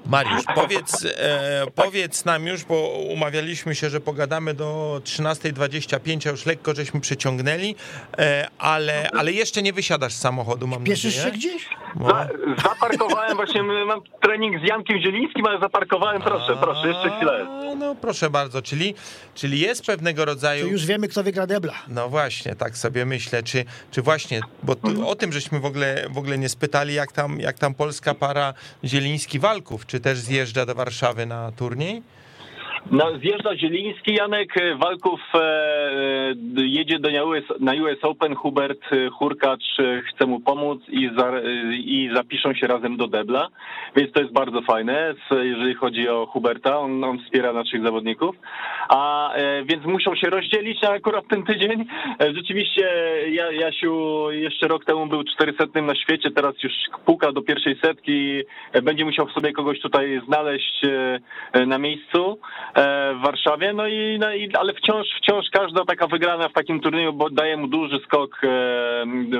Mariusz, 0.10 0.44
powiedz, 0.56 1.06
e, 1.06 1.66
powiedz 1.76 2.26
nam 2.26 2.48
już, 2.48 2.64
bo 2.64 2.90
umawialiśmy 2.90 3.76
się, 3.76 3.90
że 3.90 4.02
pogadamy 4.02 4.54
do 4.54 5.02
13.25, 5.04 6.28
a 6.28 6.32
już 6.32 6.46
lekko 6.46 6.76
żeśmy 6.76 7.02
przyciągnęli, 7.02 7.76
e, 8.18 8.48
ale, 8.60 9.10
ale 9.18 9.32
jeszcze 9.32 9.62
nie 9.62 9.74
wysiadasz 9.74 10.14
z 10.14 10.20
samochodu, 10.20 10.68
mam 10.68 10.84
Pieszysz 10.84 11.16
nadzieję. 11.16 11.34
się 11.34 11.40
gdzieś? 11.40 11.70
No. 11.96 12.08
Za, 12.08 12.28
zaparkowałem 12.64 13.36
właśnie, 13.36 13.64
mam 13.64 14.02
trening 14.22 14.62
z 14.62 14.68
Jankiem 14.68 15.02
Zielińskim, 15.02 15.46
ale 15.46 15.60
zaparkowałem, 15.60 16.22
proszę, 16.22 16.54
a, 16.54 16.56
proszę, 16.56 16.88
jeszcze 16.88 17.12
chwilę. 17.18 17.48
No 17.78 17.96
proszę 17.96 18.30
bardzo, 18.30 18.62
czyli, 18.62 18.96
czyli 19.36 19.60
jest 19.60 19.86
pewnego 19.86 20.26
rodzaju... 20.26 20.66
To 20.66 20.72
już 20.72 20.86
wiemy, 20.86 21.08
kto 21.08 21.24
wygra 21.24 21.48
debla. 21.48 21.74
No 21.88 22.10
właśnie, 22.10 22.56
tak 22.56 22.78
sobie 22.78 23.06
myślę, 23.06 23.44
czy, 23.44 23.66
czy 23.92 24.02
właśnie, 24.02 24.42
bo 24.64 24.76
tu, 24.76 24.88
mhm. 24.88 25.08
o 25.08 25.16
tym 25.16 25.34
żeśmy 25.34 25.60
w 25.60 25.66
ogóle, 25.66 26.08
w 26.10 26.18
ogóle 26.18 26.38
nie 26.38 26.50
spytali, 26.50 26.94
jak 26.94 27.12
tam, 27.12 27.40
jak 27.40 27.60
tam 27.60 27.74
polska 27.74 27.87
para 28.16 28.54
Zieliński-Walków, 28.84 29.86
czy 29.86 30.00
też 30.00 30.20
zjeżdża 30.20 30.66
do 30.66 30.76
Warszawy 30.76 31.26
na 31.26 31.52
turniej? 31.52 32.04
No, 32.92 33.18
zjeżdża 33.20 33.56
Zieliński, 33.56 34.14
Janek 34.14 34.54
Walków 34.78 35.20
e, 35.36 35.40
e 35.40 36.34
jedzie 36.56 37.00
do 37.00 37.26
US, 37.26 37.44
na 37.60 37.74
US 37.74 37.98
Open, 38.02 38.36
Hubert 38.36 38.80
e, 38.92 39.10
Hurkacz 39.10 39.80
e, 39.80 40.02
chce 40.02 40.26
mu 40.26 40.40
pomóc 40.40 40.82
i, 40.90 41.10
za, 41.18 41.32
i 41.72 42.10
zapiszą 42.16 42.54
się 42.54 42.68
razem 42.68 42.98
do 42.98 43.08
debla, 43.08 43.48
więc 43.96 44.12
to 44.12 44.22
jest 44.22 44.34
bardzo 44.34 44.62
fajne, 44.62 45.14
jeżeli 45.32 45.76
chodzi 45.76 46.10
o 46.10 46.26
Huberta, 46.26 46.80
on, 46.80 47.04
on 47.04 47.20
wspiera 47.20 47.54
naszych 47.54 47.84
zawodników, 47.84 48.36
a 48.90 49.34
e, 49.34 49.64
więc 49.64 49.86
muszą 49.86 50.16
się 50.16 50.30
rozdzielić 50.30 50.82
na 50.82 50.90
akurat 50.90 51.28
ten 51.28 51.44
tydzień. 51.44 51.86
E, 52.22 52.34
rzeczywiście 52.34 52.90
ja, 53.30 53.52
Jasiu 53.52 54.28
jeszcze 54.32 54.68
rok 54.68 54.86
temu 54.86 55.08
był 55.08 55.24
400 55.24 55.82
na 55.82 55.96
świecie, 55.96 56.32
teraz 56.32 56.64
już 56.64 56.74
puka 57.06 57.32
do 57.32 57.42
pierwszej 57.42 57.80
setki, 57.84 58.42
będzie 58.84 59.06
musiał 59.06 59.30
sobie 59.30 59.54
kogoś 59.54 59.80
tutaj 59.80 60.22
znaleźć 60.28 60.82
na 61.68 61.78
miejscu. 61.78 62.40
E, 62.76 63.14
w 63.16 63.22
Warszawie, 63.22 63.74
no 63.74 63.88
i, 63.88 64.18
no 64.20 64.34
i 64.34 64.56
ale 64.56 64.74
wciąż, 64.74 65.08
wciąż 65.22 65.46
każda 65.52 65.86
taka 65.86 66.08
wygrana 66.08 66.50
w 66.50 66.54
takim 66.54 66.80
turnieju 66.80 67.14
bo 67.14 67.30
daje 67.30 67.58
mu 67.58 67.68
duży 67.68 68.00
skok 68.06 68.44
e, 68.44 68.48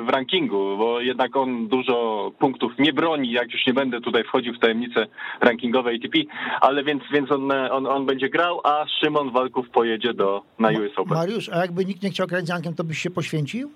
w 0.02 0.10
rankingu, 0.10 0.78
bo 0.78 1.00
jednak 1.00 1.36
on 1.36 1.68
dużo 1.68 2.32
punktów 2.40 2.72
nie 2.80 2.94
broni, 2.94 3.32
jak 3.32 3.54
już 3.54 3.66
nie 3.68 3.74
będę 3.74 4.02
tutaj 4.02 4.24
wchodził 4.24 4.54
w 4.54 4.60
tajemnice 4.60 5.08
rankingowe 5.42 5.92
ATP, 5.92 6.18
ale 6.62 6.84
więc, 6.84 7.04
więc 7.14 7.32
on, 7.32 7.52
on, 7.52 7.86
on 7.86 8.06
będzie 8.06 8.30
grał, 8.30 8.62
a 8.64 8.86
Szymon 9.00 9.32
Walków 9.32 9.70
pojedzie 9.70 10.14
do, 10.14 10.42
na 10.60 10.70
US 10.70 10.92
Open. 10.96 11.18
Mariusz, 11.18 11.50
a 11.50 11.58
jakby 11.58 11.86
nikt 11.86 12.04
nie 12.04 12.10
chciał 12.10 12.28
grać 12.28 12.46
z 12.46 12.50
Jankiem, 12.50 12.74
to 12.74 12.84
byś 12.84 12.98
się 12.98 13.10
poświęcił? 13.10 13.72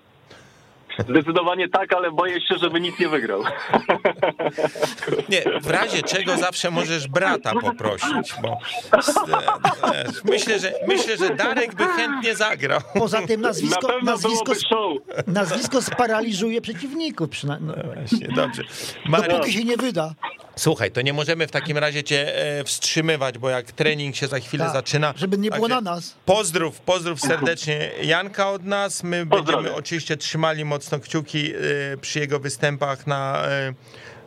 Zdecydowanie 1.10 1.70
tak, 1.70 1.94
ale 1.94 2.12
boję 2.12 2.42
się, 2.42 2.56
żeby 2.58 2.82
nic 2.82 3.00
nie 3.00 3.10
wygrał. 3.10 3.44
Nie, 5.30 5.42
w 5.62 5.70
razie 5.70 6.04
czego 6.04 6.38
zawsze 6.38 6.72
możesz 6.72 7.08
brata 7.08 7.52
poprosić, 7.62 8.34
bo 8.42 8.58
myślę, 10.24 10.60
że, 10.60 10.74
myślę, 10.88 11.18
że 11.18 11.36
Darek 11.36 11.76
by 11.76 11.86
chętnie 11.86 12.36
zagrał. 12.36 12.80
Poza 12.94 13.22
tym 13.22 13.42
nazwisko, 13.42 13.88
Na 13.88 14.12
nazwisko, 14.12 14.54
nazwisko 15.28 15.82
sparaliżuje 15.82 16.62
przeciwników. 16.62 17.30
Przynajmniej. 17.30 17.76
No 17.78 17.94
właśnie, 17.94 18.28
dobrze. 18.36 18.64
Dopóki 19.28 19.54
się 19.54 19.64
nie 19.64 19.78
wyda. 19.78 20.14
Słuchaj, 20.62 20.92
to 20.92 21.02
nie 21.02 21.14
możemy 21.14 21.48
w 21.48 21.52
takim 21.52 21.78
razie 21.78 22.04
cię 22.04 22.36
e, 22.60 22.64
wstrzymywać, 22.64 23.38
bo 23.38 23.50
jak 23.50 23.72
trening 23.72 24.16
się 24.16 24.28
za 24.28 24.40
chwilę 24.40 24.66
tak, 24.66 24.74
zaczyna. 24.74 25.14
Żeby 25.18 25.38
nie 25.38 25.52
było 25.52 25.68
na 25.68 25.82
nas. 25.82 26.16
Pozdrów, 26.26 26.80
pozdrów 26.80 27.22
serdecznie 27.22 27.92
Janka 28.04 28.50
od 28.50 28.66
nas. 28.66 29.04
My 29.04 29.26
będziemy 29.26 29.76
oczywiście 29.76 30.18
trzymali 30.18 30.66
mocno 30.66 31.00
kciuki 31.00 31.54
e, 31.54 31.98
przy 31.98 32.20
jego 32.20 32.40
występach 32.40 33.08
na, 33.08 33.48
e, 33.48 33.74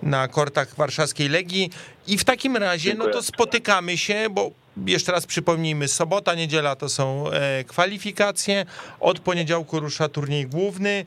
na 0.03 0.29
kortach 0.29 0.75
warszawskiej 0.77 1.29
Legii. 1.29 1.71
I 2.07 2.19
w 2.19 2.25
takim 2.25 2.57
razie, 2.57 2.91
Dziękuję. 2.91 3.09
no 3.09 3.15
to 3.15 3.23
spotykamy 3.23 3.99
się, 3.99 4.27
bo 4.31 4.51
jeszcze 4.87 5.13
raz 5.13 5.27
przypomnijmy, 5.27 5.89
sobota, 5.89 6.35
niedziela 6.35 6.77
to 6.77 6.89
są 6.89 7.25
kwalifikacje. 7.67 8.67
Od 9.01 9.21
poniedziałku 9.21 9.81
rusza 9.81 10.09
turniej 10.09 10.47
główny 10.47 11.05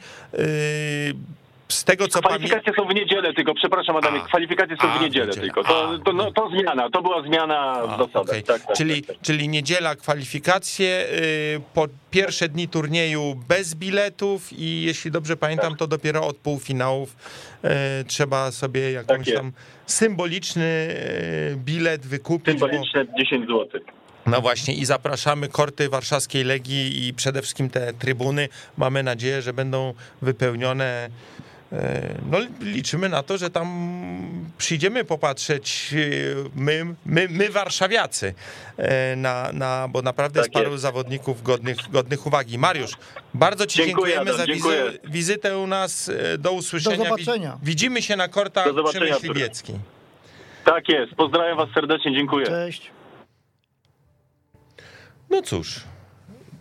z 1.67 1.83
tego 1.83 2.07
co. 2.07 2.19
Kwalifikacje 2.19 2.73
są 2.73 2.87
w 2.87 2.93
niedzielę 2.93 3.33
tylko, 3.33 3.53
przepraszam 3.53 3.95
Adamie, 3.95 4.19
kwalifikacje 4.19 4.77
są 4.81 4.87
a, 4.87 4.97
w 4.97 5.01
niedzielę 5.01 5.33
tylko. 5.33 5.63
To, 5.63 5.99
to, 6.05 6.13
no, 6.13 6.31
to 6.31 6.49
zmiana, 6.49 6.89
to 6.89 7.01
była 7.01 7.21
zmiana 7.21 7.81
w 7.85 7.89
zasadach. 7.89 8.21
Okay. 8.21 8.43
Tak, 8.43 8.65
tak, 8.65 8.77
czyli, 8.77 9.03
tak, 9.03 9.15
tak. 9.15 9.25
czyli 9.25 9.49
niedziela 9.49 9.95
kwalifikacje, 9.95 11.05
y, 11.11 11.61
po 11.73 11.87
pierwsze 12.11 12.49
dni 12.49 12.67
turnieju 12.67 13.35
bez 13.47 13.75
biletów 13.75 14.53
i 14.53 14.81
jeśli 14.81 15.11
dobrze 15.11 15.37
pamiętam, 15.37 15.69
tak. 15.69 15.79
to 15.79 15.87
dopiero 15.87 16.27
od 16.27 16.37
półfinałów 16.37 17.15
y, 18.01 18.05
trzeba 18.05 18.51
sobie 18.51 18.91
jakąś 18.91 19.25
tak 19.25 19.35
tam 19.35 19.51
symboliczny 19.85 20.87
y, 21.53 21.55
bilet 21.57 22.05
wykupić. 22.05 22.59
Symboliczne 22.59 23.05
bo... 23.05 23.17
10 23.17 23.47
zł. 23.47 23.81
No 24.27 24.41
właśnie 24.41 24.73
i 24.73 24.85
zapraszamy 24.85 25.47
korty 25.47 25.89
warszawskiej 25.89 26.43
Legii 26.43 27.07
i 27.07 27.13
przede 27.13 27.41
wszystkim 27.41 27.69
te 27.69 27.93
trybuny. 27.93 28.49
Mamy 28.77 29.03
nadzieję, 29.03 29.41
że 29.41 29.53
będą 29.53 29.93
wypełnione. 30.21 31.09
E, 31.73 32.15
no, 32.31 32.37
liczymy 32.61 33.09
na 33.09 33.23
to, 33.23 33.37
że 33.37 33.49
tam 33.49 33.67
przyjdziemy 34.57 35.03
popatrzeć 35.03 35.93
e, 35.93 36.49
my, 36.55 36.85
my, 37.05 37.27
my 37.29 37.49
warszawiacy, 37.49 38.33
e, 38.77 39.15
na, 39.15 39.51
na, 39.53 39.87
bo 39.89 40.01
naprawdę 40.01 40.39
tak 40.39 40.45
jest 40.45 40.53
paru 40.53 40.71
jest. 40.71 40.81
zawodników 40.81 41.43
godnych, 41.43 41.77
godnych 41.91 42.27
uwagi. 42.27 42.57
Mariusz, 42.57 42.91
bardzo 43.33 43.65
Ci 43.65 43.77
dziękuję, 43.77 44.13
dziękujemy 44.13 44.21
Adam, 44.21 44.37
za 44.37 44.53
dziękuję. 44.53 44.83
wizytę 45.03 45.57
u 45.57 45.67
nas. 45.67 46.11
Do 46.39 46.51
usłyszenia. 46.51 46.97
Do 46.97 47.03
zobaczenia. 47.03 47.57
Widzimy 47.63 48.01
się 48.01 48.15
na 48.15 48.27
kortach 48.27 48.67
przy 48.89 48.99
Myśliwieckiej. 48.99 49.75
Tak 50.65 50.89
jest. 50.89 51.15
Pozdrawiam 51.15 51.57
Was 51.57 51.69
serdecznie. 51.73 52.15
Dziękuję. 52.15 52.45
Cześć. 52.45 52.91
No 55.29 55.41
cóż, 55.41 55.81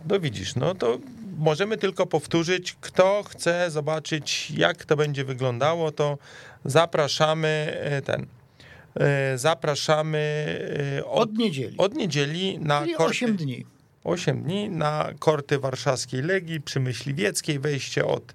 no 0.09 0.21
widzisz, 0.21 0.55
no 0.57 0.75
to 0.75 0.99
możemy 1.37 1.77
tylko 1.77 2.07
powtórzyć, 2.07 2.77
kto 2.81 3.23
chce 3.23 3.71
zobaczyć, 3.71 4.51
jak 4.51 4.85
to 4.85 4.97
będzie 4.97 5.25
wyglądało, 5.25 5.93
to 5.93 6.19
zapraszamy 6.65 7.79
e, 7.81 8.03
ten. 8.03 8.27
E, 8.95 9.39
zapraszamy 9.39 10.19
e, 10.99 11.05
od, 11.05 11.31
od 11.31 11.39
niedzieli. 11.39 11.77
Od 11.79 11.95
niedzieli 11.95 12.59
na 12.59 12.81
Czyli 12.81 12.95
korty, 12.95 13.11
8 13.11 13.37
dni. 13.37 13.67
8 14.05 14.43
dni 14.43 14.71
na 14.71 15.11
korty 15.19 15.59
warszawskiej 15.59 16.23
Legii 16.23 16.61
przy 16.61 16.81
Myśliwieckiej, 16.81 17.59
wejście 17.59 18.07
od, 18.07 18.35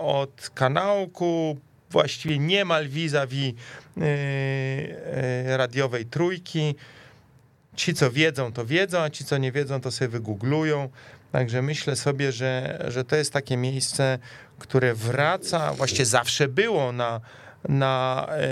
od 0.00 0.50
kanałku, 0.54 1.58
właściwie 1.90 2.38
niemal 2.38 2.88
vis-a-vis 2.88 3.54
radiowej 5.46 6.06
trójki. 6.06 6.74
Ci, 7.76 7.94
co 7.94 8.10
wiedzą, 8.10 8.52
to 8.52 8.66
wiedzą, 8.66 8.98
a 8.98 9.10
ci, 9.10 9.24
co 9.24 9.38
nie 9.38 9.52
wiedzą, 9.52 9.80
to 9.80 9.90
sobie 9.90 10.08
wygooglują. 10.08 10.88
Także 11.36 11.62
myślę 11.62 11.96
sobie, 11.96 12.32
że, 12.32 12.84
że 12.88 13.04
to 13.04 13.16
jest 13.16 13.32
takie 13.32 13.56
miejsce, 13.56 14.18
które 14.58 14.94
wraca, 14.94 15.72
właściwie 15.72 16.06
zawsze 16.06 16.48
było 16.48 16.92
na, 16.92 17.20
na 17.68 18.26
e, 18.30 18.46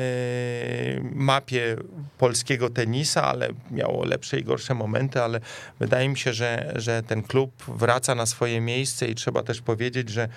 mapie 1.13 1.77
polskiego 2.19 2.71
tenisa, 2.71 3.23
ale 3.23 3.49
miało 3.71 4.05
lepsze 4.05 4.39
i 4.39 4.45
gorsze 4.45 4.75
momenty, 4.75 5.23
ale 5.23 5.41
wydaje 5.81 6.09
mi 6.09 6.19
się, 6.19 6.33
że, 6.33 6.73
że 6.77 7.03
ten 7.03 7.23
klub 7.23 7.65
wraca 7.69 8.15
na 8.15 8.27
swoje 8.27 8.61
miejsce 8.61 9.07
i 9.07 9.15
trzeba 9.15 9.43
też 9.43 9.61
powiedzieć, 9.61 10.09
że 10.09 10.29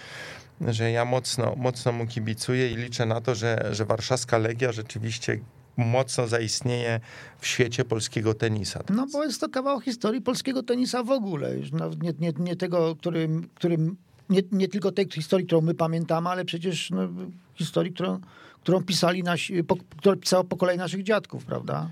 że 0.67 0.91
ja 0.91 1.05
mocno, 1.05 1.55
mocno 1.57 1.91
mu 1.91 2.07
kibicuję 2.07 2.71
i 2.71 2.75
liczę 2.75 3.05
na 3.05 3.21
to, 3.21 3.35
że, 3.35 3.69
że 3.71 3.85
warszawska 3.85 4.37
Legia 4.37 4.71
rzeczywiście 4.71 5.39
mocno 5.77 6.27
zaistnieje 6.27 6.99
w 7.39 7.47
świecie 7.47 7.85
polskiego 7.85 8.33
tenisa. 8.33 8.83
No 8.89 9.07
bo 9.13 9.23
jest 9.23 9.41
to 9.41 9.49
kawał 9.49 9.79
historii 9.79 10.21
polskiego 10.21 10.63
tenisa 10.63 11.03
w 11.03 11.11
ogóle. 11.11 11.57
Już 11.57 11.71
nie, 11.71 12.13
nie, 12.19 12.31
nie 12.39 12.55
tego, 12.55 12.95
którym, 12.95 13.49
którym 13.55 13.95
nie, 14.29 14.41
nie 14.51 14.67
tylko 14.67 14.91
tej 14.91 15.11
historii, 15.11 15.45
którą 15.45 15.61
my 15.61 15.73
pamiętamy, 15.73 16.29
ale 16.29 16.45
przecież 16.45 16.91
no, 16.91 17.09
historii, 17.55 17.93
którą, 17.93 18.19
którą 18.61 18.83
pisali 18.83 19.23
nasi, 19.23 19.63
po, 19.63 19.75
którą 19.97 20.17
pisało 20.17 20.43
po 20.43 20.57
kolei 20.57 20.77
naszych 20.77 21.03
dziadków, 21.03 21.45
prawda? 21.45 21.89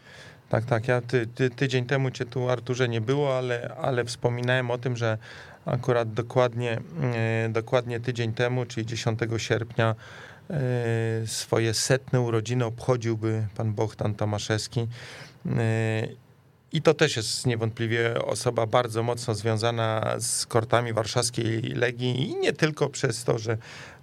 Tak, 0.49 0.65
tak. 0.65 0.87
Ja 0.87 1.01
ty, 1.01 1.27
ty, 1.27 1.49
tydzień 1.49 1.85
temu 1.85 2.11
cię 2.11 2.25
tu, 2.25 2.49
Arturze, 2.49 2.89
nie 2.89 3.01
było, 3.01 3.37
ale, 3.37 3.75
ale 3.81 4.05
wspominałem 4.05 4.71
o 4.71 4.77
tym, 4.77 4.97
że 4.97 5.17
akurat 5.65 6.13
dokładnie, 6.13 6.81
e, 7.13 7.49
dokładnie 7.49 7.99
tydzień 7.99 8.33
temu, 8.33 8.65
czyli 8.65 8.85
10 8.85 9.19
sierpnia, 9.37 9.95
swoje 11.25 11.73
setne 11.73 12.21
urodziny 12.21 12.65
obchodziłby 12.65 13.47
pan 13.57 13.73
Bohdan 13.73 14.15
Tomaszewski. 14.15 14.87
E, 15.45 16.07
I 16.71 16.81
to 16.81 16.93
też 16.93 17.15
jest 17.15 17.45
niewątpliwie 17.45 18.25
osoba 18.25 18.65
bardzo 18.65 19.03
mocno 19.03 19.35
związana 19.35 20.15
z 20.19 20.45
kortami 20.45 20.93
warszawskiej 20.93 21.61
Legii 21.61 22.29
i 22.29 22.35
nie 22.35 22.53
tylko 22.53 22.89
przez 22.89 23.23
to, 23.23 23.39
że, 23.39 23.57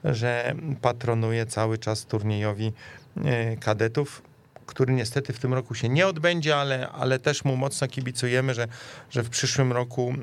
że 0.04 0.54
patronuje 0.80 1.46
cały 1.46 1.78
czas 1.78 2.04
turniejowi 2.04 2.72
e, 3.24 3.56
kadetów, 3.56 4.22
który 4.66 4.94
niestety 4.94 5.32
w 5.32 5.38
tym 5.38 5.54
roku 5.54 5.74
się 5.74 5.88
nie 5.88 6.06
odbędzie, 6.06 6.56
ale, 6.56 6.88
ale 6.88 7.18
też 7.18 7.44
mu 7.44 7.56
mocno 7.56 7.88
kibicujemy, 7.88 8.54
że, 8.54 8.68
że 9.10 9.22
w 9.22 9.30
przyszłym 9.30 9.72
roku 9.72 10.14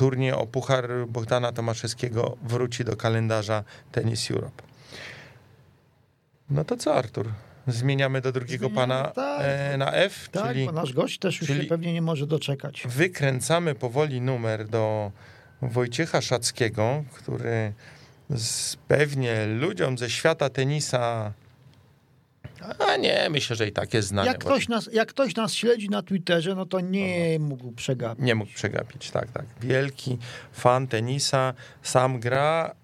turniej 0.00 0.32
o 0.32 0.46
Puchar 0.46 0.90
Bogdana 1.08 1.52
Tomaszewskiego 1.52 2.36
wróci 2.42 2.84
do 2.84 2.96
kalendarza 2.96 3.64
Tennis 3.92 4.30
Europe. 4.30 4.62
No 6.50 6.64
to 6.64 6.76
co, 6.76 6.94
Artur? 6.94 7.28
Zmieniamy 7.66 8.20
do 8.20 8.32
drugiego 8.32 8.66
Zmieniamy, 8.66 8.88
pana 8.88 9.10
tak, 9.10 9.40
e, 9.44 9.76
na 9.76 9.92
F. 9.92 10.28
Tak, 10.28 10.48
czyli, 10.48 10.66
bo 10.66 10.72
nasz 10.72 10.92
gość 10.92 11.18
też 11.18 11.40
już 11.40 11.50
się 11.50 11.64
pewnie 11.64 11.92
nie 11.92 12.02
może 12.02 12.26
doczekać. 12.26 12.82
Wykręcamy 12.86 13.74
powoli 13.74 14.20
numer 14.20 14.68
do 14.68 15.12
Wojciecha 15.62 16.20
Szackiego, 16.20 17.04
który 17.14 17.72
z, 18.30 18.76
pewnie 18.76 19.46
ludziom 19.46 19.98
ze 19.98 20.10
świata 20.10 20.50
tenisa 20.50 21.32
a 22.78 22.96
nie, 22.96 23.28
myślę, 23.30 23.56
że 23.56 23.68
i 23.68 23.72
tak 23.72 23.94
jest 23.94 24.08
znany. 24.08 24.28
Jak 24.28 24.38
ktoś, 24.38 24.68
nas, 24.68 24.88
jak 24.92 25.08
ktoś 25.08 25.36
nas 25.36 25.54
śledzi 25.54 25.88
na 25.88 26.02
Twitterze, 26.02 26.54
no 26.54 26.66
to 26.66 26.80
nie 26.80 27.38
no. 27.38 27.46
mógł 27.46 27.72
przegapić. 27.72 28.24
Nie 28.24 28.34
mógł 28.34 28.52
przegapić, 28.52 29.10
tak, 29.10 29.30
tak. 29.30 29.44
Wielki 29.60 30.18
fan 30.52 30.86
tenisa, 30.86 31.54
sam 31.82 32.20
gra, 32.20 32.74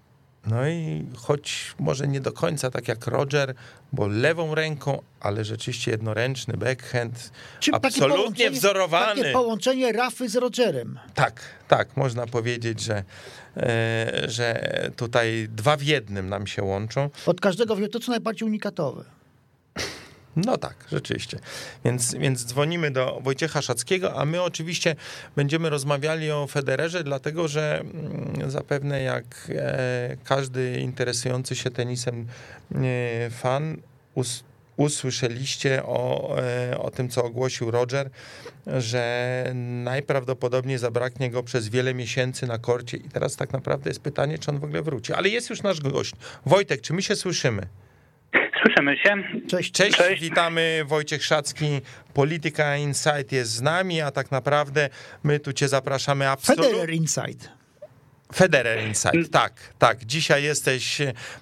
no 0.47 0.67
i 0.67 1.05
choć 1.15 1.75
może 1.79 2.07
nie 2.07 2.21
do 2.21 2.31
końca 2.31 2.71
tak 2.71 2.87
jak 2.87 3.07
Roger, 3.07 3.53
bo 3.93 4.07
lewą 4.07 4.55
ręką, 4.55 5.01
ale 5.19 5.45
rzeczywiście 5.45 5.91
jednoręczny 5.91 6.57
backhand, 6.57 7.31
Czym 7.59 7.75
absolutnie 7.75 8.51
wzorowany. 8.51 9.21
Takie 9.21 9.33
połączenie 9.33 9.91
Rafy 9.91 10.29
z 10.29 10.35
Rogerem. 10.35 10.99
Tak, 11.13 11.41
tak, 11.67 11.97
można 11.97 12.27
powiedzieć, 12.27 12.81
że, 12.81 13.03
e, 13.57 14.23
że 14.27 14.69
tutaj 14.95 15.47
dwa 15.51 15.77
w 15.77 15.83
jednym 15.83 16.29
nam 16.29 16.47
się 16.47 16.63
łączą. 16.63 17.09
Od 17.25 17.41
każdego 17.41 17.75
wie 17.75 17.87
to, 17.87 17.99
co 17.99 18.11
najbardziej 18.11 18.47
unikatowe. 18.47 19.16
No 20.45 20.57
tak, 20.57 20.75
rzeczywiście. 20.91 21.39
Więc, 21.85 22.15
więc 22.15 22.45
dzwonimy 22.45 22.91
do 22.91 23.19
Wojciecha 23.23 23.61
Szackiego, 23.61 24.15
a 24.15 24.25
my 24.25 24.41
oczywiście 24.41 24.95
będziemy 25.35 25.69
rozmawiali 25.69 26.31
o 26.31 26.47
Federerze, 26.47 27.03
dlatego 27.03 27.47
że 27.47 27.79
mm, 27.79 28.51
zapewne 28.51 29.01
jak 29.01 29.51
e, 29.55 30.17
każdy 30.23 30.79
interesujący 30.79 31.55
się 31.55 31.71
tenisem 31.71 32.27
e, 32.75 33.29
fan 33.29 33.77
usłyszeliście 34.77 35.83
o, 35.83 36.35
e, 36.41 36.77
o 36.77 36.91
tym, 36.91 37.09
co 37.09 37.23
ogłosił 37.23 37.71
Roger, 37.71 38.09
że 38.67 39.45
najprawdopodobniej 39.83 40.77
zabraknie 40.77 41.31
go 41.31 41.43
przez 41.43 41.69
wiele 41.69 41.93
miesięcy 41.93 42.47
na 42.47 42.57
korcie 42.57 42.97
i 42.97 43.09
teraz 43.09 43.35
tak 43.35 43.53
naprawdę 43.53 43.89
jest 43.89 44.01
pytanie, 44.01 44.39
czy 44.39 44.51
on 44.51 44.59
w 44.59 44.63
ogóle 44.63 44.81
wróci. 44.81 45.13
Ale 45.13 45.29
jest 45.29 45.49
już 45.49 45.63
nasz 45.63 45.81
gość. 45.81 46.13
Wojtek, 46.45 46.81
czy 46.81 46.93
my 46.93 47.01
się 47.01 47.15
słyszymy? 47.15 47.67
Słyszymy 48.67 48.97
się. 48.97 49.15
Cześć. 49.47 49.71
Cześć, 49.71 49.97
Cześć. 49.97 50.21
witamy. 50.21 50.81
Wojciech 50.85 51.25
Szacki, 51.25 51.81
Polityka 52.13 52.77
Insight 52.77 53.31
jest 53.31 53.51
z 53.51 53.61
nami, 53.61 54.01
a 54.01 54.11
tak 54.11 54.31
naprawdę 54.31 54.89
my 55.23 55.39
tu 55.39 55.53
cię 55.53 55.67
zapraszamy 55.67 56.29
absolutnie. 56.29 56.65
Federer 56.65 56.93
Insight. 56.93 57.49
Federer 58.35 58.87
Insight, 58.87 59.31
tak, 59.31 59.53
tak. 59.79 60.05
Dzisiaj 60.05 60.43
jesteś, 60.43 61.01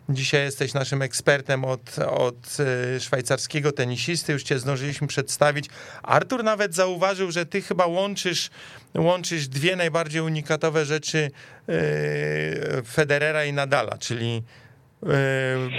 dzisiaj 0.10 0.44
jesteś 0.44 0.74
naszym 0.74 1.02
ekspertem 1.02 1.66
od, 1.66 2.00
od 2.00 2.58
e, 2.96 3.00
szwajcarskiego 3.00 3.72
tenisisty, 3.72 4.34
już 4.34 4.44
cię 4.44 4.60
zdążyliśmy 4.60 5.08
przedstawić. 5.08 5.66
Artur 6.04 6.44
nawet 6.44 6.76
zauważył, 6.76 7.32
że 7.32 7.46
ty 7.46 7.62
chyba 7.62 7.86
łączysz, 7.86 8.50
łączysz 8.98 9.48
dwie 9.48 9.76
najbardziej 9.76 10.22
unikatowe 10.22 10.86
rzeczy 10.86 11.32
e, 11.70 12.84
Federera 12.84 13.46
i 13.46 13.54
Nadala, 13.54 13.98
czyli 13.98 14.44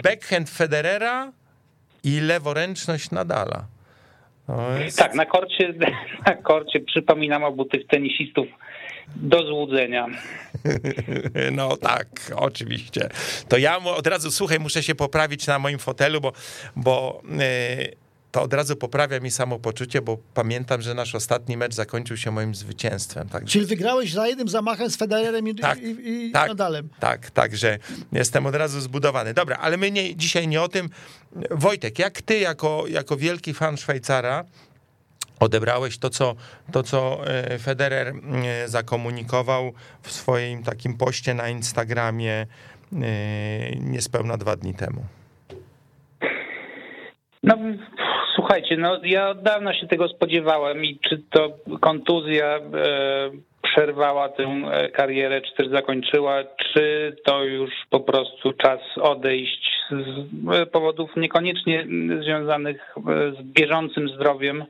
backhand 0.02 0.50
Federera 0.50 1.32
i 2.04 2.20
leworęczność 2.20 3.10
Nadala. 3.10 3.64
Jest... 4.84 4.98
Tak, 4.98 5.14
na 5.14 5.26
korcie, 5.26 5.74
na 6.26 6.34
korcie 6.34 6.80
przypominam 6.80 7.44
obu 7.44 7.64
tych 7.64 7.86
tenisistów 7.86 8.46
do 9.16 9.46
złudzenia. 9.46 10.06
No 11.52 11.76
tak, 11.76 12.06
oczywiście. 12.36 13.08
To 13.48 13.56
ja 13.56 13.78
od 13.78 14.06
razu, 14.06 14.30
słuchaj, 14.30 14.58
muszę 14.58 14.82
się 14.82 14.94
poprawić 14.94 15.46
na 15.46 15.58
moim 15.58 15.78
fotelu, 15.78 16.20
bo, 16.20 16.32
bo 16.76 17.22
yy, 17.24 17.96
to 18.36 18.42
od 18.42 18.52
razu 18.52 18.76
poprawia 18.76 19.20
mi 19.20 19.30
samopoczucie, 19.30 20.02
bo 20.02 20.18
pamiętam, 20.34 20.82
że 20.82 20.94
nasz 20.94 21.14
ostatni 21.14 21.56
mecz 21.56 21.74
zakończył 21.74 22.16
się 22.16 22.30
moim 22.30 22.54
zwycięstwem. 22.54 23.28
Tak? 23.28 23.44
Czyli 23.44 23.66
wygrałeś 23.66 24.12
za 24.12 24.28
jednym 24.28 24.48
zamachem 24.48 24.90
z 24.90 24.96
Federerem 24.96 25.48
i, 25.48 25.54
tak, 25.54 25.82
i, 25.82 26.26
i 26.26 26.30
tak, 26.32 26.48
Nadalem. 26.48 26.88
Tak, 27.00 27.30
tak, 27.30 27.56
że 27.56 27.78
jestem 28.12 28.46
od 28.46 28.54
razu 28.54 28.80
zbudowany. 28.80 29.34
Dobra, 29.34 29.56
ale 29.56 29.76
my 29.76 29.90
nie, 29.90 30.16
dzisiaj 30.16 30.48
nie 30.48 30.62
o 30.62 30.68
tym. 30.68 30.88
Wojtek, 31.50 31.98
jak 31.98 32.22
ty 32.22 32.38
jako, 32.38 32.84
jako 32.88 33.16
wielki 33.16 33.54
fan 33.54 33.76
Szwajcara 33.76 34.44
odebrałeś 35.40 35.98
to 35.98 36.10
co, 36.10 36.34
to, 36.72 36.82
co 36.82 37.26
e, 37.26 37.58
Federer 37.58 38.08
e, 38.08 38.68
zakomunikował 38.68 39.72
w 40.02 40.12
swoim 40.12 40.62
takim 40.62 40.96
poście 40.96 41.34
na 41.34 41.48
Instagramie 41.48 42.32
e, 42.32 42.46
niespełna 43.80 44.36
dwa 44.36 44.56
dni 44.56 44.74
temu? 44.74 45.04
No 47.42 47.56
Słuchajcie, 48.46 48.76
no 48.76 49.00
ja 49.04 49.28
od 49.28 49.42
dawna 49.42 49.74
się 49.74 49.86
tego 49.86 50.08
spodziewałem 50.08 50.84
i 50.84 50.98
czy 50.98 51.22
to 51.30 51.58
kontuzja 51.80 52.60
przerwała 53.62 54.28
tę 54.28 54.44
e, 54.44 54.88
karierę, 54.88 55.40
czy 55.40 55.54
też 55.54 55.68
zakończyła, 55.68 56.44
czy 56.56 57.16
to 57.24 57.44
już 57.44 57.70
po 57.90 58.00
prostu 58.00 58.52
czas 58.52 58.80
odejść 59.00 59.70
z 59.90 60.54
e, 60.54 60.66
powodów 60.66 61.16
niekoniecznie 61.16 61.86
związanych 62.22 62.94
e, 62.96 63.02
z 63.30 63.42
bieżącym 63.42 64.08
zdrowiem. 64.08 64.64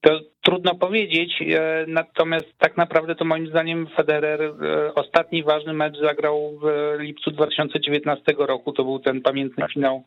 To 0.00 0.20
trudno 0.42 0.74
powiedzieć, 0.74 1.42
natomiast 1.86 2.58
tak 2.58 2.76
naprawdę 2.76 3.14
to 3.14 3.24
moim 3.24 3.46
zdaniem 3.46 3.86
Federer 3.96 4.52
ostatni 4.94 5.42
ważny 5.42 5.72
mecz 5.72 5.98
zagrał 5.98 6.58
w 6.62 6.96
lipcu 6.98 7.30
2019 7.30 8.34
roku. 8.38 8.72
To 8.72 8.84
był 8.84 8.98
ten 8.98 9.20
pamiętny 9.22 9.66
finał 9.74 10.04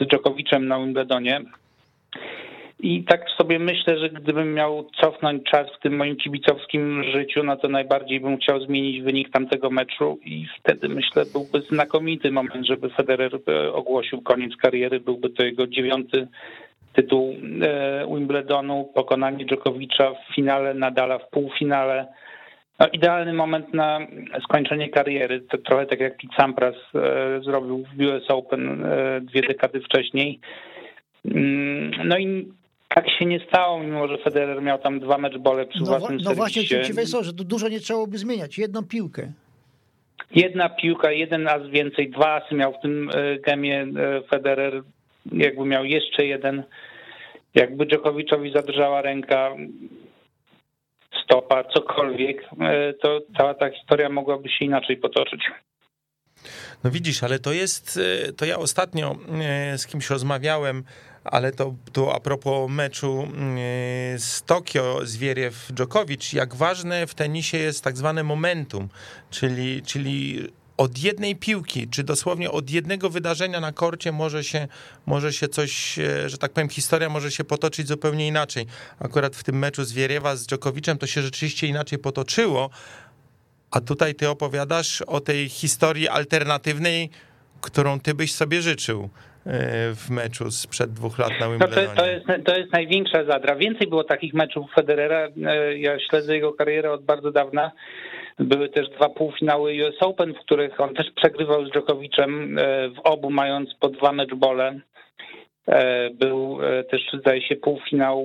z 0.00 0.08
Djokovicem 0.08 0.68
na 0.68 0.78
Wimbledonie. 0.78 1.40
I 2.80 3.04
tak 3.04 3.30
sobie 3.30 3.58
myślę, 3.58 3.98
że 3.98 4.10
gdybym 4.10 4.54
miał 4.54 4.90
cofnąć 5.00 5.42
czas 5.50 5.66
w 5.76 5.82
tym 5.82 5.96
moim 5.96 6.16
kibicowskim 6.16 7.04
życiu, 7.04 7.42
no 7.42 7.56
to 7.56 7.68
najbardziej 7.68 8.20
bym 8.20 8.36
chciał 8.36 8.60
zmienić 8.60 9.02
wynik 9.02 9.30
tamtego 9.30 9.70
meczu 9.70 10.18
i 10.24 10.46
wtedy 10.60 10.88
myślę 10.88 11.24
byłby 11.32 11.60
znakomity 11.70 12.30
moment, 12.30 12.66
żeby 12.66 12.90
Federer 12.90 13.38
e, 13.48 13.72
ogłosił 13.72 14.22
koniec 14.22 14.56
kariery, 14.56 15.00
byłby 15.00 15.30
to 15.30 15.44
jego 15.44 15.66
dziewiąty 15.66 16.28
tytuł 16.94 17.34
e, 17.62 18.06
Wimbledonu, 18.06 18.90
pokonanie 18.94 19.46
Dżokowicza 19.46 20.10
w 20.10 20.34
finale, 20.34 20.74
Nadala 20.74 21.18
w 21.18 21.30
półfinale. 21.30 22.06
No, 22.80 22.86
idealny 22.92 23.32
moment 23.32 23.74
na 23.74 23.98
skończenie 24.44 24.88
kariery, 24.88 25.40
to 25.40 25.58
trochę 25.58 25.86
tak 25.86 26.00
jak 26.00 26.16
Pete 26.16 26.36
Sampras 26.36 26.74
e, 26.94 27.40
zrobił 27.44 27.84
w 27.96 28.00
US 28.00 28.30
Open 28.30 28.84
dwie 29.22 29.42
dekady 29.42 29.80
wcześniej. 29.80 30.40
Mm, 31.24 32.08
no 32.08 32.18
i 32.18 32.48
tak 32.88 33.10
się 33.10 33.24
nie 33.24 33.40
stało, 33.40 33.80
mimo 33.80 34.08
że 34.08 34.18
Federer 34.18 34.62
miał 34.62 34.78
tam 34.78 35.00
dwa 35.00 35.18
meczbole 35.18 35.66
przy 35.66 35.80
no, 35.80 35.86
własnym 35.86 36.18
No 36.24 36.34
właśnie, 36.34 36.64
ci 36.64 36.94
są, 37.06 37.22
że 37.22 37.32
dużo 37.32 37.68
nie 37.68 37.80
trzeba 37.80 38.06
by 38.06 38.18
zmieniać, 38.18 38.58
jedną 38.58 38.82
piłkę. 38.82 39.32
Jedna 40.34 40.68
piłka, 40.68 41.12
jeden 41.12 41.48
as 41.48 41.68
więcej, 41.68 42.10
dwa 42.10 42.34
asy 42.34 42.54
miał 42.54 42.72
w 42.72 42.80
tym 42.82 43.10
e, 43.14 43.38
gemie 43.38 43.82
e, 43.82 44.22
Federer, 44.30 44.82
jakby 45.32 45.64
miał 45.64 45.84
jeszcze 45.84 46.26
jeden, 46.26 46.62
jakby 47.54 47.86
Dżokowiczowi 47.86 48.52
zadrżała 48.52 49.02
ręka, 49.02 49.50
stopa, 51.24 51.64
cokolwiek, 51.64 52.42
e, 52.60 52.92
to 52.92 53.20
cała 53.36 53.54
ta 53.54 53.70
historia 53.70 54.08
mogłaby 54.08 54.48
się 54.48 54.64
inaczej 54.64 54.96
potoczyć. 54.96 55.40
No 56.84 56.90
widzisz, 56.90 57.22
ale 57.22 57.38
to 57.38 57.52
jest, 57.52 58.00
to 58.36 58.44
ja 58.44 58.58
ostatnio 58.58 59.16
z 59.76 59.86
kimś 59.86 60.10
rozmawiałem, 60.10 60.84
ale 61.24 61.52
to, 61.52 61.74
to 61.92 62.14
a 62.14 62.20
propos 62.20 62.70
meczu 62.70 63.28
z 64.16 64.42
Tokio, 64.42 64.98
Zwieriew 65.02 65.68
Dżokowicz, 65.72 66.32
jak 66.32 66.54
ważne 66.54 67.06
w 67.06 67.14
tenisie 67.14 67.58
jest 67.58 67.84
tak 67.84 67.96
zwane 67.96 68.22
momentum, 68.22 68.88
czyli, 69.30 69.82
czyli 69.82 70.48
od 70.76 70.98
jednej 70.98 71.36
piłki, 71.36 71.88
czy 71.88 72.04
dosłownie 72.04 72.50
od 72.50 72.70
jednego 72.70 73.10
wydarzenia 73.10 73.60
na 73.60 73.72
korcie 73.72 74.12
może 74.12 74.44
się, 74.44 74.68
może 75.06 75.32
się 75.32 75.48
coś, 75.48 75.98
e, 75.98 76.28
że 76.28 76.38
tak 76.38 76.52
powiem, 76.52 76.68
historia 76.68 77.08
może 77.08 77.30
się 77.30 77.44
potoczyć 77.44 77.88
zupełnie 77.88 78.28
inaczej. 78.28 78.66
Akurat 79.00 79.36
w 79.36 79.44
tym 79.44 79.58
meczu 79.58 79.84
Zwieriewa 79.84 80.36
z 80.36 80.46
Dżokowiczem 80.46 80.98
to 80.98 81.06
się 81.06 81.22
rzeczywiście 81.22 81.66
inaczej 81.66 81.98
potoczyło, 81.98 82.70
a 83.70 83.80
tutaj 83.80 84.14
ty 84.14 84.28
opowiadasz 84.28 85.02
o 85.02 85.20
tej 85.20 85.48
historii 85.48 86.08
alternatywnej, 86.08 87.10
którą 87.60 88.00
ty 88.00 88.14
byś 88.14 88.34
sobie 88.34 88.62
życzył. 88.62 89.10
E, 89.46 89.94
w 89.94 90.10
meczu 90.10 90.50
sprzed 90.50 90.92
dwóch 90.92 91.18
lat 91.18 91.30
na 91.40 91.48
Wimbledonie. 91.48 91.86
No 91.86 91.94
to, 91.94 92.02
to, 92.02 92.06
jest, 92.06 92.26
to 92.44 92.56
jest 92.56 92.72
największa 92.72 93.24
zadra. 93.24 93.56
Więcej 93.56 93.86
było 93.86 94.04
takich 94.04 94.34
meczów 94.34 94.66
Federera. 94.74 95.28
E, 95.46 95.78
ja 95.78 95.98
śledzę 96.00 96.34
jego 96.34 96.52
karierę 96.52 96.92
od 96.92 97.04
bardzo 97.04 97.30
dawna. 97.30 97.70
Były 98.38 98.68
też 98.68 98.88
dwa 98.90 99.08
półfinały 99.08 99.72
US 99.72 100.02
Open, 100.02 100.34
w 100.34 100.38
których 100.38 100.80
on 100.80 100.94
też 100.94 101.10
przegrywał 101.10 101.66
z 101.66 101.70
Dżokowiczem, 101.70 102.58
e, 102.58 102.88
w 102.88 102.98
obu 103.04 103.30
mając 103.30 103.74
po 103.74 103.88
dwa 103.88 104.12
meczbole. 104.12 104.80
Był 106.14 106.58
też, 106.90 107.02
zdaje 107.20 107.42
się, 107.42 107.56
półfinał 107.56 108.24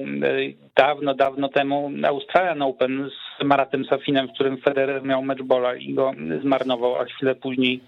dawno, 0.76 1.14
dawno 1.14 1.49
temu 1.49 1.91
Australian 2.03 2.62
Open 2.62 3.10
z 3.10 3.43
Maratem 3.43 3.86
Safinem, 3.86 4.28
w 4.28 4.34
którym 4.34 4.57
Federer 4.57 5.03
miał 5.03 5.22
meczbola 5.22 5.76
i 5.76 5.93
go 5.93 6.12
zmarnował, 6.41 6.95
a 6.95 7.05
chwilę 7.05 7.36
później 7.36 7.80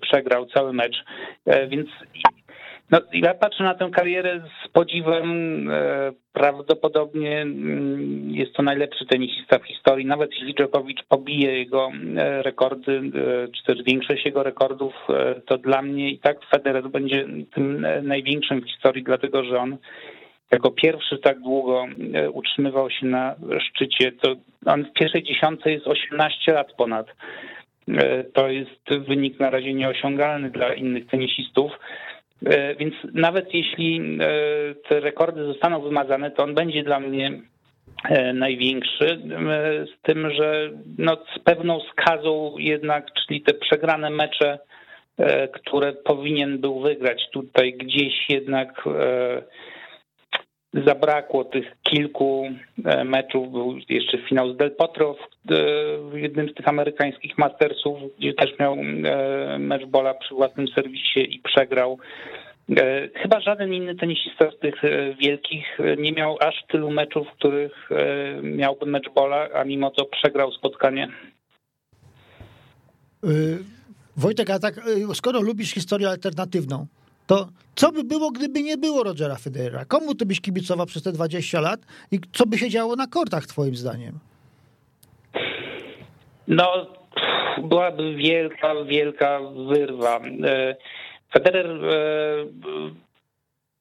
przegrał 0.00 0.46
cały 0.46 0.72
mecz. 0.72 1.04
Więc 1.68 1.88
no, 2.90 3.00
ja 3.12 3.34
patrzę 3.34 3.64
na 3.64 3.74
tę 3.74 3.90
karierę 3.90 4.40
z 4.64 4.68
podziwem. 4.68 5.70
E, 5.70 6.12
prawdopodobnie 6.32 7.42
mm, 7.42 8.30
jest 8.30 8.52
to 8.52 8.62
najlepszy 8.62 9.06
tenisista 9.06 9.58
w 9.58 9.66
historii. 9.66 10.06
Nawet 10.06 10.30
jeśli 10.30 10.54
Djokovic 10.54 10.98
pobije 11.08 11.58
jego 11.58 11.90
e, 12.16 12.42
rekordy, 12.42 12.92
e, 12.92 13.48
czy 13.48 13.64
też 13.64 13.82
większość 13.86 14.24
jego 14.24 14.42
rekordów, 14.42 14.94
to 15.46 15.58
dla 15.58 15.82
mnie 15.82 16.10
i 16.10 16.18
tak 16.18 16.36
Federer 16.50 16.88
będzie 16.88 17.26
tym 17.54 17.86
największym 18.02 18.60
w 18.60 18.70
historii, 18.70 19.02
dlatego 19.02 19.44
że 19.44 19.58
on 19.58 19.76
jako 20.50 20.70
pierwszy 20.70 21.18
tak 21.18 21.40
długo 21.40 21.86
utrzymywał 22.32 22.90
się 22.90 23.06
na 23.06 23.34
szczycie. 23.60 24.12
To 24.12 24.34
on 24.66 24.84
w 24.84 24.92
pierwszej 24.92 25.22
dziesiątce 25.22 25.72
jest 25.72 25.86
18 25.86 26.52
lat 26.52 26.72
ponad. 26.72 27.06
To 28.34 28.48
jest 28.48 29.06
wynik 29.08 29.40
na 29.40 29.50
razie 29.50 29.74
nieosiągalny 29.74 30.50
dla 30.50 30.74
innych 30.74 31.06
tenisistów. 31.06 31.72
E, 32.46 32.74
więc 32.74 32.94
nawet 33.14 33.54
jeśli 33.54 34.18
e, 34.20 34.28
te 34.88 35.00
rekordy 35.00 35.44
zostaną 35.44 35.80
wymazane, 35.80 36.30
to 36.30 36.42
on 36.42 36.54
będzie 36.54 36.82
dla 36.82 37.00
mnie 37.00 37.40
e, 38.08 38.32
największy, 38.32 39.20
z 39.86 40.02
tym, 40.02 40.30
że 40.30 40.70
no 40.98 41.16
z 41.36 41.38
pewną 41.38 41.80
skazą 41.80 42.54
jednak, 42.58 43.06
czyli 43.12 43.42
te 43.42 43.54
przegrane 43.54 44.10
mecze, 44.10 44.58
które 45.52 45.92
powinien 45.92 46.58
był 46.58 46.80
wygrać 46.80 47.30
tutaj 47.32 47.72
gdzieś 47.72 48.14
jednak 48.28 48.84
zabrakło 50.86 51.44
tych 51.44 51.64
kilku 51.82 52.48
meczów. 53.04 53.52
Był 53.52 53.78
jeszcze 53.88 54.18
finał 54.18 54.52
z 54.52 54.56
Del 54.56 54.70
Potro 54.70 55.16
w 56.12 56.16
jednym 56.16 56.48
z 56.48 56.54
tych 56.54 56.68
amerykańskich 56.68 57.38
Mastersów, 57.38 57.98
gdzie 58.18 58.34
też 58.34 58.58
miał 58.58 58.76
mecz 59.58 59.84
bola 59.84 60.14
przy 60.14 60.34
własnym 60.34 60.68
serwisie 60.68 61.20
i 61.34 61.40
przegrał. 61.40 61.98
E, 62.70 63.08
chyba 63.22 63.40
żaden 63.40 63.74
inny 63.74 63.94
tenisista 63.94 64.50
z 64.50 64.58
tych 64.58 64.84
e, 64.84 65.14
wielkich 65.14 65.80
e, 65.80 65.96
nie 65.96 66.12
miał 66.12 66.36
aż 66.40 66.64
tylu 66.68 66.90
meczów, 66.90 67.28
w 67.28 67.32
których 67.32 67.90
miałby 68.42 68.86
mecz 68.86 69.10
bola, 69.14 69.48
a 69.54 69.64
mimo 69.64 69.90
to 69.90 70.04
przegrał 70.04 70.52
spotkanie. 70.52 71.08
Wojtek, 74.16 74.50
a 74.50 74.58
tak 74.58 74.80
skoro 75.14 75.40
lubisz 75.40 75.74
historię 75.74 76.08
alternatywną, 76.08 76.86
to 77.26 77.48
co 77.74 77.92
by 77.92 78.04
było, 78.04 78.30
gdyby 78.30 78.62
nie 78.62 78.76
było 78.76 79.02
Rogera 79.02 79.36
Federera? 79.36 79.84
Komu 79.84 80.14
ty 80.14 80.26
byś 80.26 80.40
kibicował 80.40 80.86
przez 80.86 81.02
te 81.02 81.12
20 81.12 81.60
lat 81.60 81.80
i 82.10 82.20
co 82.32 82.46
by 82.46 82.58
się 82.58 82.70
działo 82.70 82.96
na 82.96 83.06
kortach 83.06 83.46
twoim 83.46 83.76
zdaniem? 83.76 84.18
No, 86.48 86.86
byłaby 87.62 88.14
wielka, 88.14 88.84
wielka 88.84 89.40
wyrwa. 89.68 90.20
Federer 91.32 91.84
e, 91.84 91.98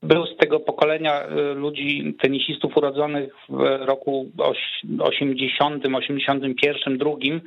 był 0.04 0.26
z 0.26 0.38
tego 0.38 0.60
pokolenia 0.60 1.22
e, 1.22 1.54
ludzi, 1.54 2.16
tenisistów 2.22 2.78
urodzonych 2.78 3.34
w 3.50 3.60
roku 3.86 4.26
80, 5.00 5.86
81, 5.96 6.98
drugim 6.98 7.42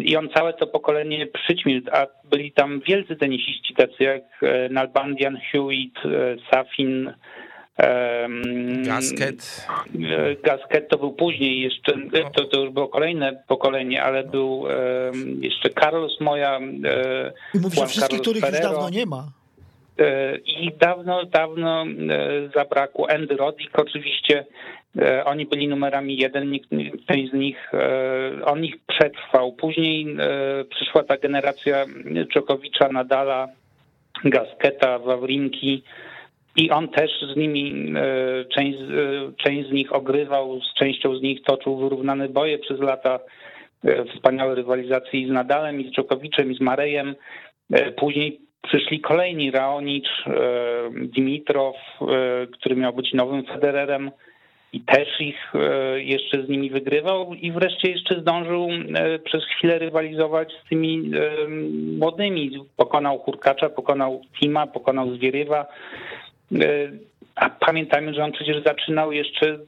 i 0.00 0.16
on 0.16 0.28
całe 0.36 0.52
to 0.52 0.66
pokolenie 0.66 1.26
przyćmił, 1.26 1.82
a 1.92 2.06
byli 2.30 2.52
tam 2.52 2.80
wielcy 2.88 3.16
tenisiści, 3.16 3.74
tacy 3.74 4.04
jak 4.04 4.22
e, 4.42 4.68
Nalbandian, 4.68 5.38
Hewitt, 5.52 5.98
Safin, 6.50 7.12
Gasket. 8.86 9.66
Gasket 10.42 10.88
to 10.88 10.98
był 10.98 11.12
później 11.12 11.60
jeszcze, 11.60 11.92
to, 12.34 12.44
to 12.44 12.60
już 12.60 12.70
było 12.70 12.88
kolejne 12.88 13.42
pokolenie, 13.48 14.02
ale 14.02 14.24
był 14.24 14.64
jeszcze 15.40 15.70
Carlos 15.70 16.20
Moja. 16.20 16.60
I 17.54 17.58
mówisz 17.58 17.78
o 17.78 17.86
wszystkich, 17.86 18.20
których 18.20 18.42
Ferrero. 18.42 18.68
już 18.68 18.74
dawno 18.74 18.90
nie 18.90 19.06
ma. 19.06 19.28
E, 19.98 20.38
I 20.46 20.72
dawno, 20.80 21.24
dawno 21.24 21.84
e, 21.84 22.48
zabrakło 22.54 23.10
Andy 23.10 23.36
Roddick 23.36 23.78
oczywiście. 23.78 24.44
E, 24.98 25.24
oni 25.24 25.46
byli 25.46 25.68
numerami 25.68 26.16
jeden, 26.16 26.50
nikt 26.50 26.70
z 27.30 27.32
nich, 27.32 27.72
on 28.44 28.64
ich 28.64 28.74
przetrwał. 28.86 29.52
Później 29.52 30.16
przyszła 30.70 31.02
ta 31.02 31.16
generacja 31.16 31.84
Czokowicza, 32.32 32.88
Nadala, 32.88 33.48
Gasketa, 34.24 34.98
Wawrinki 34.98 35.82
i 36.56 36.70
on 36.70 36.88
też 36.88 37.10
z 37.34 37.36
nimi, 37.36 37.92
część, 38.54 38.78
część 39.36 39.68
z 39.68 39.72
nich 39.72 39.92
ogrywał, 39.92 40.60
z 40.60 40.74
częścią 40.78 41.16
z 41.16 41.22
nich 41.22 41.42
toczył 41.42 41.76
wyrównane 41.76 42.28
boje 42.28 42.58
przez 42.58 42.80
lata, 42.80 43.18
wspaniałe 44.14 44.54
rywalizacje 44.54 45.28
z 45.28 45.30
Nadalem, 45.30 45.80
i 45.80 45.88
z 45.88 45.92
Dżokowiczem, 45.92 46.52
i 46.52 46.56
z 46.56 46.60
Marejem. 46.60 47.14
Później 47.96 48.45
przyszli 48.66 49.00
kolejni, 49.00 49.50
Raonicz, 49.50 50.24
Dimitrow, 50.92 51.76
który 52.52 52.76
miał 52.76 52.92
być 52.92 53.12
nowym 53.12 53.44
Federerem 53.44 54.10
i 54.72 54.80
też 54.80 55.20
ich 55.20 55.52
jeszcze 55.96 56.42
z 56.42 56.48
nimi 56.48 56.70
wygrywał 56.70 57.34
i 57.34 57.52
wreszcie 57.52 57.90
jeszcze 57.90 58.20
zdążył 58.20 58.68
przez 59.24 59.44
chwilę 59.44 59.78
rywalizować 59.78 60.52
z 60.52 60.68
tymi 60.68 61.10
młodymi. 61.98 62.50
Pokonał 62.76 63.18
Hurkacza, 63.18 63.68
pokonał 63.68 64.22
Tima, 64.40 64.66
pokonał 64.66 65.14
Zwierywa. 65.14 65.66
A 67.36 67.50
pamiętajmy, 67.50 68.14
że 68.14 68.24
on 68.24 68.32
przecież 68.32 68.62
zaczynał 68.62 69.12
jeszcze 69.12 69.52
e, 69.52 69.58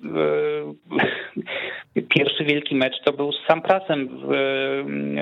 pierwszy 2.16 2.44
wielki 2.44 2.74
mecz 2.74 3.00
to 3.04 3.12
był 3.12 3.32
z 3.32 3.46
Samprasem 3.46 4.08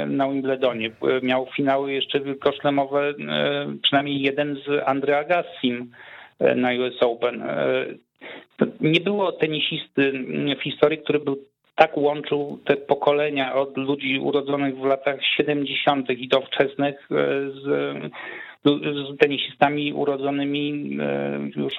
na 0.07 0.29
Wimbledonie. 0.29 0.91
Miał 1.23 1.47
finały 1.57 1.93
jeszcze 1.93 2.21
wielkoszlemowe, 2.21 3.09
e, 3.09 3.15
przynajmniej 3.83 4.21
jeden 4.21 4.57
z 4.67 4.89
Andrea 4.89 5.25
Gassim 5.25 5.91
e, 6.39 6.55
na 6.55 6.73
US 6.73 7.03
Open. 7.03 7.45
Nie 8.81 9.01
było 9.01 9.33
tenisisty 9.33 10.13
w 10.59 10.63
historii, 10.63 10.99
który 10.99 11.19
był 11.19 11.39
tak 11.75 11.97
łączył 11.97 12.59
te 12.65 12.77
pokolenia 12.77 13.55
od 13.55 13.77
ludzi 13.77 14.19
urodzonych 14.19 14.79
w 14.79 14.85
latach 14.85 15.25
70. 15.37 16.11
i 16.11 16.29
do 16.29 16.41
wczesnych 16.41 17.09
z 17.65 17.97
z 18.65 19.19
tenisistami 19.19 19.93
urodzonymi 19.93 20.99
e, 21.01 21.39
już 21.57 21.75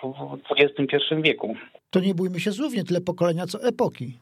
w 0.48 0.52
XXI 0.60 0.98
wieku. 1.22 1.56
To 1.90 2.00
nie 2.00 2.14
bójmy 2.14 2.40
się 2.40 2.52
słów, 2.52 2.74
nie 2.74 2.84
tyle 2.84 3.02
pokolenia, 3.02 3.46
co 3.46 3.64
epoki. 3.64 4.14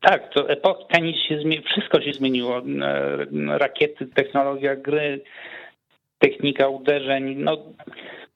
Tak, 0.00 0.34
to 0.34 0.48
epoki, 0.48 0.84
tenis 0.90 1.16
się 1.28 1.40
zmienił, 1.40 1.62
wszystko 1.62 2.00
się 2.00 2.12
zmieniło. 2.12 2.58
E, 2.58 3.58
rakiety, 3.58 4.06
technologia 4.06 4.76
gry, 4.76 5.20
technika 6.18 6.68
uderzeń, 6.68 7.34
no 7.34 7.56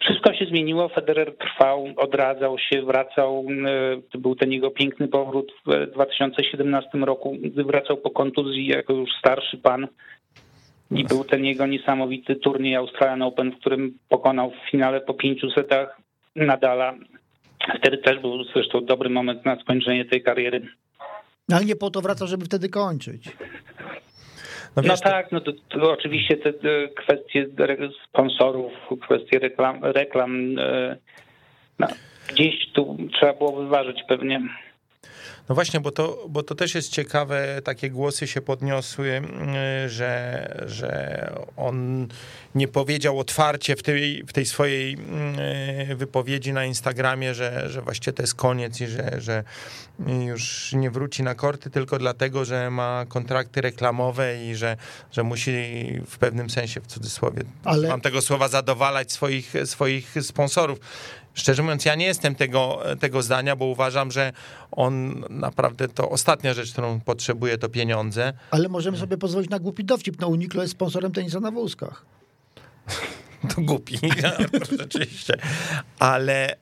wszystko 0.04 0.34
się 0.34 0.44
zmieniło. 0.46 0.88
Federer 0.88 1.36
trwał, 1.36 1.86
odradzał 1.96 2.58
się, 2.58 2.82
wracał. 2.82 3.46
E, 3.66 4.02
to 4.12 4.18
był 4.18 4.34
ten 4.34 4.52
jego 4.52 4.70
piękny 4.70 5.08
powrót 5.08 5.52
w 5.66 5.92
2017 5.92 6.98
roku, 6.98 7.36
gdy 7.42 7.64
wracał 7.64 7.96
po 7.96 8.10
kontuzji 8.10 8.66
jako 8.66 8.92
już 8.92 9.10
starszy 9.18 9.58
pan 9.58 9.88
i 10.96 11.04
był 11.04 11.24
ten 11.24 11.44
jego 11.44 11.66
niesamowity 11.66 12.36
turniej 12.36 12.76
Australian 12.76 13.22
Open, 13.22 13.50
w 13.50 13.58
którym 13.60 13.98
pokonał 14.08 14.50
w 14.50 14.70
finale 14.70 15.00
po 15.00 15.14
pięciu 15.14 15.50
setach 15.50 15.96
Nadala. 16.36 16.94
Wtedy 17.78 17.98
też 17.98 18.18
był 18.18 18.44
zresztą 18.44 18.84
dobry 18.84 19.10
moment 19.10 19.44
na 19.44 19.60
skończenie 19.60 20.04
tej 20.04 20.22
kariery. 20.22 20.68
No 21.48 21.56
ale 21.56 21.64
nie 21.64 21.76
po 21.76 21.90
to 21.90 22.00
wraca, 22.00 22.26
żeby 22.26 22.44
wtedy 22.44 22.68
kończyć. 22.68 23.24
No, 24.76 24.82
no 24.86 24.96
tak, 24.96 25.32
no 25.32 25.40
to, 25.40 25.52
to, 25.68 25.92
oczywiście 25.92 26.36
te, 26.36 26.52
te 26.52 26.88
kwestie 26.88 27.46
sponsorów, 28.08 28.72
kwestie 29.02 29.38
reklam, 29.38 29.78
reklam 29.82 30.58
e, 30.58 30.96
no, 31.78 31.86
gdzieś 32.28 32.72
tu 32.72 32.96
trzeba 33.12 33.32
było 33.32 33.62
wyważyć 33.62 34.02
pewnie. 34.08 34.40
No 35.48 35.54
właśnie, 35.54 35.80
bo 35.80 35.90
to, 35.90 36.26
bo 36.28 36.42
to 36.42 36.54
też 36.54 36.74
jest 36.74 36.90
ciekawe, 36.90 37.60
takie 37.64 37.90
głosy 37.90 38.26
się 38.26 38.40
podniosły, 38.40 39.10
mm, 39.10 39.88
że, 39.88 40.64
że 40.66 41.32
on 41.56 42.08
nie 42.54 42.68
powiedział 42.68 43.18
otwarcie 43.18 43.76
w 43.76 43.82
tej, 43.82 44.24
w 44.26 44.32
tej 44.32 44.46
swojej 44.46 44.94
mm, 44.94 45.96
wypowiedzi 45.96 46.52
na 46.52 46.64
Instagramie, 46.64 47.34
że, 47.34 47.70
że 47.70 47.82
właściwie 47.82 48.12
to 48.12 48.22
jest 48.22 48.34
koniec 48.34 48.80
i 48.80 48.86
że, 48.86 49.20
że 49.20 49.44
już 50.26 50.72
nie 50.72 50.90
wróci 50.90 51.22
na 51.22 51.34
korty 51.34 51.70
tylko 51.70 51.98
dlatego, 51.98 52.44
że 52.44 52.70
ma 52.70 53.04
kontrakty 53.08 53.60
reklamowe 53.60 54.44
i 54.44 54.54
że, 54.54 54.76
że 55.12 55.22
musi 55.22 55.52
w 56.06 56.18
pewnym 56.18 56.50
sensie, 56.50 56.80
w 56.80 56.86
cudzysłowie, 56.86 57.42
Ale... 57.64 57.88
mam 57.88 58.00
tego 58.00 58.22
słowa, 58.22 58.48
zadowalać 58.48 59.12
swoich, 59.12 59.52
swoich 59.64 60.14
sponsorów. 60.22 60.78
Szczerze 61.34 61.62
mówiąc, 61.62 61.84
ja 61.84 61.94
nie 61.94 62.06
jestem 62.06 62.34
tego, 62.34 62.82
tego 63.00 63.22
zdania, 63.22 63.56
bo 63.56 63.64
uważam, 63.64 64.10
że 64.10 64.32
on 64.70 65.24
naprawdę 65.30 65.88
to 65.88 66.10
ostatnia 66.10 66.54
rzecz, 66.54 66.72
którą 66.72 67.00
potrzebuje, 67.00 67.58
to 67.58 67.68
pieniądze. 67.68 68.32
Ale 68.50 68.68
możemy 68.68 68.98
sobie 68.98 69.18
pozwolić 69.18 69.50
na 69.50 69.58
głupi 69.58 69.84
dowcip. 69.84 70.20
No 70.20 70.28
Uniklo 70.28 70.62
jest 70.62 70.72
sponsorem 70.72 71.12
tenisa 71.12 71.40
na 71.40 71.50
wózkach. 71.50 72.04
To 73.54 73.62
głupi, 73.62 73.98
rzeczywiście. 74.78 75.34
Ale 75.98 76.56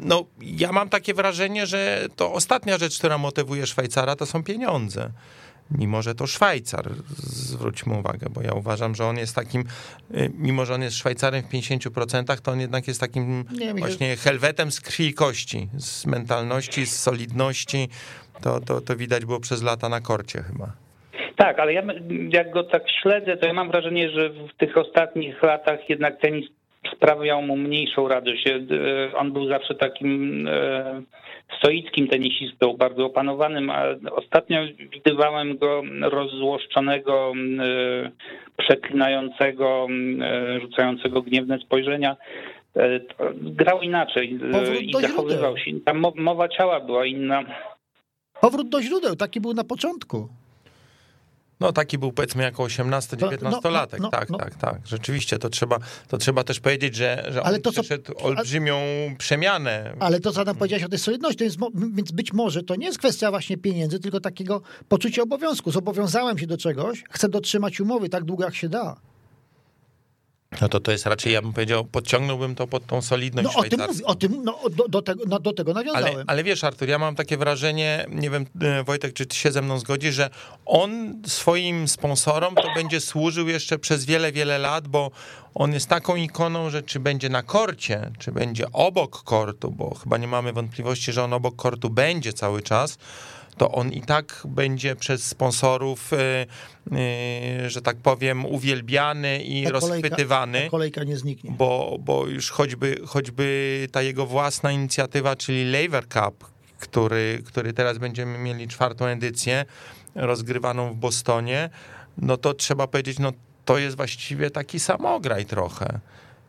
no, 0.00 0.24
ja 0.40 0.72
mam 0.72 0.88
takie 0.88 1.14
wrażenie, 1.14 1.66
że 1.66 2.08
to 2.16 2.32
ostatnia 2.32 2.78
rzecz, 2.78 2.98
która 2.98 3.18
motywuje 3.18 3.66
Szwajcara, 3.66 4.16
to 4.16 4.26
są 4.26 4.42
pieniądze 4.42 5.10
mimo 5.70 6.02
że 6.02 6.14
to 6.14 6.26
Szwajcar, 6.26 6.90
zwróćmy 7.18 7.98
uwagę, 7.98 8.26
bo 8.30 8.42
ja 8.42 8.52
uważam, 8.52 8.94
że 8.94 9.04
on 9.04 9.16
jest 9.16 9.34
takim, 9.34 9.64
y, 10.14 10.30
mimo 10.38 10.64
że 10.64 10.74
on 10.74 10.82
jest 10.82 10.96
Szwajcarem 10.96 11.42
w 11.42 11.48
50%, 11.48 12.40
to 12.40 12.52
on 12.52 12.60
jednak 12.60 12.88
jest 12.88 13.00
takim 13.00 13.44
nie, 13.58 13.74
właśnie 13.74 14.16
helwetem 14.16 14.72
z 14.72 14.80
krwi 14.80 15.06
i 15.06 15.14
kości, 15.14 15.68
z 15.76 16.06
mentalności, 16.06 16.86
z 16.86 17.00
solidności, 17.00 17.88
to, 18.42 18.60
to, 18.60 18.80
to 18.80 18.96
widać 18.96 19.24
było 19.24 19.40
przez 19.40 19.62
lata 19.62 19.88
na 19.88 20.00
korcie 20.00 20.42
chyba. 20.42 20.72
Tak, 21.36 21.58
ale 21.58 21.72
ja 21.72 21.82
jak 22.28 22.50
go 22.50 22.64
tak 22.64 22.82
śledzę, 23.02 23.36
to 23.36 23.46
ja 23.46 23.52
mam 23.52 23.70
wrażenie, 23.70 24.10
że 24.10 24.30
w 24.30 24.56
tych 24.58 24.76
ostatnich 24.76 25.42
latach 25.42 25.88
jednak 25.88 26.20
tenis 26.20 26.46
sprawiał 26.96 27.42
mu 27.42 27.56
mniejszą 27.56 28.08
radość. 28.08 28.46
Y, 28.46 29.16
on 29.16 29.32
był 29.32 29.48
zawsze 29.48 29.74
takim 29.74 30.46
y, 30.48 31.02
stoickim 31.58 32.08
tenisistą, 32.08 32.76
bardzo 32.76 33.06
opanowanym, 33.06 33.70
a 33.70 33.82
ostatnio 34.12 34.60
widywałem 34.92 35.58
go 35.58 35.82
rozzłoszczonego, 36.02 37.32
e, 37.58 38.10
przeklinającego, 38.56 39.86
e, 40.20 40.60
rzucającego 40.60 41.22
gniewne 41.22 41.58
spojrzenia. 41.58 42.16
E, 42.76 43.00
grał 43.34 43.80
inaczej 43.80 44.38
Powrót 44.52 44.82
i 44.82 44.92
zachowywał 44.92 45.58
się. 45.58 45.70
Ta 45.84 45.94
mowa 46.16 46.48
ciała 46.48 46.80
była 46.80 47.06
inna. 47.06 47.44
Powrót 48.40 48.68
do 48.68 48.82
źródeł, 48.82 49.16
taki 49.16 49.40
był 49.40 49.54
na 49.54 49.64
początku. 49.64 50.28
No 51.60 51.72
taki 51.72 51.98
był 51.98 52.12
powiedzmy 52.12 52.42
jako 52.42 52.62
18-19-latek, 52.62 53.98
no, 53.98 53.98
no, 53.98 54.10
tak, 54.10 54.30
no. 54.30 54.38
tak, 54.38 54.54
tak. 54.54 54.80
Rzeczywiście, 54.86 55.38
to 55.38 55.50
trzeba, 55.50 55.78
to 56.08 56.18
trzeba 56.18 56.44
też 56.44 56.60
powiedzieć, 56.60 56.94
że, 56.96 57.26
że 57.30 57.42
ale 57.42 57.56
on 57.56 57.62
to, 57.62 57.72
przeszedł 57.72 58.12
co, 58.12 58.18
olbrzymią 58.18 58.76
ale, 58.76 59.16
przemianę. 59.16 59.96
Ale 60.00 60.20
to, 60.20 60.32
co 60.32 60.44
nam 60.44 60.56
powiedziałeś 60.56 60.84
o 60.84 60.88
tej 60.88 60.98
solidności, 60.98 61.38
to 61.38 61.44
jest, 61.44 61.56
więc 61.94 62.12
być 62.12 62.32
może 62.32 62.62
to 62.62 62.76
nie 62.76 62.86
jest 62.86 62.98
kwestia 62.98 63.30
właśnie 63.30 63.56
pieniędzy, 63.56 64.00
tylko 64.00 64.20
takiego 64.20 64.62
poczucia 64.88 65.22
obowiązku. 65.22 65.70
Zobowiązałem 65.70 66.38
się 66.38 66.46
do 66.46 66.56
czegoś, 66.56 67.04
chcę 67.10 67.28
dotrzymać 67.28 67.80
umowy 67.80 68.08
tak 68.08 68.24
długo, 68.24 68.44
jak 68.44 68.54
się 68.54 68.68
da. 68.68 69.09
No 70.60 70.68
to 70.68 70.80
to 70.80 70.92
jest 70.92 71.06
raczej, 71.06 71.32
ja 71.32 71.42
bym 71.42 71.52
powiedział, 71.52 71.84
podciągnąłbym 71.84 72.54
to 72.54 72.66
pod 72.66 72.86
tą 72.86 73.02
solidność 73.02 73.48
no, 73.54 73.60
o 73.60 73.64
tym, 73.64 73.80
o 74.04 74.14
tym 74.14 74.44
no, 74.44 74.58
do, 74.70 74.88
do, 74.88 75.02
tego, 75.02 75.24
no, 75.26 75.40
do 75.40 75.52
tego 75.52 75.72
nawiązałem. 75.72 76.14
Ale, 76.14 76.24
ale 76.26 76.44
wiesz, 76.44 76.64
Artur, 76.64 76.88
ja 76.88 76.98
mam 76.98 77.14
takie 77.14 77.36
wrażenie, 77.36 78.06
nie 78.08 78.30
wiem, 78.30 78.46
e, 78.62 78.84
Wojtek, 78.84 79.12
czy 79.12 79.26
ty 79.26 79.36
się 79.36 79.52
ze 79.52 79.62
mną 79.62 79.78
zgodzi, 79.78 80.12
że 80.12 80.30
on 80.66 81.22
swoim 81.26 81.88
sponsorom 81.88 82.54
to 82.54 82.74
będzie 82.74 83.00
służył 83.00 83.48
jeszcze 83.48 83.78
przez 83.78 84.04
wiele, 84.04 84.32
wiele 84.32 84.58
lat, 84.58 84.88
bo 84.88 85.10
on 85.54 85.72
jest 85.72 85.88
taką 85.88 86.16
ikoną, 86.16 86.70
że 86.70 86.82
czy 86.82 87.00
będzie 87.00 87.28
na 87.28 87.42
korcie, 87.42 88.10
czy 88.18 88.32
będzie 88.32 88.72
obok 88.72 89.22
kortu, 89.22 89.70
bo 89.70 89.94
chyba 89.94 90.18
nie 90.18 90.28
mamy 90.28 90.52
wątpliwości, 90.52 91.12
że 91.12 91.24
on 91.24 91.32
obok 91.32 91.56
kortu 91.56 91.90
będzie 91.90 92.32
cały 92.32 92.62
czas, 92.62 92.98
to 93.56 93.72
on 93.72 93.92
i 93.92 94.00
tak 94.00 94.42
będzie 94.44 94.96
przez 94.96 95.24
sponsorów, 95.24 96.12
y, 96.12 96.16
y, 97.66 97.70
że 97.70 97.82
tak 97.82 97.96
powiem, 97.96 98.46
uwielbiany 98.46 99.42
i 99.42 99.64
ta 99.64 99.70
rozchwytywany. 99.70 100.52
Kolejka, 100.52 100.70
kolejka 100.70 101.04
nie 101.04 101.16
zniknie. 101.16 101.50
Bo, 101.50 101.96
bo 102.00 102.26
już 102.26 102.50
choćby, 102.50 103.00
choćby 103.06 103.88
ta 103.92 104.02
jego 104.02 104.26
własna 104.26 104.72
inicjatywa, 104.72 105.36
czyli 105.36 105.64
Lever 105.64 106.08
Cup, 106.08 106.50
który, 106.78 107.42
który 107.44 107.72
teraz 107.72 107.98
będziemy 107.98 108.38
mieli 108.38 108.68
czwartą 108.68 109.06
edycję, 109.06 109.64
rozgrywaną 110.14 110.92
w 110.92 110.96
Bostonie, 110.96 111.70
no 112.18 112.36
to 112.36 112.54
trzeba 112.54 112.86
powiedzieć, 112.86 113.18
no 113.18 113.32
to 113.64 113.78
jest 113.78 113.96
właściwie 113.96 114.50
taki 114.50 114.80
samograj 114.80 115.46
trochę. 115.46 116.00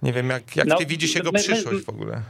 Nie 0.03 0.13
wiem, 0.13 0.29
jak, 0.29 0.55
jak 0.55 0.67
no, 0.67 0.77
ty 0.77 0.85
widzisz 0.85 1.15
jego 1.15 1.31
my, 1.31 1.39
przyszłość 1.39 1.85
w 1.85 1.89
ogóle. 1.89 2.21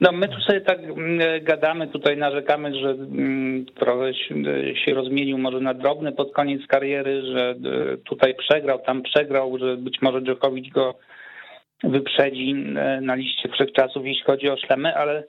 No 0.00 0.12
my 0.12 0.28
tu 0.28 0.40
sobie 0.40 0.60
tak 0.60 0.78
mm, 0.78 1.44
gadamy, 1.44 1.88
tutaj 1.88 2.16
narzekamy, 2.16 2.74
że 2.74 2.90
mm, 2.90 3.66
trochę 3.66 4.14
się 4.84 4.94
rozmienił 4.94 5.38
może 5.38 5.60
na 5.60 5.74
drobny 5.74 6.12
pod 6.12 6.32
koniec 6.32 6.66
kariery, 6.66 7.22
że 7.22 7.50
e, 7.50 7.96
tutaj 7.96 8.34
przegrał, 8.34 8.78
tam 8.78 9.02
przegrał, 9.02 9.58
że 9.58 9.76
być 9.76 10.02
może 10.02 10.20
Djokovic 10.20 10.72
go 10.72 10.94
wyprzedzi 11.84 12.50
e, 12.76 13.00
na 13.00 13.14
liście 13.14 13.48
wszechczasów, 13.48 14.06
jeśli 14.06 14.24
chodzi 14.24 14.48
o 14.48 14.56
szlemy, 14.56 14.94
ale 14.96 15.24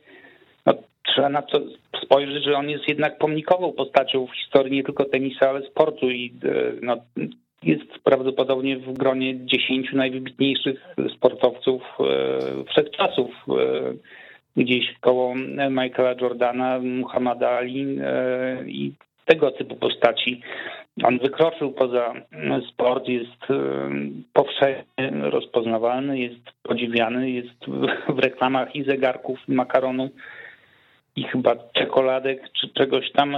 no, 0.66 0.74
trzeba 1.04 1.30
na 1.30 1.42
to 1.42 1.62
spojrzeć, 2.04 2.44
że 2.44 2.54
on 2.54 2.70
jest 2.70 2.88
jednak 2.88 3.18
pomnikową 3.18 3.72
postacią 3.72 4.28
w 4.28 4.36
historii 4.36 4.72
nie 4.72 4.84
tylko 4.84 5.06
tenisa, 5.06 5.50
ale 5.50 5.62
sportu 5.62 6.10
i 6.10 6.34
e, 6.44 6.72
no, 6.82 6.98
jest 7.64 8.00
prawdopodobnie 8.04 8.78
w 8.78 8.94
gronie 8.94 9.46
dziesięciu 9.46 9.98
najwybitniejszych 9.98 10.80
sportowców 11.16 11.82
wszechczasów 12.70 13.32
gdzieś 14.58 15.00
koło 15.02 15.36
Michaela 15.70 16.16
Jordana, 16.22 16.80
Muhammada 16.80 17.50
Ali 17.50 18.00
e, 18.02 18.64
i 18.68 18.94
tego 19.26 19.52
typu 19.52 19.76
postaci. 19.76 20.42
On 21.04 21.20
wykroczył 21.20 21.72
poza 21.72 22.14
sport, 22.70 23.08
jest 23.08 23.46
powszechnie 24.34 25.12
rozpoznawalny, 25.22 26.20
jest 26.20 26.42
podziwiany, 26.64 27.32
jest 27.32 27.66
w 28.16 28.20
reklamach 28.20 28.76
i 28.76 28.84
zegarków, 28.84 29.40
i 29.48 29.52
makaronu, 29.52 30.10
i 31.16 31.24
chyba 31.24 31.56
czekoladek, 31.74 32.52
czy 32.62 32.70
czegoś 32.70 33.12
tam. 33.12 33.38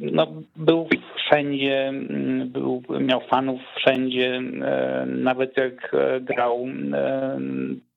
No, 0.00 0.26
był 0.56 0.88
wszędzie, 1.16 1.92
był, 2.46 2.82
miał 3.00 3.20
fanów 3.20 3.60
wszędzie, 3.76 4.40
nawet 5.06 5.56
jak 5.56 5.96
grał 6.20 6.66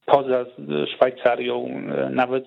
poza 0.05 0.45
Szwajcarią, 0.95 1.81
nawet 2.09 2.45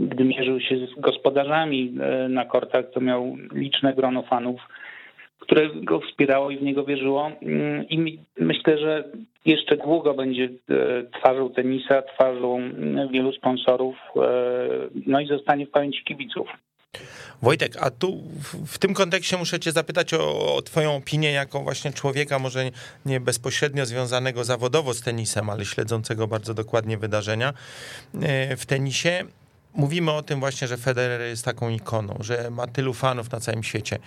gdy 0.00 0.24
mierzył 0.24 0.60
się 0.60 0.76
z 0.76 1.00
gospodarzami 1.00 1.94
e, 2.00 2.28
na 2.28 2.44
kortach, 2.44 2.84
to 2.90 3.00
miał 3.00 3.36
liczne 3.52 3.94
grono 3.94 4.22
fanów, 4.22 4.60
które 5.38 5.68
go 5.74 6.00
wspierało 6.00 6.50
i 6.50 6.58
w 6.58 6.62
niego 6.62 6.84
wierzyło. 6.84 7.32
Mm, 7.42 7.88
I 7.88 8.18
myślę, 8.40 8.78
że 8.78 9.04
jeszcze 9.44 9.76
długo 9.76 10.14
będzie 10.14 10.44
e, 10.44 10.48
twarzą 11.18 11.50
tenisa, 11.50 12.02
twarzą 12.02 12.58
mm, 12.58 13.08
wielu 13.08 13.32
sponsorów, 13.32 13.96
e, 14.16 14.20
no 15.06 15.20
i 15.20 15.26
zostanie 15.26 15.66
w 15.66 15.70
pamięci 15.70 16.04
kibiców. 16.04 16.48
Wojtek, 17.42 17.76
a 17.80 17.90
tu 17.90 18.22
w, 18.66 18.78
tym 18.78 18.94
kontekście 18.94 19.36
muszę 19.36 19.60
cię 19.60 19.72
zapytać 19.72 20.14
o, 20.14 20.54
o, 20.54 20.62
twoją 20.62 20.96
opinię 20.96 21.32
jako 21.32 21.60
właśnie 21.60 21.92
człowieka, 21.92 22.38
może 22.38 22.70
nie 23.06 23.20
bezpośrednio 23.20 23.86
związanego 23.86 24.44
zawodowo 24.44 24.94
z 24.94 25.00
tenisem, 25.00 25.50
ale 25.50 25.64
śledzącego 25.64 26.26
bardzo 26.26 26.54
dokładnie 26.54 26.98
wydarzenia 26.98 27.54
w 28.56 28.66
tenisie 28.66 29.24
mówimy 29.74 30.12
o 30.12 30.22
tym 30.22 30.40
właśnie, 30.40 30.68
że 30.68 30.76
Federer 30.76 31.20
jest 31.20 31.44
taką 31.44 31.68
ikoną, 31.68 32.16
że 32.20 32.50
ma 32.50 32.66
tylu 32.66 32.94
fanów 32.94 33.32
na 33.32 33.40
całym 33.40 33.62
świecie. 33.62 33.98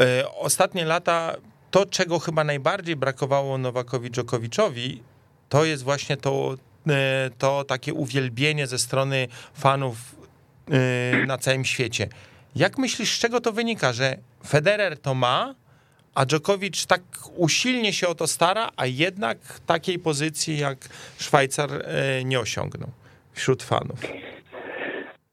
E, 0.00 0.28
ostatnie 0.32 0.84
lata, 0.84 1.36
to 1.70 1.86
czego 1.86 2.18
chyba 2.18 2.44
najbardziej 2.44 2.96
brakowało 2.96 3.58
Nowakowi 3.58 4.10
Dżokowiczowi, 4.10 5.02
to 5.48 5.64
jest 5.64 5.82
właśnie 5.82 6.16
to, 6.16 6.54
e, 6.88 7.30
to 7.38 7.64
takie 7.64 7.94
uwielbienie 7.94 8.66
ze 8.66 8.78
strony 8.78 9.28
fanów 9.54 10.16
e, 10.70 11.26
na 11.26 11.38
całym 11.38 11.64
świecie. 11.64 12.08
Jak 12.56 12.78
myślisz, 12.78 13.16
z 13.16 13.18
czego 13.18 13.40
to 13.40 13.52
wynika, 13.52 13.92
że 13.92 14.16
Federer 14.46 14.98
to 14.98 15.14
ma, 15.14 15.54
a 16.14 16.26
Dżokowicz 16.26 16.86
tak 16.86 17.02
usilnie 17.36 17.92
się 17.92 18.08
o 18.08 18.14
to 18.14 18.26
stara, 18.26 18.70
a 18.76 18.86
jednak 18.86 19.38
takiej 19.66 19.98
pozycji 19.98 20.58
jak 20.58 20.78
Szwajcar 21.18 21.70
nie 22.24 22.40
osiągnął 22.40 22.88
wśród 23.32 23.62
fanów? 23.62 24.00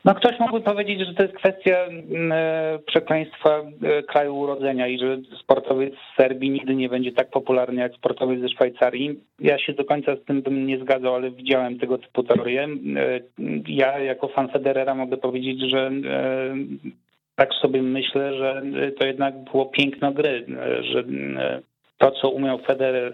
No 0.05 0.15
ktoś 0.15 0.39
mógłby 0.39 0.61
powiedzieć, 0.61 0.99
że 0.99 1.13
to 1.13 1.23
jest 1.23 1.35
kwestia 1.35 1.71
e, 1.71 2.79
przekleństwa 2.87 3.61
e, 3.83 4.03
kraju 4.03 4.35
urodzenia 4.35 4.87
i 4.87 4.99
że 4.99 5.17
sportowiec 5.43 5.93
z 5.93 6.17
Serbii 6.17 6.49
nigdy 6.49 6.75
nie 6.75 6.89
będzie 6.89 7.11
tak 7.11 7.29
popularny 7.29 7.81
jak 7.81 7.93
sportowiec 7.93 8.41
ze 8.41 8.49
Szwajcarii. 8.49 9.19
Ja 9.39 9.59
się 9.59 9.73
do 9.73 9.85
końca 9.85 10.15
z 10.15 10.25
tym 10.25 10.41
bym 10.41 10.67
nie 10.67 10.79
zgadzał, 10.79 11.15
ale 11.15 11.31
widziałem 11.31 11.79
tego 11.79 11.97
typu 11.97 12.23
teorie. 12.23 12.63
E, 12.63 13.19
ja 13.67 13.99
jako 13.99 14.27
fan 14.27 14.49
Federera 14.49 14.95
mogę 14.95 15.17
powiedzieć, 15.17 15.59
że 15.71 15.91
tak 17.35 17.53
sobie 17.53 17.81
myślę, 17.81 18.33
że 18.33 18.61
to 18.99 19.05
jednak 19.05 19.43
było 19.51 19.65
piękno 19.65 20.11
gry, 20.11 20.45
że 20.81 21.03
to, 21.97 22.11
co 22.11 22.29
umiał 22.29 22.59
Federer 22.59 23.13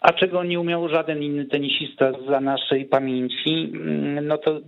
a 0.00 0.12
czego 0.12 0.44
nie 0.44 0.60
umiał 0.60 0.88
żaden 0.88 1.22
inny 1.22 1.44
tenisista 1.44 2.12
za 2.28 2.40
naszej 2.40 2.84
pamięci, 2.84 3.72
mm, 3.74 4.26
no 4.26 4.38
to 4.38 4.60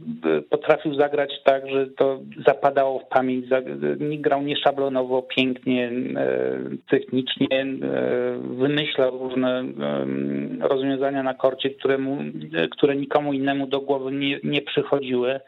potrafił 0.50 0.94
zagrać 0.94 1.30
tak, 1.44 1.70
że 1.70 1.86
to 1.86 2.20
zapadało 2.46 2.98
w 2.98 3.08
pamięć. 3.08 3.46
Grał 3.98 4.42
nieszablonowo, 4.42 5.22
pięknie, 5.22 5.90
technicznie, 6.90 7.66
wymyślał 8.58 9.18
różne 9.18 9.64
rozwiązania 10.60 11.22
na 11.22 11.34
korcie, 11.34 11.70
które, 11.70 11.98
mu, 11.98 12.18
które 12.70 12.96
nikomu 12.96 13.32
innemu 13.32 13.66
do 13.66 13.80
głowy 13.80 14.12
nie, 14.12 14.38
nie 14.44 14.62
przychodziły. 14.62 15.40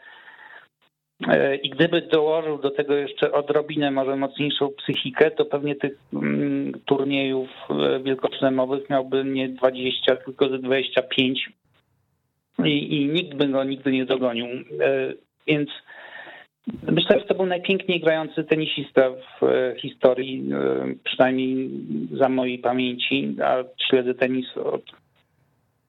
E, 1.23 1.55
I 1.55 1.69
gdyby 1.69 2.01
dołożył 2.01 2.57
do 2.57 2.71
tego 2.71 2.93
jeszcze 2.93 3.31
odrobinę 3.31 3.91
może 3.91 4.15
mocniejszą 4.15 4.69
psychikę, 4.69 5.31
to 5.31 5.45
pewnie 5.45 5.75
tych 5.75 5.97
mm, 6.13 6.71
turniejów 6.85 7.49
e, 7.69 7.99
wielkoszlemowych 7.99 8.89
miałby 8.89 9.23
nie 9.23 9.49
20, 9.49 10.15
tylko 10.15 10.49
ze 10.49 10.59
25 10.59 11.49
i, 12.65 13.01
i 13.01 13.05
nikt 13.05 13.33
by 13.33 13.47
go 13.47 13.63
nigdy 13.63 13.91
nie 13.91 14.05
dogonił. 14.05 14.45
E, 14.45 15.13
więc 15.47 15.69
myślę, 16.91 17.19
że 17.19 17.25
to 17.25 17.35
był 17.35 17.45
najpiękniej 17.45 17.99
grający 17.99 18.43
tenisista 18.43 19.09
w 19.11 19.73
historii, 19.79 20.49
przynajmniej 21.03 21.69
za 22.11 22.29
mojej 22.29 22.59
pamięci, 22.59 23.35
a 23.43 23.63
śledzę 23.89 24.13
tenis 24.13 24.57
od 24.57 24.83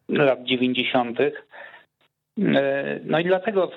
lat 0.09 0.45
90. 0.45 1.19
E, 2.39 3.01
no 3.05 3.19
i 3.19 3.25
dlatego 3.25 3.71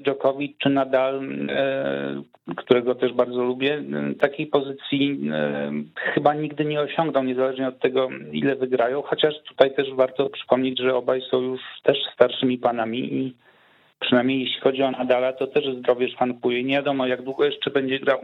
Djokovic 0.00 0.58
czy 0.58 0.68
Nadal, 0.68 1.20
e, 1.48 2.22
którego 2.56 2.94
też 2.94 3.12
bardzo 3.12 3.44
lubię, 3.44 3.82
takiej 4.20 4.46
pozycji 4.46 5.30
e, 5.32 5.72
chyba 5.96 6.34
nigdy 6.34 6.64
nie 6.64 6.80
osiągną, 6.80 7.24
niezależnie 7.24 7.68
od 7.68 7.78
tego, 7.78 8.08
ile 8.32 8.56
wygrają, 8.56 9.02
chociaż 9.02 9.34
tutaj 9.48 9.74
też 9.74 9.94
warto 9.94 10.30
przypomnieć, 10.30 10.78
że 10.78 10.94
obaj 10.94 11.22
są 11.30 11.40
już 11.40 11.60
też 11.82 11.98
starszymi 12.14 12.58
panami 12.58 13.14
i 13.14 13.34
przynajmniej 14.02 14.40
jeśli 14.40 14.60
chodzi 14.60 14.82
o 14.82 14.90
Nadala, 14.90 15.32
to 15.32 15.46
też 15.46 15.64
zdrowie 15.78 16.08
szwankuje. 16.08 16.64
Nie 16.64 16.74
wiadomo, 16.74 17.06
jak 17.06 17.22
długo 17.22 17.44
jeszcze 17.44 17.70
będzie 17.70 17.98
grał. 17.98 18.18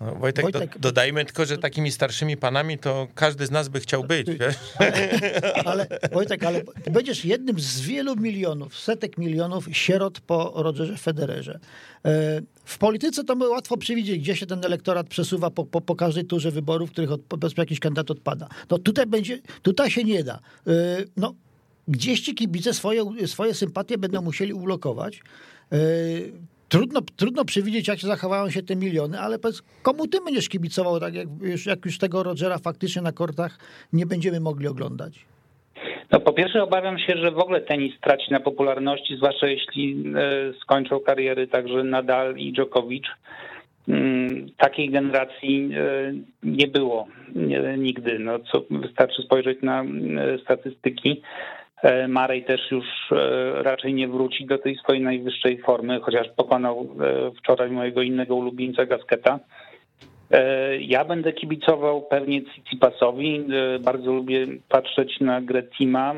No, 0.00 0.14
Wojtek, 0.14 0.42
Wojtek 0.42 0.72
do, 0.72 0.78
dodajmy 0.78 1.24
tylko, 1.24 1.44
że 1.44 1.58
takimi 1.58 1.90
starszymi 1.92 2.36
panami 2.36 2.78
to 2.78 3.08
każdy 3.14 3.46
z 3.46 3.50
nas 3.50 3.68
by 3.68 3.80
chciał 3.80 4.04
być. 4.04 4.26
Wiesz? 4.26 4.56
Ale, 5.66 5.86
Wojtek, 6.12 6.44
ale 6.44 6.62
będziesz 6.90 7.24
jednym 7.24 7.60
z 7.60 7.80
wielu 7.80 8.16
milionów, 8.16 8.78
setek 8.78 9.18
milionów 9.18 9.68
sierot 9.72 10.20
po 10.20 10.52
Rogerze 10.56 10.96
Federerze. 10.96 11.58
E, 12.04 12.40
w 12.64 12.78
polityce 12.78 13.24
to 13.24 13.34
my 13.34 13.48
łatwo 13.48 13.76
przewidzieć, 13.76 14.18
gdzie 14.18 14.36
się 14.36 14.46
ten 14.46 14.64
elektorat 14.64 15.08
przesuwa 15.08 15.50
po, 15.50 15.64
po, 15.64 15.80
po 15.80 15.96
każdej 15.96 16.24
turze 16.24 16.50
wyborów, 16.50 16.88
w 16.88 16.92
których 16.92 17.12
od, 17.12 17.58
jakiś 17.58 17.80
kandydat 17.80 18.10
odpada. 18.10 18.48
No 18.70 18.78
tutaj 18.78 19.06
będzie, 19.06 19.38
tutaj 19.62 19.90
się 19.90 20.04
nie 20.04 20.24
da. 20.24 20.34
E, 20.66 20.70
no, 21.16 21.34
gdzieś 21.88 22.20
ci 22.20 22.34
kibice 22.34 22.74
swoje, 22.74 23.02
swoje 23.26 23.54
sympatie 23.54 23.98
będą 23.98 24.22
musieli 24.22 24.52
ulokować. 24.52 25.20
E, 25.72 25.76
trudno, 26.68 27.00
trudno 27.16 27.44
przewidzieć, 27.44 27.88
jak 27.88 27.98
zachowają 27.98 28.50
się 28.50 28.62
te 28.62 28.76
miliony, 28.76 29.20
ale 29.20 29.38
powiedz, 29.38 29.62
komu 29.82 30.06
ty 30.06 30.18
będziesz 30.24 30.48
kibicował, 30.48 31.00
tak 31.00 31.14
jak 31.14 31.28
już, 31.40 31.66
jak 31.66 31.84
już 31.84 31.98
tego 31.98 32.22
Rogera 32.22 32.58
faktycznie 32.58 33.02
na 33.02 33.12
kortach 33.12 33.58
nie 33.92 34.06
będziemy 34.06 34.40
mogli 34.40 34.68
oglądać? 34.68 35.26
No 36.12 36.20
po 36.20 36.32
pierwsze 36.32 36.62
obawiam 36.62 36.98
się, 36.98 37.16
że 37.16 37.30
w 37.30 37.38
ogóle 37.38 37.60
tenis 37.60 38.00
traci 38.00 38.32
na 38.32 38.40
popularności, 38.40 39.16
zwłaszcza 39.16 39.46
jeśli 39.46 40.04
e, 40.16 40.52
skończą 40.60 41.00
kariery 41.00 41.46
także 41.46 41.84
Nadal 41.84 42.36
i 42.36 42.52
Djokovic. 42.52 43.04
Mm, 43.88 44.46
takiej 44.56 44.90
generacji 44.90 45.70
e, 45.74 46.12
nie 46.42 46.66
było 46.66 47.06
nigdy. 47.78 48.18
No, 48.18 48.38
co 48.38 48.64
wystarczy 48.70 49.22
spojrzeć 49.22 49.58
na 49.62 49.84
statystyki. 50.42 51.22
E, 51.86 52.08
Marej 52.08 52.44
też 52.44 52.70
już 52.70 52.84
e, 53.12 53.62
raczej 53.62 53.94
nie 53.94 54.08
wróci 54.08 54.46
do 54.46 54.58
tej 54.58 54.76
swojej 54.76 55.02
najwyższej 55.02 55.58
formy, 55.58 56.00
chociaż 56.00 56.28
pokonał 56.36 56.86
e, 57.00 57.30
wczoraj 57.38 57.70
mojego 57.70 58.02
innego 58.02 58.34
ulubieńca 58.34 58.86
Gasketa. 58.86 59.38
Ja 60.80 61.04
będę 61.04 61.32
kibicował 61.32 62.02
pewnie 62.02 62.42
Tsitsipasowi. 62.42 63.44
Bardzo 63.80 64.12
lubię 64.12 64.46
patrzeć 64.68 65.20
na 65.20 65.40
grę 65.40 65.62
Tima. 65.62 66.14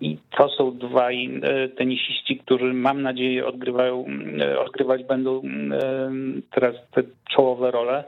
I 0.00 0.18
to 0.36 0.48
są 0.48 0.78
dwaj 0.78 1.40
tenisiści, 1.76 2.38
którzy 2.38 2.72
mam 2.72 3.02
nadzieję 3.02 3.46
odgrywają, 3.46 4.04
odgrywać 4.66 5.04
będą 5.04 5.42
teraz 6.50 6.74
te 6.90 7.02
czołowe 7.30 7.70
role. 7.70 8.04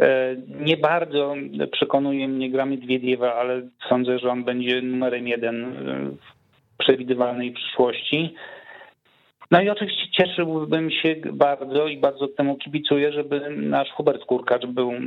E, 0.00 0.36
nie 0.60 0.76
bardzo 0.76 1.34
przekonuje 1.72 2.28
mnie 2.28 2.50
gra 2.50 2.66
Miedwiediewa, 2.66 3.34
ale 3.34 3.62
sądzę, 3.88 4.18
że 4.18 4.30
on 4.30 4.44
będzie 4.44 4.82
numerem 4.82 5.28
jeden 5.28 5.72
w 6.16 6.78
przewidywalnej 6.78 7.52
przyszłości. 7.52 8.34
No 9.50 9.60
i 9.60 9.68
oczywiście 9.68 10.10
cieszyłbym 10.10 10.90
się 10.90 11.16
bardzo 11.32 11.86
i 11.86 11.96
bardzo 11.96 12.28
temu 12.28 12.56
kibicuję, 12.56 13.12
żeby 13.12 13.50
nasz 13.50 13.90
Hubert 13.90 14.24
Kurkacz 14.24 14.66
był 14.66 14.92
e, 14.92 14.98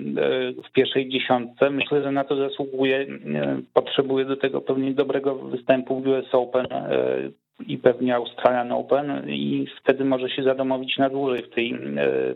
w 0.70 0.72
pierwszej 0.74 1.10
dziesiątce. 1.10 1.70
Myślę, 1.70 2.04
że 2.04 2.12
na 2.12 2.24
to 2.24 2.36
zasługuje. 2.36 2.98
E, 2.98 3.08
potrzebuje 3.74 4.26
do 4.26 4.38
tego 4.38 4.62
pewnie 4.62 4.92
dobrego 4.94 5.36
występu 5.36 6.02
w 6.02 6.08
US 6.08 6.26
Open 6.32 6.68
i 7.68 7.78
pewnie 7.78 8.16
Australian 8.16 8.72
Open 8.72 9.30
i 9.30 9.68
wtedy 9.82 10.06
może 10.06 10.30
się 10.30 10.44
zadomowić 10.44 10.98
na 10.98 11.10
dłużej 11.10 11.44
w 11.44 11.50
tej 11.50 11.80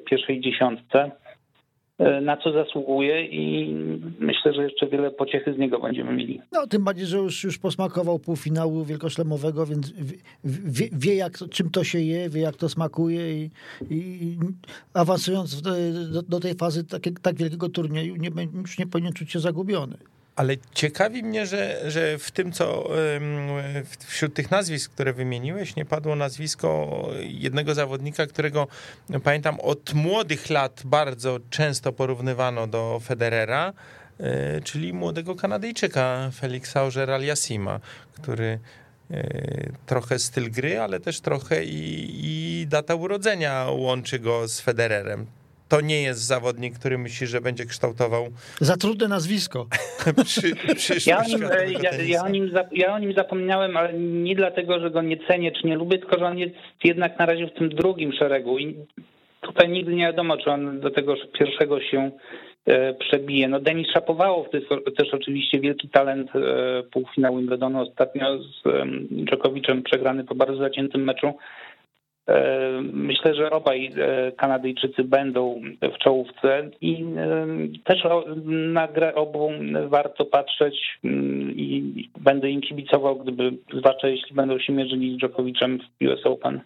pierwszej 0.05 0.41
dziesiątce. 0.41 1.11
E, 1.99 2.21
na 2.21 2.37
co 2.37 2.51
zasługuje 2.51 3.25
i 3.25 3.73
myślę, 4.19 4.53
że 4.53 4.63
jeszcze 4.63 4.87
wiele 4.87 5.11
pociechy 5.11 5.53
z 5.53 5.57
niego 5.57 5.79
będziemy 5.79 6.13
mieli. 6.13 6.41
No, 6.51 6.67
tym 6.67 6.83
bardziej, 6.83 7.05
że 7.05 7.17
już, 7.17 7.43
już 7.43 7.57
posmakował 7.57 8.19
półfinału 8.19 8.83
wielkoszlemowego, 8.83 9.65
więc 9.65 9.93
wie, 10.43 10.87
wie 10.91 11.15
jak, 11.15 11.37
czym 11.49 11.69
to 11.69 11.83
się 11.83 11.99
je, 11.99 12.29
wie 12.29 12.41
jak 12.41 12.55
to 12.55 12.69
smakuje 12.69 13.43
i, 13.43 13.49
i 13.89 14.37
awansując 14.93 15.61
do, 15.61 15.71
do, 16.21 16.39
tej 16.39 16.53
fazy 16.53 16.83
tak, 16.83 17.01
tak 17.21 17.35
wielkiego 17.35 17.69
turnieju 17.69 18.15
nie, 18.15 18.29
już 18.53 18.79
nie 18.79 18.87
powinien 18.87 19.13
czuć 19.13 19.31
się 19.31 19.39
zagubiony. 19.39 19.97
Ale 20.35 20.55
ciekawi 20.73 21.23
mnie, 21.23 21.45
że, 21.45 21.91
że 21.91 22.17
w 22.17 22.31
tym, 22.31 22.51
co 22.51 22.89
wśród 23.99 24.33
tych 24.33 24.51
nazwisk, 24.51 24.91
które 24.91 25.13
wymieniłeś, 25.13 25.75
nie 25.75 25.85
padło 25.85 26.15
nazwisko 26.15 27.09
jednego 27.21 27.73
zawodnika, 27.73 28.27
którego 28.27 28.67
pamiętam 29.23 29.59
od 29.59 29.93
młodych 29.93 30.49
lat 30.49 30.81
bardzo 30.85 31.39
często 31.49 31.93
porównywano 31.93 32.67
do 32.67 33.01
Federera, 33.03 33.73
e, 34.19 34.61
czyli 34.61 34.93
młodego 34.93 35.35
Kanadyjczyka 35.35 36.31
Felixa 36.33 36.75
Auger-Aliassima, 36.75 37.79
który 38.13 38.59
e, 39.11 39.69
trochę 39.85 40.19
styl 40.19 40.51
gry, 40.51 40.79
ale 40.79 40.99
też 40.99 41.21
trochę 41.21 41.65
i, 41.65 42.09
i 42.23 42.67
data 42.67 42.95
urodzenia 42.95 43.65
łączy 43.69 44.19
go 44.19 44.47
z 44.47 44.61
Federerem 44.61 45.25
to 45.69 45.81
nie 45.81 46.01
jest 46.01 46.27
zawodnik, 46.27 46.79
który 46.79 46.97
myśli, 46.97 47.27
że 47.27 47.41
będzie 47.41 47.65
kształtował. 47.65 48.27
Za 48.59 48.77
trudne 48.77 49.07
nazwisko. 49.07 49.67
przy, 50.25 50.47
ja, 51.09 51.19
o 51.19 51.23
nim, 51.23 51.41
ja, 51.81 51.91
ja, 52.01 52.23
o 52.23 52.29
nim, 52.29 52.51
ja 52.71 52.93
o 52.93 52.99
nim 52.99 53.13
zapomniałem, 53.13 53.77
ale 53.77 53.93
nie 53.93 54.35
dlatego, 54.35 54.79
że 54.79 54.91
go 54.91 55.01
nie 55.01 55.17
cenię 55.27 55.51
czy 55.51 55.67
nie 55.67 55.75
lubię, 55.75 55.99
tylko 55.99 56.19
że 56.19 56.25
on 56.25 56.37
jest 56.37 56.55
jednak 56.83 57.19
na 57.19 57.25
razie 57.25 57.47
w 57.47 57.53
tym 57.53 57.69
drugim 57.69 58.13
szeregu 58.13 58.59
i 58.59 58.75
tutaj 59.41 59.69
nigdy 59.69 59.93
nie 59.93 60.05
wiadomo, 60.05 60.37
czy 60.37 60.51
on 60.51 60.79
do 60.79 60.91
tego 60.91 61.15
pierwszego 61.39 61.81
się 61.81 62.11
e, 62.65 62.93
przebije. 62.93 63.47
No 63.47 63.59
Denis 63.59 63.87
Szapowałow 63.93 64.49
to 64.49 64.57
jest 64.57 64.69
też 64.97 65.13
oczywiście 65.13 65.59
wielki 65.59 65.89
talent 65.89 66.29
e, 66.35 66.83
półfinału 66.83 67.37
Wimbledonu 67.37 67.81
ostatnio 67.81 68.43
z 68.43 68.63
Dżokowiczem 69.25 69.83
przegrany 69.83 70.23
po 70.23 70.35
bardzo 70.35 70.57
zaciętym 70.57 71.03
meczu. 71.03 71.33
E, 72.27 72.81
myślę, 72.81 73.35
że 73.35 73.51
obaj 73.51 73.91
e, 73.97 74.31
Kanadyjczycy 74.31 75.03
będą 75.03 75.61
w 75.81 75.97
czołówce 76.03 76.69
i 76.81 77.05
e, 77.17 77.47
też 77.83 78.03
na 78.45 78.87
grę 78.87 79.15
obu 79.15 79.51
warto 79.87 80.25
patrzeć 80.25 80.75
mm, 81.03 81.51
i 81.51 82.09
będę 82.19 82.49
im 82.49 82.61
kibicował, 82.61 83.15
gdyby, 83.15 83.51
zwłaszcza 83.73 84.07
jeśli 84.07 84.35
będą 84.35 84.59
się 84.59 84.73
mierzyli 84.73 85.15
z 85.15 85.21
Dżokowiczem 85.21 85.79
w 85.79 86.05
US 86.05 86.25
Open. 86.25 86.61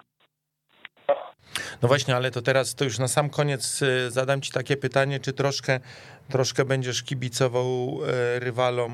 No 1.81 1.87
właśnie, 1.87 2.15
ale 2.15 2.31
to 2.31 2.41
teraz 2.41 2.75
to 2.75 2.83
już 2.83 2.99
na 2.99 3.07
sam 3.07 3.29
koniec 3.29 3.83
zadam 4.07 4.41
ci 4.41 4.51
takie 4.51 4.77
pytanie, 4.77 5.19
czy 5.19 5.33
troszkę, 5.33 5.79
troszkę 6.31 6.65
będziesz 6.65 7.03
kibicował 7.03 7.99
rywalom 8.39 8.91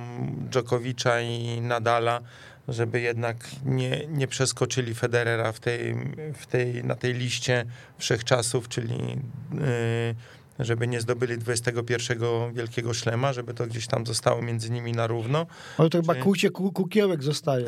Dżokowicza 0.49 1.21
i 1.21 1.61
Nadala 1.61 2.21
żeby 2.67 3.01
jednak 3.01 3.37
nie, 3.65 4.07
nie 4.07 4.27
przeskoczyli 4.27 4.95
Federera 4.95 5.51
w 5.51 5.59
tej, 5.59 5.95
w 6.33 6.45
tej, 6.45 6.83
na 6.83 6.95
tej 6.95 7.13
liście 7.13 7.65
wszechczasów, 7.97 8.69
czyli 8.69 8.97
yy, 8.97 10.65
żeby 10.65 10.87
nie 10.87 11.01
zdobyli 11.01 11.37
21 11.37 12.53
wielkiego 12.53 12.93
szlema, 12.93 13.33
żeby 13.33 13.53
to 13.53 13.67
gdzieś 13.67 13.87
tam 13.87 14.05
zostało 14.05 14.41
między 14.41 14.71
nimi 14.71 14.91
na 14.91 15.07
równo. 15.07 15.45
Ale 15.77 15.89
to 15.89 15.97
chyba 15.97 16.15
kucie 16.15 16.49
kukiełek 16.49 17.23
zostaje. 17.23 17.65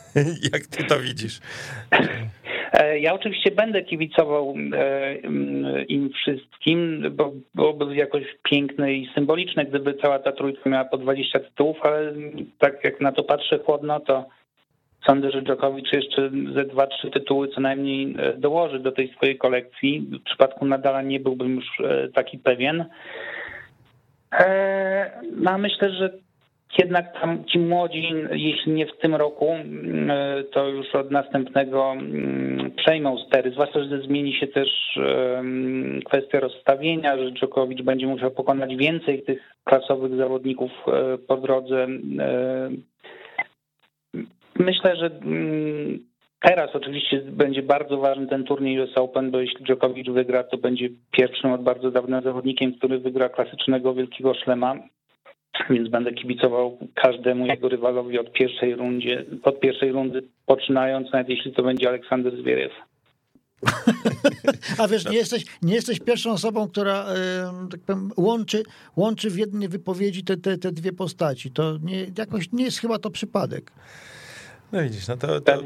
Jak 0.52 0.66
ty 0.66 0.84
to 0.84 1.00
widzisz? 1.00 1.40
E, 2.72 2.98
ja 2.98 3.14
oczywiście 3.14 3.50
będę 3.50 3.82
kibicował 3.82 4.54
e, 4.74 5.14
im 5.88 6.10
wszystkim, 6.12 7.04
bo 7.10 7.32
byłoby 7.54 7.96
jakoś 7.96 8.24
piękne 8.42 8.92
i 8.92 9.10
symboliczne, 9.14 9.64
gdyby 9.64 9.94
cała 9.94 10.18
ta 10.18 10.32
trójka 10.32 10.70
miała 10.70 10.84
po 10.84 10.98
20 10.98 11.40
tytułów, 11.40 11.76
ale 11.82 12.12
tak 12.58 12.84
jak 12.84 13.00
na 13.00 13.12
to 13.12 13.24
patrzę 13.24 13.58
chłodno, 13.58 14.00
to 14.00 14.24
sądzę, 15.06 15.30
że 15.30 15.42
Djokovic 15.42 15.86
jeszcze 15.92 16.30
ze 16.54 16.64
dwa, 16.64 16.86
trzy 16.86 17.10
tytuły 17.10 17.48
co 17.48 17.60
najmniej 17.60 18.16
e, 18.18 18.32
dołoży 18.32 18.80
do 18.80 18.92
tej 18.92 19.08
swojej 19.08 19.38
kolekcji. 19.38 20.00
W 20.00 20.22
przypadku 20.22 20.66
Nadala 20.66 21.02
nie 21.02 21.20
byłbym 21.20 21.56
już 21.56 21.82
taki 22.14 22.38
pewien. 22.38 22.84
No, 25.36 25.58
myślę, 25.58 25.90
że 25.90 26.10
jednak 26.78 27.20
tam 27.20 27.44
ci 27.44 27.58
młodzi, 27.58 28.12
jeśli 28.30 28.72
nie 28.72 28.86
w 28.86 28.98
tym 28.98 29.14
roku, 29.14 29.52
mm, 29.52 30.10
to 30.52 30.68
już 30.68 30.94
od 30.94 31.10
następnego 31.10 31.92
mm, 31.92 32.70
przejmą 32.76 33.18
stery, 33.18 33.50
zwłaszcza, 33.50 33.84
że 33.84 34.00
zmieni 34.00 34.34
się 34.34 34.46
też 34.46 34.98
kwestia 36.04 36.40
rozstawienia, 36.40 37.18
że 37.18 37.32
Dżokowicz 37.32 37.82
będzie 37.82 38.06
musiał 38.06 38.30
pokonać 38.30 38.76
więcej 38.76 39.22
tych 39.22 39.56
klasowych 39.64 40.16
zawodników 40.16 40.70
e, 40.86 41.18
po 41.18 41.36
drodze. 41.36 41.86
E, 42.18 42.70
myślę, 44.58 44.96
że 44.96 45.06
mm, 45.06 45.98
teraz 46.40 46.70
oczywiście 46.74 47.20
będzie 47.20 47.62
bardzo 47.62 47.96
ważny 47.96 48.26
ten 48.26 48.44
turniej 48.44 48.80
US 48.80 48.96
Open, 48.96 49.30
bo 49.30 49.40
jeśli 49.40 49.64
Dżokowicz 49.64 50.10
wygra, 50.10 50.44
to 50.44 50.58
będzie 50.58 50.88
pierwszym 51.10 51.52
od 51.52 51.62
bardzo 51.62 51.90
dawna 51.90 52.20
zawodnikiem, 52.20 52.74
który 52.74 52.98
wygra 52.98 53.28
klasycznego 53.28 53.94
wielkiego 53.94 54.34
szlema 54.34 54.74
więc 55.70 55.88
będę 55.88 56.12
kibicował 56.12 56.78
każdemu 56.94 57.46
jego 57.46 57.68
rywalowi 57.68 58.18
od 58.18 58.32
pierwszej 58.32 58.74
rundzie, 58.74 59.24
od 59.42 59.60
pierwszej 59.60 59.92
rundy 59.92 60.22
poczynając, 60.46 61.12
nawet 61.12 61.28
jeśli 61.28 61.52
to 61.52 61.62
będzie 61.62 61.88
Aleksander 61.88 62.36
Zwieriew. 62.40 62.72
A 64.78 64.88
wiesz, 64.88 65.10
nie 65.10 65.16
jesteś, 65.16 65.44
nie 65.62 65.74
jesteś 65.74 66.00
pierwszą 66.00 66.30
osobą, 66.30 66.68
która 66.68 67.06
tak 67.70 67.80
powiem, 67.80 68.10
łączy, 68.16 68.62
łączy 68.96 69.30
w 69.30 69.38
jednej 69.38 69.68
wypowiedzi 69.68 70.24
te, 70.24 70.36
te, 70.36 70.58
te 70.58 70.72
dwie 70.72 70.92
postaci. 70.92 71.50
To 71.50 71.78
nie, 71.82 72.06
jakoś 72.18 72.52
nie 72.52 72.64
jest 72.64 72.78
chyba 72.78 72.98
to 72.98 73.10
przypadek. 73.10 73.72
No 74.72 74.82
widzisz, 74.82 75.08
no 75.08 75.16
to, 75.16 75.40
to, 75.40 75.62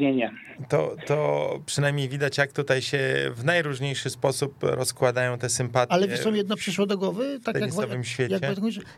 to, 0.68 0.96
to 1.06 1.60
przynajmniej 1.66 2.08
widać, 2.08 2.38
jak 2.38 2.52
tutaj 2.52 2.82
się 2.82 2.98
w 3.36 3.44
najróżniejszy 3.44 4.10
sposób 4.10 4.54
rozkładają 4.60 5.38
te 5.38 5.48
sympatie. 5.48 5.92
Ale 5.92 6.08
wiesz, 6.08 6.20
co 6.20 6.32
mi 6.32 6.38
jedno 6.38 6.56
przyszło 6.56 6.86
do 6.86 6.98
głowy? 6.98 7.40
Tak 7.44 7.56
w 7.56 7.60
tenisowym 7.60 7.96
jak, 7.96 8.06
świecie. 8.06 8.38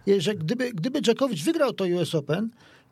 Jak, 0.06 0.22
że 0.22 0.34
gdyby, 0.34 0.72
gdyby 0.72 1.02
Dżekowicz 1.02 1.44
wygrał 1.44 1.72
to 1.72 1.84
US 1.84 2.14
Open, 2.14 2.50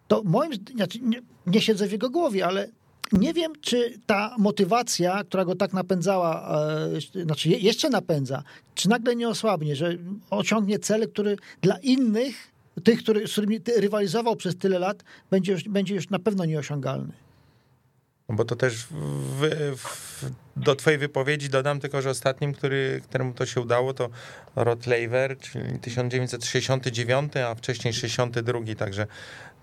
to 0.09 0.23
moim 0.25 0.53
znaczy 0.75 0.99
nie, 1.03 1.21
nie 1.47 1.61
siedzę 1.61 1.87
w 1.87 1.93
jego 1.93 2.11
głowie, 2.11 2.47
ale 2.47 2.69
nie 3.13 3.35
wiem, 3.35 3.53
czy 3.61 3.99
ta 4.07 4.35
motywacja, 4.39 5.25
która 5.25 5.45
go 5.45 5.55
tak 5.55 5.73
napędzała, 5.73 6.59
e, 7.15 7.23
znaczy 7.25 7.49
jeszcze 7.49 7.91
napędza, 7.91 8.43
czy 8.75 8.89
nagle 8.89 9.17
nie 9.17 9.29
osłabnie, 9.29 9.77
że 9.77 9.97
osiągnie 10.31 10.79
cele, 10.79 11.07
które 11.07 11.37
dla 11.61 11.79
innych 11.79 12.50
tych, 12.85 12.99
który, 13.03 13.29
z 13.29 13.33
którymi 13.33 13.61
rywalizował 13.77 14.37
przez 14.37 14.57
tyle 14.57 14.79
lat, 14.79 15.05
będzie 15.31 15.53
już, 15.53 15.65
będzie 15.65 15.95
już 15.95 16.11
na 16.11 16.19
pewno 16.19 16.45
nieosiągalny. 16.45 17.13
No 18.31 18.37
bo 18.37 18.45
to 18.45 18.57
też 18.57 18.87
w, 18.91 19.51
w, 19.77 20.31
do 20.57 20.77
twojej 20.77 20.99
wypowiedzi 20.99 21.49
dodam 21.49 21.81
tylko, 21.81 22.03
że 22.03 22.11
ostatnim, 22.11 22.53
który, 22.53 23.01
któremu 23.09 23.33
to 23.33 23.47
się 23.47 23.61
udało, 23.61 23.95
to 23.95 24.11
Rod 24.57 24.87
Laver, 24.87 25.39
czyli 25.39 25.79
1969, 25.79 27.37
a 27.37 27.55
wcześniej 27.55 27.95
62, 27.95 28.61
także 28.79 29.07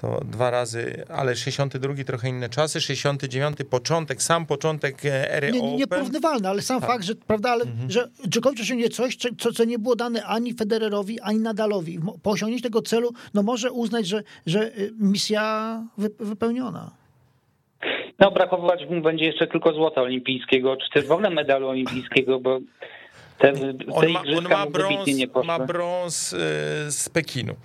to 0.01 0.21
dwa 0.25 0.51
razy, 0.51 1.05
ale 1.09 1.35
62 1.35 2.03
trochę 2.05 2.29
inne 2.29 2.49
czasy, 2.49 2.81
69 2.81 3.57
początek, 3.69 4.23
sam 4.23 4.45
początek 4.45 5.05
e, 5.05 5.31
ery 5.31 5.51
nie, 5.51 5.61
nie, 5.61 5.75
Nieporównywalny, 5.75 6.49
ale 6.49 6.61
sam 6.61 6.81
tak. 6.81 6.89
fakt, 6.89 7.03
że, 7.03 7.15
prawda, 7.15 7.49
ale, 7.49 7.63
mhm. 7.63 7.91
że 7.91 8.09
Djokovic 8.25 8.61
osiągnie 8.61 8.89
coś, 8.89 9.17
co, 9.39 9.53
co 9.53 9.63
nie 9.63 9.79
było 9.79 9.95
dane 9.95 10.23
ani 10.23 10.53
Federerowi, 10.53 11.19
ani 11.19 11.39
Nadalowi. 11.39 11.99
Po 12.23 12.31
osiągnięciu 12.31 12.63
tego 12.63 12.81
celu, 12.81 13.13
no 13.33 13.43
może 13.43 13.71
uznać, 13.71 14.07
że, 14.07 14.23
że 14.45 14.77
y, 14.77 14.93
misja 14.97 15.83
wypełniona. 16.19 17.06
No 18.19 18.31
brakować 18.31 18.85
mu 18.89 19.01
będzie 19.01 19.25
jeszcze 19.25 19.47
tylko 19.47 19.73
złota 19.73 20.01
olimpijskiego, 20.01 20.77
czy 20.77 20.89
też 20.89 21.05
w 21.05 21.11
ogóle 21.11 21.29
medalu 21.29 21.67
olimpijskiego, 21.67 22.39
bo 22.39 22.59
te, 23.37 23.53
te 23.53 23.73
on 23.91 24.11
ma, 24.11 24.21
on 24.37 24.47
ma 24.49 24.65
brąz, 24.65 25.09
ma 25.45 25.59
brąz 25.59 26.33
y, 26.33 26.37
z 26.91 27.09
Pekinu, 27.13 27.55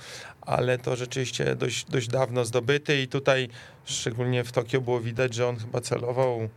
ale 0.40 0.78
to 0.78 0.96
rzeczywiście 0.96 1.57
dość, 1.57 1.84
dość 1.84 2.09
dawno 2.09 2.44
zdobyty 2.44 3.03
i 3.03 3.09
tutaj 3.09 3.48
szczególnie 3.84 4.44
w 4.44 4.53
Tokio 4.53 4.80
było 4.80 5.00
widać, 5.00 5.34
że 5.34 5.48
on 5.48 5.57
chyba 5.57 5.80
celował 5.80 6.40
y, 6.40 6.48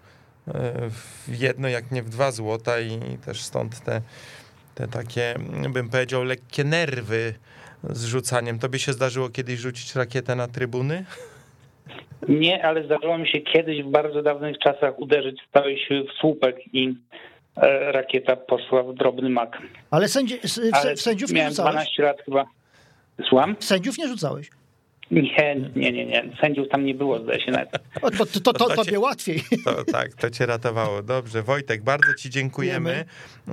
w 1.28 1.40
jedno, 1.40 1.68
jak 1.68 1.92
nie 1.92 2.04
w 2.04 2.10
dwa 2.10 2.32
złota 2.32 2.80
i 2.80 3.18
też 3.26 3.42
stąd 3.42 3.84
te, 3.84 4.02
te 4.76 4.88
takie, 4.88 5.36
bym 5.70 5.90
powiedział, 5.90 6.24
lekkie 6.24 6.64
nerwy 6.64 7.34
z 7.90 8.06
rzucaniem. 8.06 8.60
Tobie 8.60 8.80
się 8.80 8.94
zdarzyło 8.94 9.30
kiedyś 9.30 9.60
rzucić 9.60 9.96
rakietę 9.96 10.36
na 10.36 10.48
trybuny? 10.48 11.06
Nie, 12.28 12.66
ale 12.66 12.84
zdarzyło 12.86 13.18
mi 13.18 13.28
się 13.28 13.40
kiedyś 13.42 13.84
w 13.84 13.88
bardzo 13.92 14.22
dawnych 14.22 14.58
czasach 14.60 15.00
uderzyć 15.00 15.40
z 15.50 15.54
całej 15.54 15.80
siły 15.88 16.04
w 16.04 16.12
słupek 16.20 16.56
i 16.74 16.94
e, 17.58 17.92
rakieta 17.92 18.36
poszła 18.36 18.84
w 18.84 18.94
drobny 18.94 19.30
mak. 19.30 19.58
Ale, 19.92 20.08
sędzi, 20.08 20.40
ale 20.72 20.98
sędziów 20.98 21.32
nie 21.32 21.50
rzucałeś? 21.50 21.72
12 21.74 22.04
lat 22.04 22.18
chyba. 22.26 22.46
Słucham? 23.30 23.56
Sędziów 23.60 23.98
nie 23.98 24.08
rzucałeś? 24.08 24.50
Nie, 25.12 25.56
nie, 25.76 25.92
nie, 25.92 26.06
nie. 26.06 26.24
Sędziów 26.42 26.70
tam 26.70 26.86
nie 26.86 26.96
było, 26.96 27.20
zdaje 27.20 27.42
się 27.42 27.52
nawet. 27.52 27.70
O, 28.02 28.12
to, 28.12 28.26
to, 28.26 28.40
to, 28.40 28.54
to 28.54 28.54
To 28.54 28.76
tobie 28.76 28.92
cię- 28.92 29.00
łatwiej. 29.00 29.42
To, 29.66 29.84
tak, 29.84 30.14
to 30.14 30.30
cię 30.30 30.46
ratowało. 30.46 31.04
Dobrze, 31.04 31.42
Wojtek, 31.44 31.84
bardzo 31.84 32.14
ci 32.14 32.30
dziękujemy. 32.30 33.06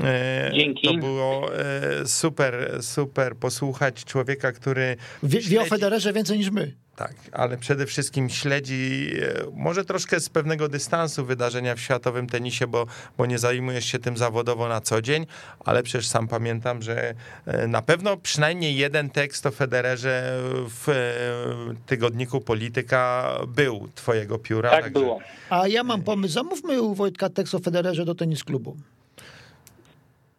E, 0.05 0.51
Dzięki. 0.55 0.89
To 0.89 0.95
było 0.95 1.51
e, 1.55 2.07
super, 2.07 2.55
super 2.83 3.37
posłuchać 3.37 4.05
człowieka, 4.05 4.53
który 4.53 4.97
Wie, 5.23 5.41
wie 5.41 5.61
o 5.61 5.65
śledzi- 5.65 5.69
Federerze 5.71 6.13
więcej 6.13 6.39
niż 6.39 6.51
my. 6.51 6.73
Tak, 6.97 7.15
ale 7.33 7.57
przede 7.57 7.87
wszystkim 7.87 8.31
śledzi 8.31 9.11
e, 9.23 9.51
może 9.55 9.85
troszkę 9.85 10.21
z 10.21 10.29
pewnego 10.29 10.69
dystansu 10.69 11.25
wydarzenia 11.25 11.75
w 11.75 11.81
światowym 11.81 12.27
tenisie, 12.27 12.67
bo, 12.67 12.87
bo 13.19 13.27
nie 13.27 13.39
zajmujesz 13.39 13.85
się 13.85 13.99
tym 13.99 14.17
zawodowo 14.17 14.69
na 14.69 14.81
co 14.81 15.03
dzień, 15.03 15.27
ale 15.65 15.83
przecież 15.83 16.09
sam 16.09 16.29
pamiętam, 16.29 16.83
że 16.83 17.15
e, 17.47 17.67
na 17.69 17.83
pewno 17.83 18.17
przynajmniej 18.17 18.77
jeden 18.77 19.11
tekst 19.11 19.47
o 19.47 19.51
Federerze 19.51 20.39
w 20.69 20.89
e, 20.89 21.85
tygodniku 21.87 22.41
Polityka 22.41 23.33
był 23.49 23.89
twojego 23.95 24.39
pióra. 24.39 24.71
Tak 24.71 24.85
także- 24.85 25.01
było. 25.01 25.19
A 25.51 25.69
ja 25.69 25.85
mam 25.85 26.03
pomysł, 26.03 26.35
zamówmy 26.35 26.83
u 26.83 26.95
Wojtka 26.95 27.29
tekst 27.31 27.55
o 27.55 27.59
Federerze 27.59 28.05
do 28.05 28.15
tenis 28.15 28.45
klubu. 28.45 28.77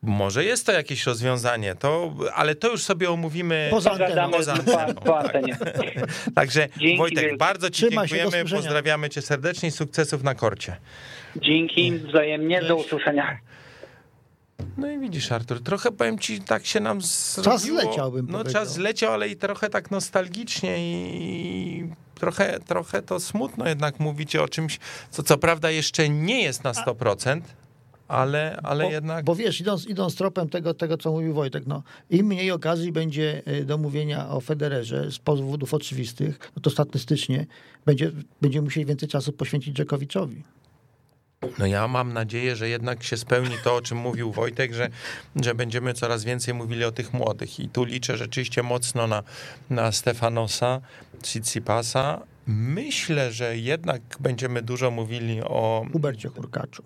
Może 0.04 0.43
jest 0.45 0.66
to 0.66 0.72
jakieś 0.72 1.06
rozwiązanie, 1.06 1.76
to, 1.76 2.14
ale 2.34 2.56
to 2.56 2.72
już 2.72 2.84
sobie 2.84 3.10
omówimy 3.12 3.68
Poza 3.72 3.91
anteną. 3.91 4.32
Poza 4.32 4.54
po, 4.54 4.80
anteną, 4.80 5.01
po 5.01 5.14
tak. 5.14 5.43
Także 6.36 6.68
Dzięki 6.78 6.97
Wojtek, 6.97 7.20
wielkie. 7.20 7.38
bardzo 7.38 7.70
ci 7.70 7.84
do 7.84 7.89
dziękujemy, 7.89 8.45
pozdrawiamy 8.49 9.10
cię 9.10 9.22
serdecznie 9.22 9.70
i 9.70 9.72
sukcesów 9.72 10.24
na 10.24 10.36
korcie. 10.36 10.76
Dzięki 11.36 11.91
wzajemnie, 11.91 12.62
do 12.62 12.76
usłyszenia. 12.76 13.38
No 14.78 14.91
i 14.91 14.99
widzisz, 14.99 15.32
Artur, 15.32 15.64
trochę 15.64 15.91
powiem 15.91 16.20
ci, 16.20 16.41
tak 16.41 16.66
się 16.66 16.80
nam 16.80 17.01
zrobiło. 17.01 17.58
zleciał, 17.82 18.12
bym 18.12 18.26
No 18.30 18.38
powiedział. 18.39 18.54
czas 18.64 18.74
zleciał, 18.74 19.14
ale 19.14 19.28
i 19.30 19.36
trochę 19.36 19.70
tak 19.70 19.91
nostalgicznie 19.91 20.76
i 20.80 21.89
trochę, 22.16 22.60
trochę 22.60 23.01
to 23.01 23.20
smutno 23.20 23.68
jednak 23.68 23.99
mówić 23.99 24.36
o 24.36 24.47
czymś, 24.47 24.80
co 25.10 25.24
co 25.24 25.38
prawda 25.38 25.72
jeszcze 25.72 26.10
nie 26.10 26.41
jest 26.43 26.64
na 26.64 26.72
100%, 26.72 27.41
ale, 28.14 28.59
ale 28.64 28.84
bo, 28.84 28.91
jednak... 28.91 29.26
Bo 29.26 29.36
wiesz, 29.36 29.61
idąc, 29.61 29.88
idąc 29.88 30.16
tropem 30.16 30.49
tego, 30.49 30.74
tego, 30.74 30.97
co 30.97 31.11
mówił 31.11 31.34
Wojtek, 31.34 31.68
no, 31.68 31.84
im 32.09 32.26
mniej 32.26 32.51
okazji 32.51 32.91
będzie 32.91 33.41
y, 33.47 33.66
do 33.66 33.78
mówienia 33.78 34.30
o 34.30 34.41
Federerze 34.41 35.11
z 35.11 35.20
powodów 35.20 35.74
oczywistych, 35.74 36.51
no 36.55 36.61
to 36.61 36.70
statystycznie 36.70 37.45
będzie, 37.86 38.11
będzie 38.41 38.61
musieli 38.61 38.86
więcej 38.86 39.09
czasu 39.09 39.34
poświęcić 39.34 39.76
Dżekowiczowi. 39.76 40.43
No 41.59 41.66
ja 41.66 41.88
mam 41.88 42.14
nadzieję, 42.14 42.55
że 42.55 42.70
jednak 42.70 43.03
się 43.03 43.18
spełni 43.18 43.55
to, 43.64 43.76
o 43.76 43.82
czym 43.82 43.97
mówił 43.97 44.32
Wojtek, 44.32 44.74
że, 44.74 44.89
że 45.36 45.55
będziemy 45.55 45.93
coraz 45.93 46.24
więcej 46.24 46.53
mówili 46.53 46.84
o 46.84 46.91
tych 46.91 47.14
młodych. 47.14 47.59
I 47.59 47.70
tu 47.70 47.84
liczę 47.84 48.18
rzeczywiście 48.18 48.64
mocno 48.64 49.07
na, 49.07 49.24
na 49.70 49.91
Stefanosa, 49.91 50.82
Tsitsipasa. 51.22 52.22
Myślę, 52.47 53.32
że 53.32 53.57
jednak 53.57 54.01
będziemy 54.20 54.61
dużo 54.61 54.91
mówili 54.91 55.41
o 55.41 55.86
Hubercie 55.91 56.30
Hurkaczu. 56.30 56.84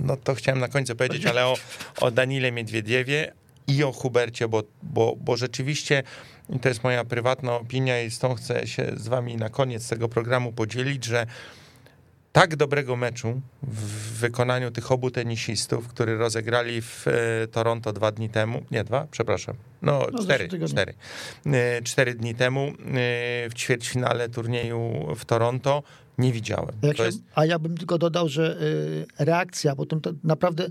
No 0.00 0.16
to 0.16 0.34
chciałem 0.34 0.60
na 0.60 0.68
końcu 0.68 0.96
powiedzieć, 0.96 1.26
ale 1.26 1.46
o, 1.46 1.54
o 2.00 2.10
Danile 2.10 2.52
Miedwiediewie 2.52 3.32
i 3.66 3.84
o 3.84 3.92
Hubercie, 3.92 4.48
bo, 4.48 4.62
bo, 4.82 5.16
bo 5.16 5.36
rzeczywiście 5.36 6.02
to 6.62 6.68
jest 6.68 6.84
moja 6.84 7.04
prywatna 7.04 7.56
opinia 7.56 8.02
i 8.02 8.10
z 8.10 8.18
tą 8.18 8.34
chcę 8.34 8.66
się 8.66 8.92
z 8.96 9.08
wami 9.08 9.36
na 9.36 9.48
koniec 9.48 9.88
tego 9.88 10.08
programu 10.08 10.52
podzielić, 10.52 11.04
że 11.04 11.26
tak 12.32 12.56
dobrego 12.56 12.96
meczu 12.96 13.40
w 13.62 14.18
wykonaniu 14.18 14.70
tych 14.70 14.92
obu 14.92 15.10
tenisistów, 15.10 15.88
który 15.88 16.18
rozegrali 16.18 16.82
w 16.82 17.06
e, 17.06 17.46
Toronto 17.46 17.92
dwa 17.92 18.12
dni 18.12 18.28
temu, 18.28 18.62
nie 18.70 18.84
dwa, 18.84 19.06
przepraszam, 19.10 19.56
no, 19.82 20.06
No, 20.12 20.22
cztery, 20.24 20.48
cztery, 20.68 20.94
E, 21.46 21.82
cztery 21.82 22.14
dni 22.14 22.34
temu 22.34 22.60
e, 22.60 22.72
w 23.48 23.54
ćwierćfinale 23.54 24.28
turnieju 24.28 25.06
w 25.16 25.24
Toronto 25.24 25.82
nie 26.20 26.32
widziałem. 26.32 26.74
Jest 26.82 27.22
A 27.34 27.46
ja 27.46 27.58
bym 27.58 27.76
tylko 27.76 27.98
dodał, 27.98 28.28
że 28.28 28.62
y, 28.62 29.24
reakcja 29.24 29.76
potem 29.76 30.00
to 30.00 30.10
naprawdę 30.24 30.68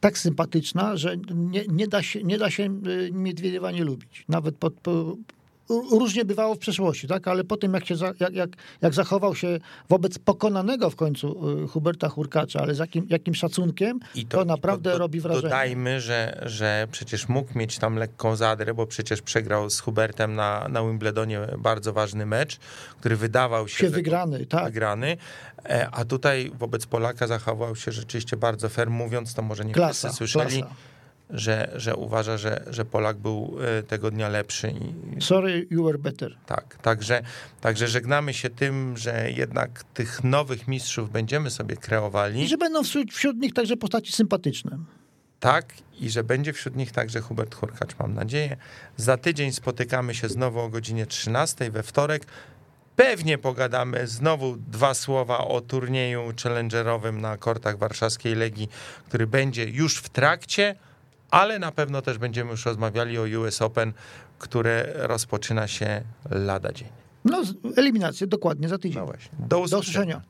tak 0.00 0.18
sympatyczna, 0.18 0.96
że 0.96 1.16
nie, 1.34 1.64
nie 1.68 1.88
da 1.88 2.02
się, 2.02 2.22
nie 2.22 2.38
da 2.38 2.50
się 2.50 2.80
y, 2.86 3.10
Miedwiediewa 3.12 3.70
nie 3.70 3.84
lubić. 3.84 4.24
Nawet 4.28 4.56
pod, 4.56 4.74
po, 4.74 5.16
różnie 5.90 6.24
bywało 6.24 6.54
w 6.54 6.58
przeszłości, 6.58 7.08
tak? 7.08 7.28
ale 7.28 7.44
po 7.44 7.56
tym 7.56 7.74
jak, 7.74 7.86
się 7.86 7.96
za, 7.96 8.06
jak, 8.20 8.32
jak, 8.34 8.50
jak 8.80 8.94
zachował 8.94 9.34
się 9.34 9.58
wobec 9.88 10.18
pokonanego 10.18 10.90
w 10.90 10.96
końcu 10.96 11.50
y, 11.64 11.68
Huberta 11.68 12.08
Hurkacza, 12.08 12.60
ale 12.60 12.74
z 12.74 12.78
jakim, 12.78 13.06
jakim 13.10 13.34
szacunkiem, 13.34 14.00
I 14.14 14.26
to, 14.26 14.44
naprawdę 14.44 14.90
do- 14.90 14.92
do- 14.92 14.98
robi 14.98 15.20
wrażenie. 15.20 15.42
Dodajmy, 15.42 16.00
że, 16.00 16.42
że 16.46 16.86
przecież 16.90 17.28
mógł 17.28 17.58
mieć 17.58 17.78
tam 17.78 17.96
lekką 17.96 18.36
zadrę, 18.36 18.74
bo 18.74 18.86
przecież 18.86 19.22
przegrał 19.22 19.70
z 19.70 19.80
Hubertem 19.80 20.34
na, 20.34 20.68
na 20.68 20.82
Wimbledonie 20.82 21.40
bardzo 21.58 21.92
ważny 21.92 22.26
mecz, 22.26 22.58
który 23.00 23.16
wydawał 23.16 23.68
się, 23.68 23.76
Się 23.78 23.90
wygrany, 23.90 24.46
tak. 24.46 24.64
wygrany, 24.64 25.16
e, 25.64 25.88
a 25.92 26.04
tutaj 26.04 26.52
wobec 26.58 26.86
Polaka 26.86 27.26
zachował 27.26 27.76
się 27.76 27.92
rzeczywiście 27.92 28.36
bardzo 28.36 28.68
fair, 28.68 28.90
mówiąc, 28.90 29.34
to 29.34 29.42
może 29.42 29.64
nie 29.64 29.74
Klasa, 29.74 29.92
wszyscy 29.92 30.16
słyszeli, 30.16 30.58
klasa. 30.62 30.74
Że, 31.32 31.72
że 31.76 31.96
uważa, 31.96 32.38
że, 32.38 32.64
że 32.70 32.84
Polak 32.84 33.16
był 33.16 33.56
e, 33.78 33.82
tego 33.82 34.10
dnia 34.10 34.28
lepszy 34.28 34.74
Sorry, 35.20 35.66
you 35.70 35.84
were 35.84 35.98
better. 35.98 36.36
tak, 36.46 36.78
także, 36.82 37.22
także 37.60 37.88
żegnamy 37.88 38.34
się 38.34 38.50
tym, 38.50 38.96
że 38.96 39.30
jednak 39.30 39.84
tych 39.84 40.24
nowych 40.24 40.68
mistrzów 40.68 41.10
będziemy 41.10 41.50
sobie 41.50 41.76
kreowali. 41.76 42.42
I 42.42 42.48
że 42.48 42.56
będą 42.56 42.82
wśród, 42.82 43.12
wśród 43.12 43.36
nich 43.36 43.54
także 43.54 43.76
postaci 43.76 44.12
sympatyczne. 44.12 44.78
Tak, 45.40 45.74
i 46.00 46.10
że 46.10 46.24
będzie 46.24 46.52
wśród 46.52 46.76
nich 46.76 46.92
także 46.92 47.20
Hubert 47.20 47.54
Hurkacz, 47.54 47.98
mam 47.98 48.14
nadzieję. 48.14 48.56
Za 48.96 49.16
tydzień 49.16 49.52
spotykamy 49.52 50.14
się 50.14 50.28
znowu 50.28 50.60
o 50.60 50.68
godzinie 50.68 51.06
13 51.06 51.70
we 51.70 51.82
wtorek. 51.82 52.26
Pewnie 52.96 53.38
pogadamy 53.38 54.06
znowu 54.06 54.56
dwa 54.56 54.94
słowa 54.94 55.38
o 55.38 55.60
turnieju 55.60 56.32
challengerowym 56.42 57.20
na 57.20 57.36
kortach 57.36 57.78
warszawskiej 57.78 58.34
Legii, 58.34 58.68
który 59.08 59.26
będzie 59.26 59.64
już 59.64 59.98
w 59.98 60.08
trakcie, 60.08 60.74
ale 61.32 61.58
na 61.58 61.72
pewno 61.72 62.02
też 62.02 62.18
będziemy 62.18 62.50
już 62.50 62.66
rozmawiali 62.66 63.18
o 63.18 63.40
US 63.40 63.62
Open, 63.62 63.92
które 64.38 64.92
rozpoczyna 64.94 65.68
się 65.68 66.02
lada 66.30 66.72
dzień. 66.72 66.88
No, 67.24 67.42
eliminację 67.76 68.26
dokładnie 68.26 68.68
za 68.68 68.78
tydzień. 68.78 68.98
No 68.98 69.06
właśnie. 69.06 69.30
Do 69.38 69.46
Do 69.46 69.58
usłyszenia. 69.60 69.80
usłyszenia. 69.80 70.22